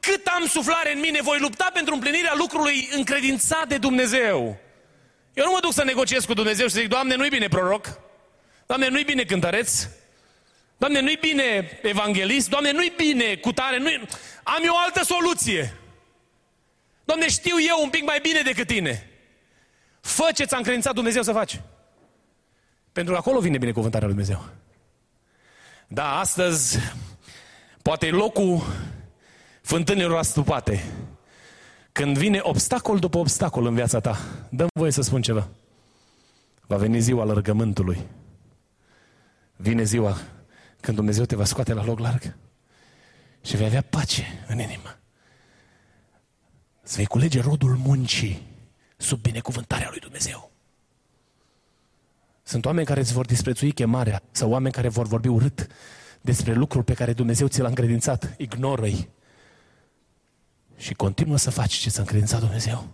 cât 0.00 0.26
am 0.26 0.46
suflare 0.46 0.92
în 0.92 1.00
mine, 1.00 1.18
voi 1.22 1.38
lupta 1.38 1.70
pentru 1.72 1.94
împlinirea 1.94 2.34
lucrului 2.34 2.88
încredințat 2.92 3.68
de 3.68 3.78
Dumnezeu. 3.78 4.56
Eu 5.34 5.44
nu 5.44 5.50
mă 5.50 5.58
duc 5.60 5.72
să 5.72 5.84
negociez 5.84 6.24
cu 6.24 6.34
Dumnezeu 6.34 6.66
și 6.66 6.72
să 6.72 6.80
zic, 6.80 6.88
Doamne, 6.88 7.14
nu-i 7.14 7.28
bine 7.28 7.48
proroc, 7.48 7.86
Doamne, 8.66 8.88
nu-i 8.88 9.04
bine 9.04 9.22
cântăreț, 9.22 9.86
Doamne, 10.80 11.00
nu-i 11.00 11.18
bine 11.20 11.78
evanghelist, 11.82 12.48
Doamne, 12.48 12.72
nu-i 12.72 12.92
bine 12.96 13.36
cu 13.36 13.52
tare, 13.52 13.78
nu 13.78 13.88
am 14.42 14.62
eu 14.64 14.72
o 14.72 14.78
altă 14.84 15.04
soluție. 15.04 15.76
Doamne, 17.04 17.28
știu 17.28 17.56
eu 17.68 17.82
un 17.82 17.90
pic 17.90 18.04
mai 18.04 18.18
bine 18.22 18.40
decât 18.40 18.66
tine. 18.66 19.10
Fă 20.00 20.28
ce 20.34 20.44
ți-a 20.44 20.56
încredințat 20.56 20.94
Dumnezeu 20.94 21.22
să 21.22 21.32
faci. 21.32 21.60
Pentru 22.92 23.12
că 23.12 23.18
acolo 23.18 23.40
vine 23.40 23.58
binecuvântarea 23.58 24.06
lui 24.06 24.16
Dumnezeu. 24.16 24.48
Da, 25.88 26.18
astăzi 26.18 26.78
poate 27.82 28.06
e 28.06 28.10
locul 28.10 28.62
fântânilor 29.62 30.18
astupate. 30.18 30.84
Când 31.92 32.18
vine 32.18 32.40
obstacol 32.42 32.98
după 32.98 33.18
obstacol 33.18 33.66
în 33.66 33.74
viața 33.74 34.00
ta, 34.00 34.18
dăm 34.50 34.68
voie 34.72 34.90
să 34.90 35.02
spun 35.02 35.22
ceva. 35.22 35.48
Va 36.66 36.76
veni 36.76 37.00
ziua 37.00 37.24
lărgământului. 37.24 38.06
Vine 39.56 39.82
ziua 39.82 40.16
când 40.80 40.96
Dumnezeu 40.96 41.24
te 41.24 41.36
va 41.36 41.44
scoate 41.44 41.72
la 41.72 41.84
loc 41.84 41.98
larg 41.98 42.36
și 43.42 43.56
vei 43.56 43.66
avea 43.66 43.82
pace 43.82 44.44
în 44.46 44.58
inimă. 44.58 44.98
Să 46.82 46.96
vei 46.96 47.06
culege 47.06 47.40
rodul 47.40 47.76
muncii 47.76 48.42
sub 48.96 49.20
binecuvântarea 49.20 49.88
lui 49.90 49.98
Dumnezeu. 49.98 50.50
Sunt 52.42 52.64
oameni 52.64 52.86
care 52.86 53.00
îți 53.00 53.12
vor 53.12 53.26
disprețui 53.26 53.72
chemarea 53.72 54.22
sau 54.30 54.50
oameni 54.50 54.74
care 54.74 54.88
vor 54.88 55.06
vorbi 55.06 55.28
urât 55.28 55.66
despre 56.20 56.52
lucrul 56.52 56.82
pe 56.82 56.94
care 56.94 57.12
Dumnezeu 57.12 57.46
ți 57.46 57.60
l-a 57.60 57.68
încredințat. 57.68 58.34
Ignoră-i. 58.38 59.08
Și 60.76 60.94
continuă 60.94 61.36
să 61.36 61.50
faci 61.50 61.72
ce 61.72 61.90
ți-a 61.90 62.00
încredințat 62.00 62.40
Dumnezeu. 62.40 62.88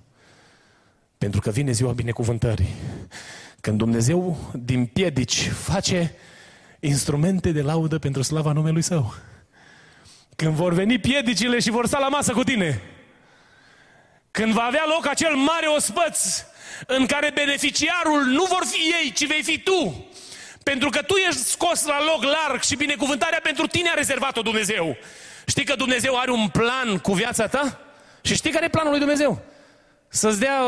Pentru 1.18 1.40
că 1.40 1.50
vine 1.50 1.72
ziua 1.72 1.92
binecuvântării. 1.92 2.74
Când 3.60 3.78
Dumnezeu 3.78 4.36
din 4.54 4.86
piedici 4.86 5.48
face 5.48 6.14
instrumente 6.86 7.52
de 7.52 7.62
laudă 7.62 7.98
pentru 7.98 8.22
slava 8.22 8.52
numelui 8.52 8.82
Său. 8.82 9.14
Când 10.36 10.54
vor 10.54 10.72
veni 10.72 10.98
piedicile 10.98 11.58
și 11.58 11.70
vor 11.70 11.86
sta 11.86 11.98
la 11.98 12.08
masă 12.08 12.32
cu 12.32 12.44
tine. 12.44 12.82
Când 14.30 14.52
va 14.52 14.62
avea 14.62 14.84
loc 14.86 15.06
acel 15.06 15.34
mare 15.34 15.66
ospăț 15.66 16.44
în 16.86 17.06
care 17.06 17.30
beneficiarul 17.34 18.24
nu 18.24 18.44
vor 18.44 18.62
fi 18.64 18.80
ei, 19.02 19.12
ci 19.12 19.26
vei 19.26 19.42
fi 19.42 19.58
tu. 19.58 20.06
Pentru 20.62 20.88
că 20.88 21.02
tu 21.02 21.14
ești 21.14 21.40
scos 21.40 21.84
la 21.84 22.04
loc 22.04 22.22
larg 22.22 22.62
și 22.62 22.76
binecuvântarea 22.76 23.40
pentru 23.42 23.66
tine 23.66 23.88
a 23.88 23.94
rezervat-o 23.94 24.42
Dumnezeu. 24.42 24.96
Știi 25.46 25.64
că 25.64 25.74
Dumnezeu 25.74 26.18
are 26.18 26.30
un 26.30 26.48
plan 26.48 26.98
cu 26.98 27.12
viața 27.12 27.46
ta? 27.46 27.80
Și 28.20 28.34
știi 28.34 28.50
care 28.50 28.64
e 28.64 28.68
planul 28.68 28.90
lui 28.90 28.98
Dumnezeu? 28.98 29.42
Să-ți 30.08 30.38
dea 30.38 30.62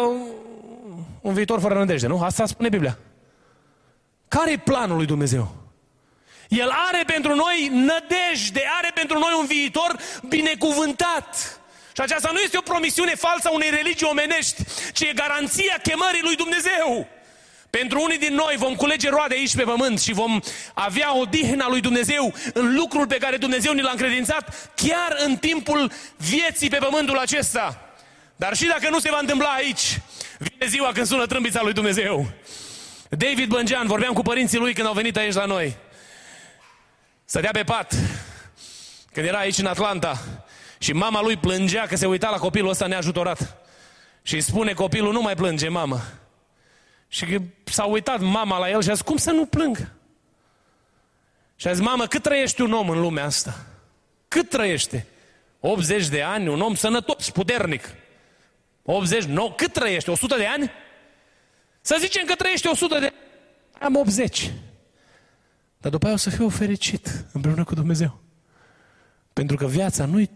un 1.21 1.35
viitor 1.35 1.61
fără 1.61 1.75
nădejde, 1.75 2.07
nu? 2.07 2.23
Asta 2.23 2.47
spune 2.47 2.69
Biblia. 2.69 2.99
Care 4.29 4.51
e 4.51 4.57
planul 4.57 4.97
lui 4.97 5.07
Dumnezeu? 5.07 5.68
El 6.49 6.71
are 6.89 7.03
pentru 7.07 7.35
noi 7.35 7.71
nădejde, 7.73 8.65
are 8.79 8.91
pentru 8.95 9.19
noi 9.19 9.33
un 9.39 9.47
viitor 9.47 9.97
binecuvântat. 10.29 11.61
Și 11.93 12.01
aceasta 12.01 12.31
nu 12.33 12.39
este 12.39 12.57
o 12.57 12.61
promisiune 12.61 13.15
falsă 13.15 13.49
a 13.49 13.55
unei 13.55 13.71
religii 13.71 14.07
omenești, 14.11 14.63
ci 14.93 15.01
e 15.01 15.13
garanția 15.15 15.79
chemării 15.83 16.23
lui 16.23 16.37
Dumnezeu. 16.37 17.09
Pentru 17.71 18.03
unii 18.03 18.19
din 18.19 18.35
noi 18.35 18.55
vom 18.57 18.75
culege 18.75 19.09
roade 19.09 19.35
aici 19.35 19.57
pe 19.57 19.63
pământ 19.63 20.01
și 20.01 20.13
vom 20.13 20.41
avea 20.75 21.17
o 21.17 21.25
dihna 21.25 21.69
lui 21.69 21.81
Dumnezeu 21.81 22.35
în 22.53 22.75
lucrul 22.75 23.07
pe 23.07 23.17
care 23.17 23.37
Dumnezeu 23.37 23.73
ni 23.73 23.81
l-a 23.81 23.91
încredințat 23.91 24.71
chiar 24.75 25.17
în 25.25 25.37
timpul 25.37 25.93
vieții 26.17 26.69
pe 26.69 26.77
pământul 26.77 27.19
acesta. 27.19 27.89
Dar 28.37 28.57
și 28.57 28.67
dacă 28.67 28.89
nu 28.91 28.99
se 28.99 29.11
va 29.11 29.19
întâmpla 29.21 29.49
aici, 29.49 30.01
vine 30.39 30.67
ziua 30.67 30.93
când 30.93 31.07
sună 31.07 31.27
trâmbița 31.27 31.63
lui 31.63 31.73
Dumnezeu. 31.73 32.27
David 33.09 33.49
Bângean, 33.49 33.87
vorbeam 33.87 34.13
cu 34.13 34.23
părinții 34.23 34.59
lui 34.59 34.75
când 34.75 34.87
au 34.87 34.93
venit 34.93 35.17
aici 35.17 35.35
la 35.35 35.45
noi. 35.45 35.77
Stătea 37.31 37.51
pe 37.51 37.63
pat, 37.63 37.95
când 39.13 39.27
era 39.27 39.39
aici 39.39 39.59
în 39.59 39.67
Atlanta, 39.67 40.21
și 40.79 40.93
mama 40.93 41.23
lui 41.23 41.37
plângea 41.37 41.87
că 41.87 41.97
se 41.97 42.07
uita 42.07 42.31
la 42.31 42.39
copilul 42.39 42.71
ăsta 42.71 42.87
neajutorat. 42.87 43.57
Și 44.23 44.35
îi 44.35 44.41
spune 44.41 44.73
copilul, 44.73 45.13
nu 45.13 45.21
mai 45.21 45.35
plânge, 45.35 45.69
mamă. 45.69 46.01
Și 47.09 47.39
s-a 47.65 47.85
uitat 47.85 48.21
mama 48.21 48.59
la 48.59 48.71
el 48.71 48.83
și 48.83 48.91
a 48.91 48.93
zis, 48.93 49.03
cum 49.03 49.17
să 49.17 49.31
nu 49.31 49.47
plâng? 49.47 49.93
Și 51.57 51.69
a 51.69 51.73
zis, 51.73 51.85
mamă, 51.85 52.07
cât 52.07 52.23
trăiești 52.23 52.61
un 52.61 52.73
om 52.73 52.89
în 52.89 53.01
lumea 53.01 53.25
asta? 53.25 53.67
Cât 54.29 54.49
trăiește? 54.49 55.07
80 55.61 56.09
de 56.09 56.23
ani, 56.23 56.49
un 56.49 56.61
om 56.61 56.75
sănătos, 56.75 57.31
puternic. 57.31 57.95
80, 58.83 59.23
no, 59.23 59.51
cât 59.51 59.73
trăiește? 59.73 60.11
100 60.11 60.37
de 60.37 60.47
ani? 60.47 60.71
Să 61.81 61.97
zicem 62.01 62.25
că 62.27 62.35
trăiește 62.35 62.69
100 62.69 62.99
de 62.99 63.05
ani. 63.05 63.15
Am 63.81 63.97
80. 63.97 64.51
Dar 65.79 65.91
după 65.91 66.07
aia 66.07 66.15
o 66.15 66.19
să 66.19 66.31
fiu 66.31 66.49
fericit 66.49 67.25
împreună 67.33 67.65
cu 67.65 67.75
Dumnezeu. 67.75 68.21
Pentru 69.33 69.57
că 69.57 69.67
viața 69.67 70.05
nu-i 70.05 70.31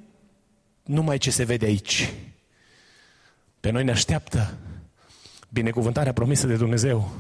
numai 0.82 1.18
ce 1.18 1.30
se 1.30 1.44
vede 1.44 1.66
aici. 1.66 2.12
Pe 3.60 3.70
noi 3.70 3.84
ne 3.84 3.90
așteaptă 3.90 4.54
binecuvântarea 5.48 6.12
promisă 6.12 6.46
de 6.46 6.56
Dumnezeu. 6.56 7.12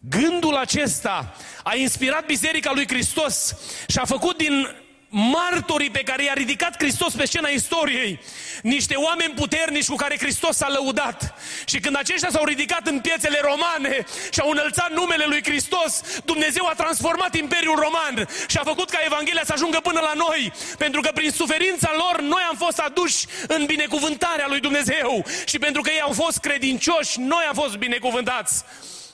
Gândul 0.00 0.54
acesta 0.54 1.34
a 1.62 1.74
inspirat 1.74 2.26
Biserica 2.26 2.72
lui 2.74 2.86
Hristos 2.86 3.56
și 3.86 3.98
a 3.98 4.04
făcut 4.04 4.36
din 4.36 4.66
martorii 5.08 5.90
pe 5.90 6.02
care 6.02 6.24
i-a 6.24 6.32
ridicat 6.32 6.74
Hristos 6.78 7.14
pe 7.14 7.26
scena 7.26 7.48
istoriei, 7.48 8.20
niște 8.62 8.94
oameni 8.94 9.34
puternici 9.34 9.86
cu 9.86 9.94
care 9.94 10.18
Hristos 10.18 10.56
s-a 10.56 10.68
lăudat. 10.68 11.34
Și 11.64 11.80
când 11.80 11.96
aceștia 11.96 12.28
s-au 12.30 12.44
ridicat 12.44 12.86
în 12.86 13.00
piețele 13.00 13.40
romane 13.42 14.04
și 14.30 14.40
au 14.40 14.50
înălțat 14.50 14.92
numele 14.92 15.24
lui 15.24 15.42
Hristos, 15.44 16.02
Dumnezeu 16.24 16.66
a 16.66 16.74
transformat 16.74 17.34
Imperiul 17.34 17.78
Roman 17.78 18.28
și 18.46 18.56
a 18.56 18.62
făcut 18.62 18.90
ca 18.90 18.98
Evanghelia 19.04 19.44
să 19.44 19.52
ajungă 19.52 19.80
până 19.80 20.00
la 20.00 20.12
noi. 20.14 20.52
Pentru 20.78 21.00
că 21.00 21.10
prin 21.14 21.30
suferința 21.30 21.90
lor 21.94 22.20
noi 22.20 22.42
am 22.48 22.56
fost 22.56 22.78
aduși 22.78 23.26
în 23.46 23.64
binecuvântarea 23.64 24.46
lui 24.48 24.60
Dumnezeu. 24.60 25.24
Și 25.44 25.58
pentru 25.58 25.82
că 25.82 25.90
ei 25.90 26.00
au 26.00 26.12
fost 26.12 26.38
credincioși, 26.38 27.20
noi 27.20 27.44
am 27.48 27.54
fost 27.54 27.76
binecuvântați. 27.76 28.64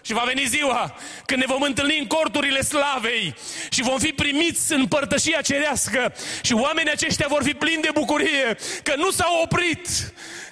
Și 0.03 0.12
va 0.12 0.22
veni 0.26 0.44
ziua 0.46 0.94
când 1.26 1.40
ne 1.40 1.46
vom 1.53 1.62
întâlni 1.62 1.98
în 1.98 2.07
corturile 2.07 2.61
slavei 2.61 3.34
și 3.70 3.82
vom 3.82 3.98
fi 3.98 4.12
primiți 4.12 4.72
în 4.72 4.86
părtășia 4.86 5.40
cerească 5.40 6.14
și 6.42 6.53
oamenii 6.53 6.92
aceștia 6.92 7.26
vor 7.28 7.42
fi 7.42 7.55
plini 7.55 7.82
de 7.82 7.90
bucurie 7.94 8.57
că 8.82 8.92
nu 8.96 9.11
s-au 9.11 9.40
oprit, 9.42 9.88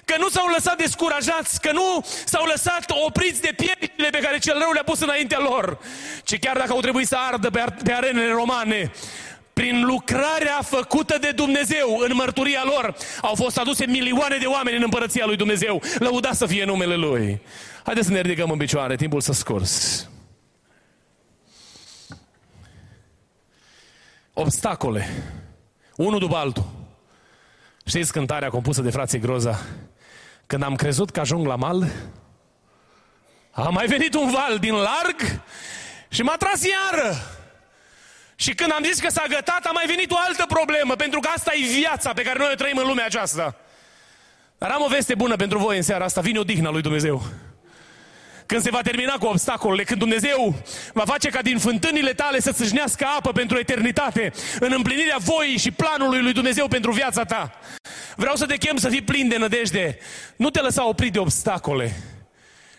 că 0.05 0.15
nu 0.19 0.29
s-au 0.29 0.47
lăsat 0.47 0.77
descurajați, 0.77 1.61
că 1.61 1.71
nu 1.71 2.05
s-au 2.25 2.45
lăsat 2.45 2.91
opriți 3.05 3.41
de 3.41 3.53
piedicile 3.55 4.09
pe 4.09 4.19
care 4.19 4.39
cel 4.39 4.59
rău 4.59 4.71
le-a 4.71 4.83
pus 4.83 4.99
înaintea 4.99 5.39
lor, 5.39 5.79
ci 6.23 6.39
chiar 6.39 6.57
dacă 6.57 6.71
au 6.71 6.79
trebuit 6.79 7.07
să 7.07 7.17
ardă 7.29 7.49
pe, 7.49 7.63
pe 7.83 7.93
arenele 7.93 8.31
romane, 8.31 8.91
prin 9.53 9.85
lucrarea 9.85 10.59
făcută 10.61 11.17
de 11.21 11.31
Dumnezeu 11.31 11.97
în 11.99 12.11
mărturia 12.13 12.61
lor, 12.65 12.95
au 13.21 13.35
fost 13.35 13.57
aduse 13.57 13.85
milioane 13.85 14.37
de 14.37 14.45
oameni 14.45 14.77
în 14.77 14.83
împărăția 14.83 15.25
lui 15.25 15.35
Dumnezeu. 15.35 15.81
Lăuda 15.99 16.33
să 16.33 16.45
fie 16.45 16.65
numele 16.65 16.95
Lui. 16.95 17.41
Haideți 17.83 18.07
să 18.07 18.13
ne 18.13 18.21
ridicăm 18.21 18.51
în 18.51 18.57
picioare, 18.57 18.95
timpul 18.95 19.21
să 19.21 19.33
scurs. 19.33 20.07
Obstacole. 24.33 25.07
Unul 25.95 26.19
după 26.19 26.35
altul. 26.35 26.65
Știți 27.85 28.11
cântarea 28.11 28.49
compusă 28.49 28.81
de 28.81 28.89
frații 28.89 29.19
Groza? 29.19 29.59
Când 30.45 30.63
am 30.63 30.75
crezut 30.75 31.09
că 31.09 31.19
ajung 31.19 31.47
la 31.47 31.55
mal, 31.55 31.91
a 33.51 33.69
mai 33.69 33.85
venit 33.85 34.13
un 34.13 34.31
val 34.31 34.57
din 34.59 34.73
larg 34.73 35.41
și 36.09 36.21
m-a 36.21 36.35
tras 36.37 36.61
iară. 36.63 37.15
Și 38.35 38.53
când 38.53 38.71
am 38.71 38.83
zis 38.83 38.99
că 38.99 39.09
s-a 39.09 39.25
gătat, 39.29 39.65
a 39.65 39.71
mai 39.71 39.85
venit 39.87 40.11
o 40.11 40.15
altă 40.27 40.45
problemă, 40.47 40.95
pentru 40.95 41.19
că 41.19 41.29
asta 41.35 41.51
e 41.53 41.79
viața 41.79 42.13
pe 42.13 42.21
care 42.21 42.37
noi 42.37 42.49
o 42.51 42.55
trăim 42.55 42.77
în 42.77 42.87
lumea 42.87 43.05
aceasta. 43.05 43.55
Dar 44.57 44.69
am 44.69 44.81
o 44.81 44.87
veste 44.87 45.15
bună 45.15 45.35
pentru 45.35 45.57
voi 45.57 45.77
în 45.77 45.83
seara 45.83 46.05
asta, 46.05 46.21
vine 46.21 46.39
odihna 46.39 46.69
lui 46.69 46.81
Dumnezeu. 46.81 47.23
Când 48.51 48.63
se 48.63 48.69
va 48.69 48.81
termina 48.81 49.17
cu 49.17 49.25
obstacolele, 49.25 49.83
când 49.83 49.99
Dumnezeu 49.99 50.55
va 50.93 51.03
face 51.05 51.29
ca 51.29 51.41
din 51.41 51.57
fântânile 51.57 52.13
tale 52.13 52.39
să 52.39 52.51
țâșnească 52.51 53.05
apă 53.17 53.31
pentru 53.31 53.57
eternitate, 53.57 54.31
în 54.59 54.71
împlinirea 54.71 55.17
voii 55.19 55.57
și 55.57 55.71
planului 55.71 56.21
lui 56.21 56.33
Dumnezeu 56.33 56.67
pentru 56.67 56.91
viața 56.91 57.23
ta. 57.23 57.59
Vreau 58.15 58.35
să 58.35 58.45
te 58.45 58.57
chem 58.57 58.77
să 58.77 58.89
fii 58.89 59.01
plin 59.01 59.27
de 59.27 59.37
nădejde. 59.37 59.97
Nu 60.35 60.49
te 60.49 60.61
lăsa 60.61 60.87
oprit 60.87 61.11
de 61.11 61.19
obstacole. 61.19 61.95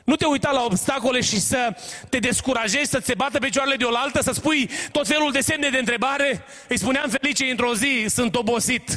Nu 0.04 0.16
te 0.16 0.26
uita 0.26 0.50
la 0.50 0.62
obstacole 0.62 1.20
și 1.20 1.40
să 1.40 1.74
te 2.08 2.18
descurajezi, 2.18 2.90
să 2.90 3.00
se 3.02 3.14
bată 3.14 3.38
picioarele 3.38 3.76
de 3.76 3.84
oaltă, 3.84 4.22
să 4.22 4.32
spui 4.32 4.70
tot 4.90 5.06
felul 5.06 5.32
de 5.32 5.40
semne 5.40 5.68
de 5.68 5.78
întrebare. 5.78 6.44
Îi 6.68 6.78
spuneam 6.78 7.08
Felice 7.10 7.44
într-o 7.44 7.74
zi, 7.74 8.06
sunt 8.08 8.34
obosit. 8.34 8.90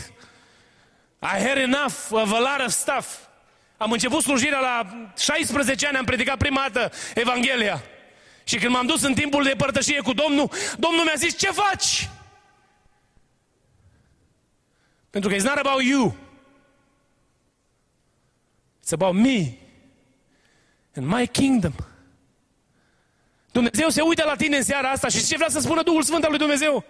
I 1.21 1.41
had 1.47 1.57
enough 1.57 1.95
of 2.09 2.33
a 2.33 2.39
lot 2.39 2.65
of 2.65 2.71
stuff. 2.71 3.24
Am 3.77 3.91
început 3.91 4.21
slujirea 4.21 4.59
la 4.59 5.07
16 5.17 5.87
ani, 5.87 5.97
am 5.97 6.05
predicat 6.05 6.37
prima 6.37 6.67
dată 6.71 6.95
Evanghelia. 7.15 7.83
Și 8.43 8.57
când 8.57 8.71
m-am 8.71 8.85
dus 8.85 9.01
în 9.01 9.13
timpul 9.13 9.43
de 9.43 9.53
părtășie 9.57 10.01
cu 10.01 10.13
Domnul, 10.13 10.51
Domnul 10.77 11.03
mi-a 11.03 11.13
zis, 11.15 11.37
ce 11.37 11.51
faci? 11.51 12.09
Pentru 15.09 15.29
că 15.29 15.35
it's 15.35 15.43
not 15.43 15.57
about 15.57 15.83
you. 15.83 16.15
It's 18.83 18.91
about 18.91 19.15
me 19.15 19.57
in 20.95 21.07
my 21.07 21.27
kingdom. 21.27 21.73
Dumnezeu 23.51 23.89
se 23.89 24.01
uită 24.01 24.23
la 24.23 24.35
tine 24.35 24.57
în 24.57 24.63
seara 24.63 24.89
asta 24.89 25.07
și 25.07 25.25
ce 25.25 25.35
vrea 25.35 25.49
să 25.49 25.59
spună 25.59 25.83
Duhul 25.83 26.03
Sfânt 26.03 26.23
al 26.23 26.29
lui 26.29 26.39
Dumnezeu? 26.39 26.85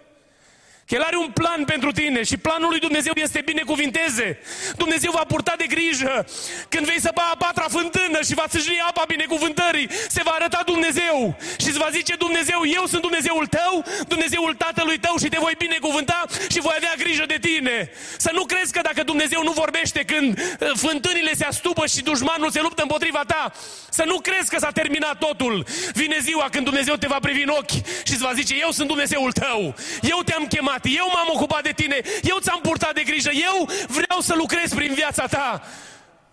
Că 0.88 0.95
El 0.95 1.01
are 1.01 1.17
un 1.17 1.31
plan 1.33 1.63
pentru 1.65 1.91
tine 1.91 2.23
și 2.23 2.38
planul 2.38 2.69
lui 2.69 2.79
Dumnezeu 2.79 3.13
este 3.15 3.41
binecuvinteze. 3.45 4.39
Dumnezeu 4.77 5.11
va 5.11 5.25
purta 5.27 5.53
de 5.57 5.65
grijă. 5.65 6.25
Când 6.69 6.86
vei 6.86 6.99
săpa 6.99 7.29
a 7.33 7.38
patra 7.38 7.67
fântână 7.69 8.19
și 8.27 8.33
va 8.33 8.45
țâșni 8.47 8.86
apa 8.89 9.03
binecuvântării, 9.07 9.89
se 10.09 10.21
va 10.23 10.31
arăta 10.31 10.61
Dumnezeu 10.65 11.38
și 11.57 11.67
îți 11.67 11.77
va 11.77 11.89
zice 11.91 12.15
Dumnezeu, 12.15 12.59
eu 12.77 12.86
sunt 12.86 13.01
Dumnezeul 13.01 13.47
tău, 13.47 13.86
Dumnezeul 14.07 14.53
tatălui 14.53 14.99
tău 14.99 15.15
și 15.17 15.27
te 15.27 15.38
voi 15.39 15.53
binecuvânta 15.57 16.25
și 16.51 16.59
voi 16.59 16.73
avea 16.77 16.93
grijă 16.97 17.25
de 17.25 17.38
tine. 17.41 17.91
Să 18.17 18.29
nu 18.33 18.43
crezi 18.45 18.71
că 18.71 18.81
dacă 18.83 19.03
Dumnezeu 19.03 19.43
nu 19.43 19.51
vorbește 19.51 20.03
când 20.03 20.39
uh, 20.39 20.71
fântânile 20.75 21.33
se 21.33 21.45
astupă 21.45 21.86
și 21.86 22.01
dușmanul 22.01 22.51
se 22.51 22.61
luptă 22.61 22.81
împotriva 22.81 23.23
ta, 23.27 23.51
să 23.89 24.03
nu 24.05 24.19
crezi 24.19 24.49
că 24.49 24.57
s-a 24.59 24.71
terminat 24.71 25.17
totul. 25.17 25.65
Vine 25.93 26.17
ziua 26.21 26.47
când 26.51 26.65
Dumnezeu 26.65 26.95
te 26.95 27.07
va 27.07 27.19
privi 27.19 27.41
în 27.41 27.49
ochi 27.49 27.77
și 28.07 28.13
îți 28.13 28.25
va 28.27 28.33
zice, 28.33 28.55
eu 28.61 28.71
sunt 28.71 28.88
Dumnezeul 28.88 29.31
tău, 29.31 29.75
eu 30.01 30.21
te-am 30.25 30.45
chemat 30.47 30.74
chemat, 30.80 30.97
eu 30.99 31.07
m-am 31.13 31.36
ocupat 31.36 31.63
de 31.63 31.71
tine, 31.76 32.01
eu 32.21 32.38
ți-am 32.39 32.59
purtat 32.61 32.93
de 32.93 33.03
grijă, 33.03 33.30
eu 33.30 33.69
vreau 33.88 34.19
să 34.19 34.34
lucrez 34.38 34.73
prin 34.73 34.93
viața 34.93 35.26
ta. 35.26 35.61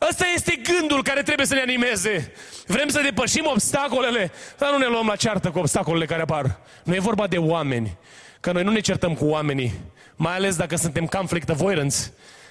Ăsta 0.09 0.25
este 0.35 0.61
gândul 0.63 1.03
care 1.03 1.23
trebuie 1.23 1.47
să 1.47 1.55
ne 1.55 1.61
animeze. 1.61 2.33
Vrem 2.67 2.89
să 2.89 3.01
depășim 3.03 3.47
obstacolele, 3.47 4.33
dar 4.59 4.71
nu 4.71 4.79
ne 4.79 4.87
luăm 4.87 5.07
la 5.07 5.17
ceartă 5.17 5.51
cu 5.51 5.59
obstacolele 5.59 6.07
care 6.07 6.23
apar. 6.23 6.59
Nu 6.85 6.95
e 6.95 6.99
vorba 6.99 7.27
de 7.27 7.39
oameni, 7.39 7.97
că 8.41 8.53
noi 8.53 8.63
nu 8.63 8.71
ne 8.71 8.81
certăm 8.81 9.15
cu 9.15 9.25
oamenii, 9.25 9.73
mai 10.17 10.35
ales 10.35 10.57
dacă 10.57 10.77
suntem 10.77 11.07
conflict 11.07 11.49
avoidance, 11.49 11.97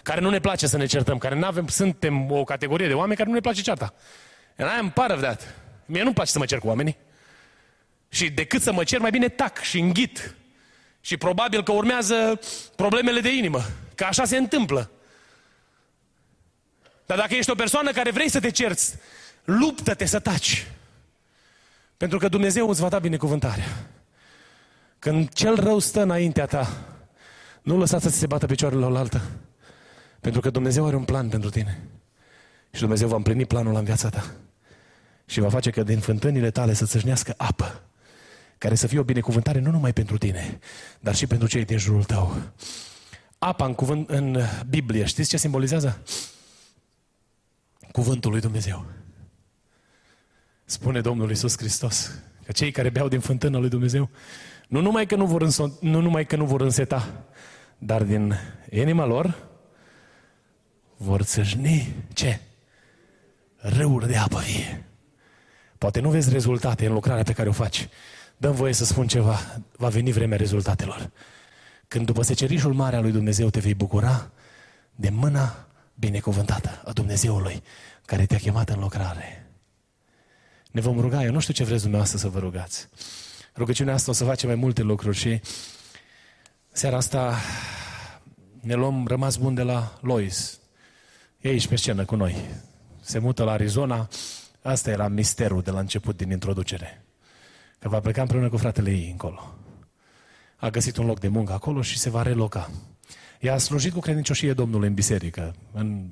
care 0.04 0.22
nu 0.22 0.30
ne 0.30 0.40
place 0.40 0.68
să 0.68 0.78
ne 0.78 0.86
certăm, 0.86 1.18
care 1.18 1.36
nu 1.36 1.46
avem, 1.46 1.68
suntem 1.68 2.32
o 2.32 2.44
categorie 2.44 2.88
de 2.88 2.94
oameni 2.94 3.16
care 3.16 3.30
nu 3.30 3.36
ne 3.36 3.42
place 3.42 3.62
cearta. 3.62 3.94
And 4.58 4.70
I 4.70 4.80
am 4.80 4.90
part 4.90 5.12
of 5.12 5.22
that. 5.22 5.56
Mie 5.86 6.02
nu-mi 6.02 6.14
place 6.14 6.32
să 6.32 6.38
mă 6.38 6.46
cer 6.46 6.60
cu 6.60 6.68
oamenii. 6.68 6.98
Și 8.10 8.30
decât 8.30 8.62
să 8.62 8.72
mă 8.72 8.84
cer, 8.84 9.00
mai 9.00 9.10
bine 9.10 9.28
tac 9.28 9.62
și 9.62 9.80
înghit. 9.80 10.36
Și 11.02 11.18
probabil 11.18 11.64
că 11.64 11.72
urmează 11.72 12.40
problemele 12.76 13.20
de 13.20 13.36
inimă. 13.36 13.62
Că 13.96 14.04
așa 14.04 14.26
se 14.26 14.38
întâmplă. 14.38 14.92
Dar 17.06 17.18
dacă 17.18 17.34
ești 17.34 17.52
o 17.52 17.56
persoană 17.56 17.92
care 17.92 18.12
vrei 18.12 18.30
să 18.30 18.40
te 18.40 18.52
cerți, 18.52 18.96
luptă-te 19.44 20.06
să 20.06 20.20
taci. 20.20 20.68
Pentru 21.98 22.18
că 22.18 22.28
Dumnezeu 22.28 22.70
îți 22.70 22.82
va 22.82 22.90
da 22.90 23.00
binecuvântarea. 23.00 23.90
Când 25.00 25.34
cel 25.34 25.56
rău 25.56 25.80
stă 25.80 26.02
înaintea 26.02 26.46
ta, 26.46 26.86
nu 27.62 27.78
lăsa 27.78 28.00
să 28.00 28.10
ți 28.10 28.18
se 28.18 28.26
bată 28.26 28.46
picioarele 28.46 28.86
la 28.86 29.00
altă. 29.00 29.22
Pentru 30.20 30.42
că 30.42 30.50
Dumnezeu 30.50 30.86
are 30.86 30.96
un 30.96 31.04
plan 31.04 31.30
pentru 31.30 31.50
tine. 31.50 31.84
Și 32.72 32.80
Dumnezeu 32.80 33.08
va 33.08 33.16
împlini 33.16 33.46
planul 33.46 33.76
în 33.76 33.84
viața 33.84 34.10
ta. 34.10 34.32
Și 35.26 35.40
va 35.40 35.50
face 35.50 35.70
că 35.70 35.84
din 35.84 36.00
fântânile 36.00 36.52
tale 36.52 36.74
să 36.74 36.86
țâșnească 36.86 37.34
apă 37.38 37.82
care 38.62 38.76
să 38.76 38.88
fie 38.88 39.00
o 39.00 39.04
binecuvântare 39.04 39.60
nu 39.60 39.72
numai 39.72 39.94
pentru 39.94 40.18
tine, 40.18 40.60
dar 41.00 41.16
și 41.16 41.28
pentru 41.28 41.48
cei 41.48 41.66
din 41.66 41.78
jurul 41.78 42.04
tău. 42.04 42.36
Apa 43.38 43.66
în, 43.66 43.74
cuvânt, 43.74 44.10
în 44.10 44.38
Biblie, 44.70 45.06
știți 45.06 45.30
ce 45.30 45.38
simbolizează? 45.38 46.02
Cuvântul 47.92 48.32
lui 48.32 48.40
Dumnezeu. 48.40 48.86
Spune 50.66 51.02
Domnul 51.02 51.30
Iisus 51.30 51.58
Hristos 51.58 52.12
că 52.46 52.52
cei 52.52 52.72
care 52.72 52.90
beau 52.90 53.08
din 53.08 53.20
fântâna 53.20 53.58
lui 53.58 53.70
Dumnezeu, 53.70 54.10
nu 54.68 54.82
numai 54.82 55.06
că 55.06 55.16
nu 55.16 55.26
vor, 55.26 55.48
înso- 55.48 55.80
nu 55.80 56.02
numai 56.02 56.26
că 56.26 56.36
nu 56.36 56.46
vor 56.46 56.62
înseta, 56.62 57.26
dar 57.78 58.04
din 58.04 58.36
inima 58.70 59.06
lor 59.06 59.50
vor 60.98 61.22
țâșni 61.22 61.96
ce? 62.14 62.40
Râuri 63.56 64.08
de 64.08 64.16
apă 64.16 64.40
vie. 64.40 64.86
Poate 65.78 66.00
nu 66.00 66.10
vezi 66.10 66.30
rezultate 66.30 66.86
în 66.86 66.94
lucrarea 66.94 67.24
pe 67.24 67.34
care 67.34 67.50
o 67.50 67.52
faci, 67.52 67.90
Dăm 68.42 68.54
voie 68.54 68.74
să 68.74 68.86
spun 68.86 69.08
ceva. 69.08 69.40
Va 69.78 69.90
veni 69.90 70.12
vremea 70.12 70.38
rezultatelor. 70.38 71.12
Când 71.88 72.06
după 72.06 72.22
secerișul 72.22 72.74
mare 72.74 72.96
al 72.96 73.02
lui 73.02 73.12
Dumnezeu 73.12 73.50
te 73.50 73.60
vei 73.60 73.76
bucura 73.76 74.32
de 74.96 75.10
mâna 75.10 75.68
binecuvântată 75.94 76.82
a 76.86 76.92
Dumnezeului 76.92 77.64
care 78.06 78.26
te-a 78.26 78.38
chemat 78.38 78.70
în 78.70 78.80
lucrare. 78.80 79.50
Ne 80.72 80.82
vom 80.82 81.00
ruga. 81.00 81.24
Eu 81.24 81.32
nu 81.32 81.40
știu 81.40 81.54
ce 81.54 81.64
vreți 81.64 81.82
dumneavoastră 81.82 82.20
să 82.20 82.30
vă 82.30 82.40
rugați. 82.40 82.88
Rugăciunea 83.56 83.94
asta 83.94 84.12
o 84.12 84.14
să 84.14 84.24
facem 84.24 84.50
mai 84.50 84.58
multe 84.58 84.82
lucruri 84.82 85.18
și 85.18 85.42
seara 86.72 86.98
asta 86.98 87.38
ne 88.60 88.74
luăm 88.74 89.08
rămas 89.08 89.38
bun 89.38 89.54
de 89.54 89.64
la 89.64 89.98
Lois. 90.02 90.60
E 91.40 91.50
aici 91.50 91.68
pe 91.68 91.76
scenă 91.76 92.06
cu 92.06 92.16
noi. 92.16 92.36
Se 93.02 93.20
mută 93.20 93.44
la 93.44 93.52
Arizona. 93.52 94.08
Asta 94.62 94.90
era 94.90 95.08
misterul 95.08 95.62
de 95.62 95.72
la 95.72 95.80
început 95.80 96.18
din 96.18 96.32
introducere 96.32 97.06
că 97.82 97.90
va 97.90 98.00
pleca 98.00 98.22
împreună 98.22 98.50
cu 98.50 98.58
fratele 98.58 98.90
ei 98.90 99.10
încolo. 99.12 99.56
A 100.56 100.70
găsit 100.70 100.98
un 100.98 101.06
loc 101.06 101.20
de 101.20 101.28
muncă 101.28 101.54
acolo 101.54 101.82
și 101.82 101.98
se 101.98 102.10
va 102.10 102.22
reloca. 102.22 102.70
Ea 103.40 103.54
a 103.54 103.58
slujit 103.58 103.94
cu 103.94 104.00
credincioșie 104.00 104.54
Domnului 104.54 104.88
în 104.88 104.94
biserică, 104.94 105.56
în 105.72 106.08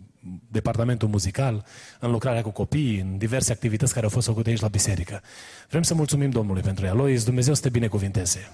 departamentul 0.51 1.07
muzical, 1.07 1.65
în 1.99 2.11
lucrarea 2.11 2.41
cu 2.41 2.49
copii, 2.49 2.99
în 2.99 3.17
diverse 3.17 3.51
activități 3.51 3.93
care 3.93 4.05
au 4.05 4.11
fost 4.11 4.27
făcute 4.27 4.49
aici 4.49 4.59
la 4.59 4.67
biserică. 4.67 5.21
Vrem 5.69 5.81
să 5.81 5.93
mulțumim 5.93 6.29
Domnului 6.29 6.61
pentru 6.61 6.85
ea. 6.85 6.93
Lois, 6.93 7.23
Dumnezeu 7.23 7.53
să 7.53 7.61
te 7.61 7.69
binecuvinteze. 7.69 8.49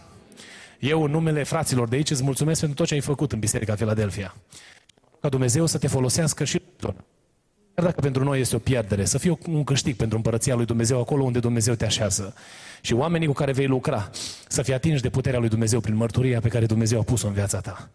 Eu, 0.80 1.04
în 1.04 1.12
numele 1.12 1.44
fraților 1.44 1.88
de 1.88 1.96
aici, 1.96 2.10
îți 2.10 2.24
mulțumesc 2.24 2.60
pentru 2.60 2.78
tot 2.78 2.88
ce 2.88 2.94
ai 2.94 3.00
făcut 3.00 3.32
în 3.32 3.40
Biserica 3.40 3.76
Filadelfia. 3.76 4.36
Ca 5.22 5.30
Dumnezeu 5.30 5.66
să 5.66 5.78
te 5.78 5.88
folosească 5.88 6.44
și 6.44 6.62
Chiar 7.76 7.86
dacă 7.86 8.02
pentru 8.02 8.24
noi 8.24 8.40
este 8.40 8.56
o 8.56 8.60
pierdere, 8.60 9.06
să 9.06 9.18
fie 9.18 9.38
un 9.48 9.64
câștig 9.64 9.96
pentru 9.96 10.18
împărăția 10.18 10.56
lui 10.56 10.66
Dumnezeu 10.66 11.00
acolo 11.00 11.24
unde 11.24 11.40
Dumnezeu 11.40 11.74
te 11.74 11.86
așează. 11.86 12.34
Și 12.82 12.94
oamenii 12.94 13.28
cu 13.28 13.34
care 13.34 13.52
vei 13.52 13.68
lucra 13.68 14.10
să 14.48 14.62
fie 14.62 14.74
atinși 14.74 15.02
de 15.02 15.10
puterea 15.10 15.40
lui 15.40 15.50
Dumnezeu 15.50 15.80
prin 15.80 15.96
mărturia 15.96 16.40
pe 16.40 16.48
care 16.48 16.66
Dumnezeu 16.66 17.00
a 17.00 17.04
pus-o 17.04 17.28
în 17.28 17.34
viața 17.34 17.60
ta. 17.60 17.90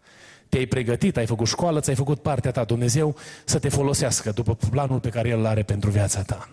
Te-ai 0.49 0.65
pregătit, 0.65 1.17
ai 1.17 1.25
făcut 1.25 1.47
școală, 1.47 1.79
ți-ai 1.79 1.95
făcut 1.95 2.21
partea 2.21 2.51
ta. 2.51 2.63
Dumnezeu 2.63 3.15
să 3.45 3.59
te 3.59 3.69
folosească 3.69 4.31
după 4.31 4.57
planul 4.69 4.99
pe 4.99 5.09
care 5.09 5.29
El 5.29 5.39
îl 5.39 5.45
are 5.45 5.63
pentru 5.63 5.89
viața 5.89 6.21
ta. 6.21 6.49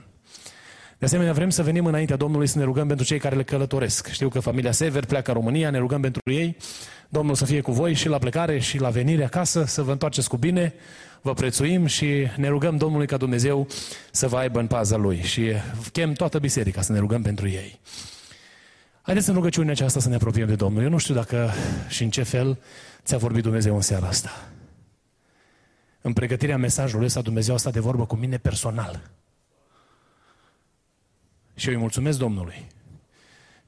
De 0.98 1.06
asemenea, 1.06 1.32
vrem 1.32 1.50
să 1.50 1.62
venim 1.62 1.86
înaintea 1.86 2.16
Domnului 2.16 2.46
să 2.46 2.58
ne 2.58 2.64
rugăm 2.64 2.86
pentru 2.86 3.06
cei 3.06 3.18
care 3.18 3.36
le 3.36 3.42
călătoresc. 3.42 4.08
Știu 4.08 4.28
că 4.28 4.40
familia 4.40 4.72
Sever 4.72 5.04
pleacă 5.04 5.30
în 5.30 5.36
România, 5.36 5.70
ne 5.70 5.78
rugăm 5.78 6.00
pentru 6.00 6.20
ei. 6.24 6.56
Domnul 7.08 7.34
să 7.34 7.44
fie 7.44 7.60
cu 7.60 7.72
voi 7.72 7.94
și 7.94 8.08
la 8.08 8.18
plecare 8.18 8.58
și 8.58 8.78
la 8.78 8.88
venire 8.88 9.24
acasă, 9.24 9.64
să 9.64 9.82
vă 9.82 9.92
întoarceți 9.92 10.28
cu 10.28 10.36
bine. 10.36 10.74
Vă 11.28 11.34
prețuim 11.34 11.86
și 11.86 12.26
ne 12.36 12.48
rugăm 12.48 12.76
Domnului 12.76 13.06
ca 13.06 13.16
Dumnezeu 13.16 13.66
să 14.10 14.28
vă 14.28 14.36
aibă 14.36 14.58
în 14.58 14.66
paza 14.66 14.96
Lui. 14.96 15.22
Și 15.22 15.52
chem 15.92 16.12
toată 16.12 16.38
biserica 16.38 16.80
să 16.80 16.92
ne 16.92 16.98
rugăm 16.98 17.22
pentru 17.22 17.48
ei. 17.48 17.80
Haideți 19.02 19.28
în 19.28 19.34
rugăciunea 19.34 19.72
aceasta 19.72 20.00
să 20.00 20.08
ne 20.08 20.14
apropiem 20.14 20.46
de 20.46 20.54
Domnul. 20.54 20.82
Eu 20.82 20.88
nu 20.88 20.98
știu 20.98 21.14
dacă 21.14 21.50
și 21.88 22.02
în 22.02 22.10
ce 22.10 22.22
fel 22.22 22.58
ți-a 23.04 23.18
vorbit 23.18 23.42
Dumnezeu 23.42 23.74
în 23.74 23.80
seara 23.80 24.06
asta. 24.06 24.48
În 26.00 26.12
pregătirea 26.12 26.58
mesajului 26.58 27.06
ăsta, 27.06 27.20
Dumnezeu 27.20 27.54
a 27.54 27.58
stat 27.58 27.72
de 27.72 27.80
vorbă 27.80 28.06
cu 28.06 28.16
mine 28.16 28.36
personal. 28.36 29.10
Și 31.54 31.68
eu 31.68 31.74
îi 31.74 31.80
mulțumesc 31.80 32.18
Domnului 32.18 32.66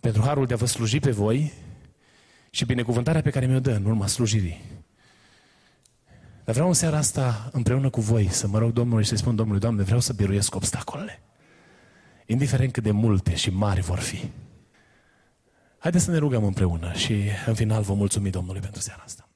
pentru 0.01 0.23
harul 0.23 0.47
de 0.47 0.55
a 0.55 0.57
vă 0.57 0.67
sluji 0.67 1.01
pe 1.01 1.11
voi 1.11 1.53
și 2.51 2.65
binecuvântarea 2.65 3.23
pe 3.23 3.31
care 3.31 3.47
mi-o 3.47 3.61
dă 3.61 3.73
în 3.73 3.85
urma 3.85 4.07
slujirii. 4.07 4.80
Dar 6.45 6.55
vreau 6.55 6.69
în 6.69 6.75
seara 6.75 6.97
asta, 6.97 7.49
împreună 7.53 7.91
cu 7.91 8.01
voi, 8.01 8.29
să 8.29 8.49
mă 8.49 8.59
rog 8.59 8.73
Domnului 8.73 9.03
și 9.03 9.09
să-i 9.09 9.19
spun 9.19 9.37
Domnului, 9.37 9.61
Doamne, 9.61 9.83
vreau 9.83 10.01
să 10.01 10.13
biruiesc 10.13 10.55
obstacolele. 10.55 11.23
Indiferent 12.27 12.73
cât 12.73 12.83
de 12.83 12.91
multe 12.91 13.35
și 13.35 13.51
mari 13.51 13.81
vor 13.81 13.99
fi. 13.99 14.31
Haideți 15.79 16.05
să 16.05 16.11
ne 16.11 16.17
rugăm 16.17 16.45
împreună 16.45 16.93
și 16.93 17.23
în 17.47 17.55
final 17.55 17.83
vă 17.83 17.95
mulțumim 17.95 18.31
Domnului 18.31 18.61
pentru 18.61 18.81
seara 18.81 19.03
asta. 19.05 19.30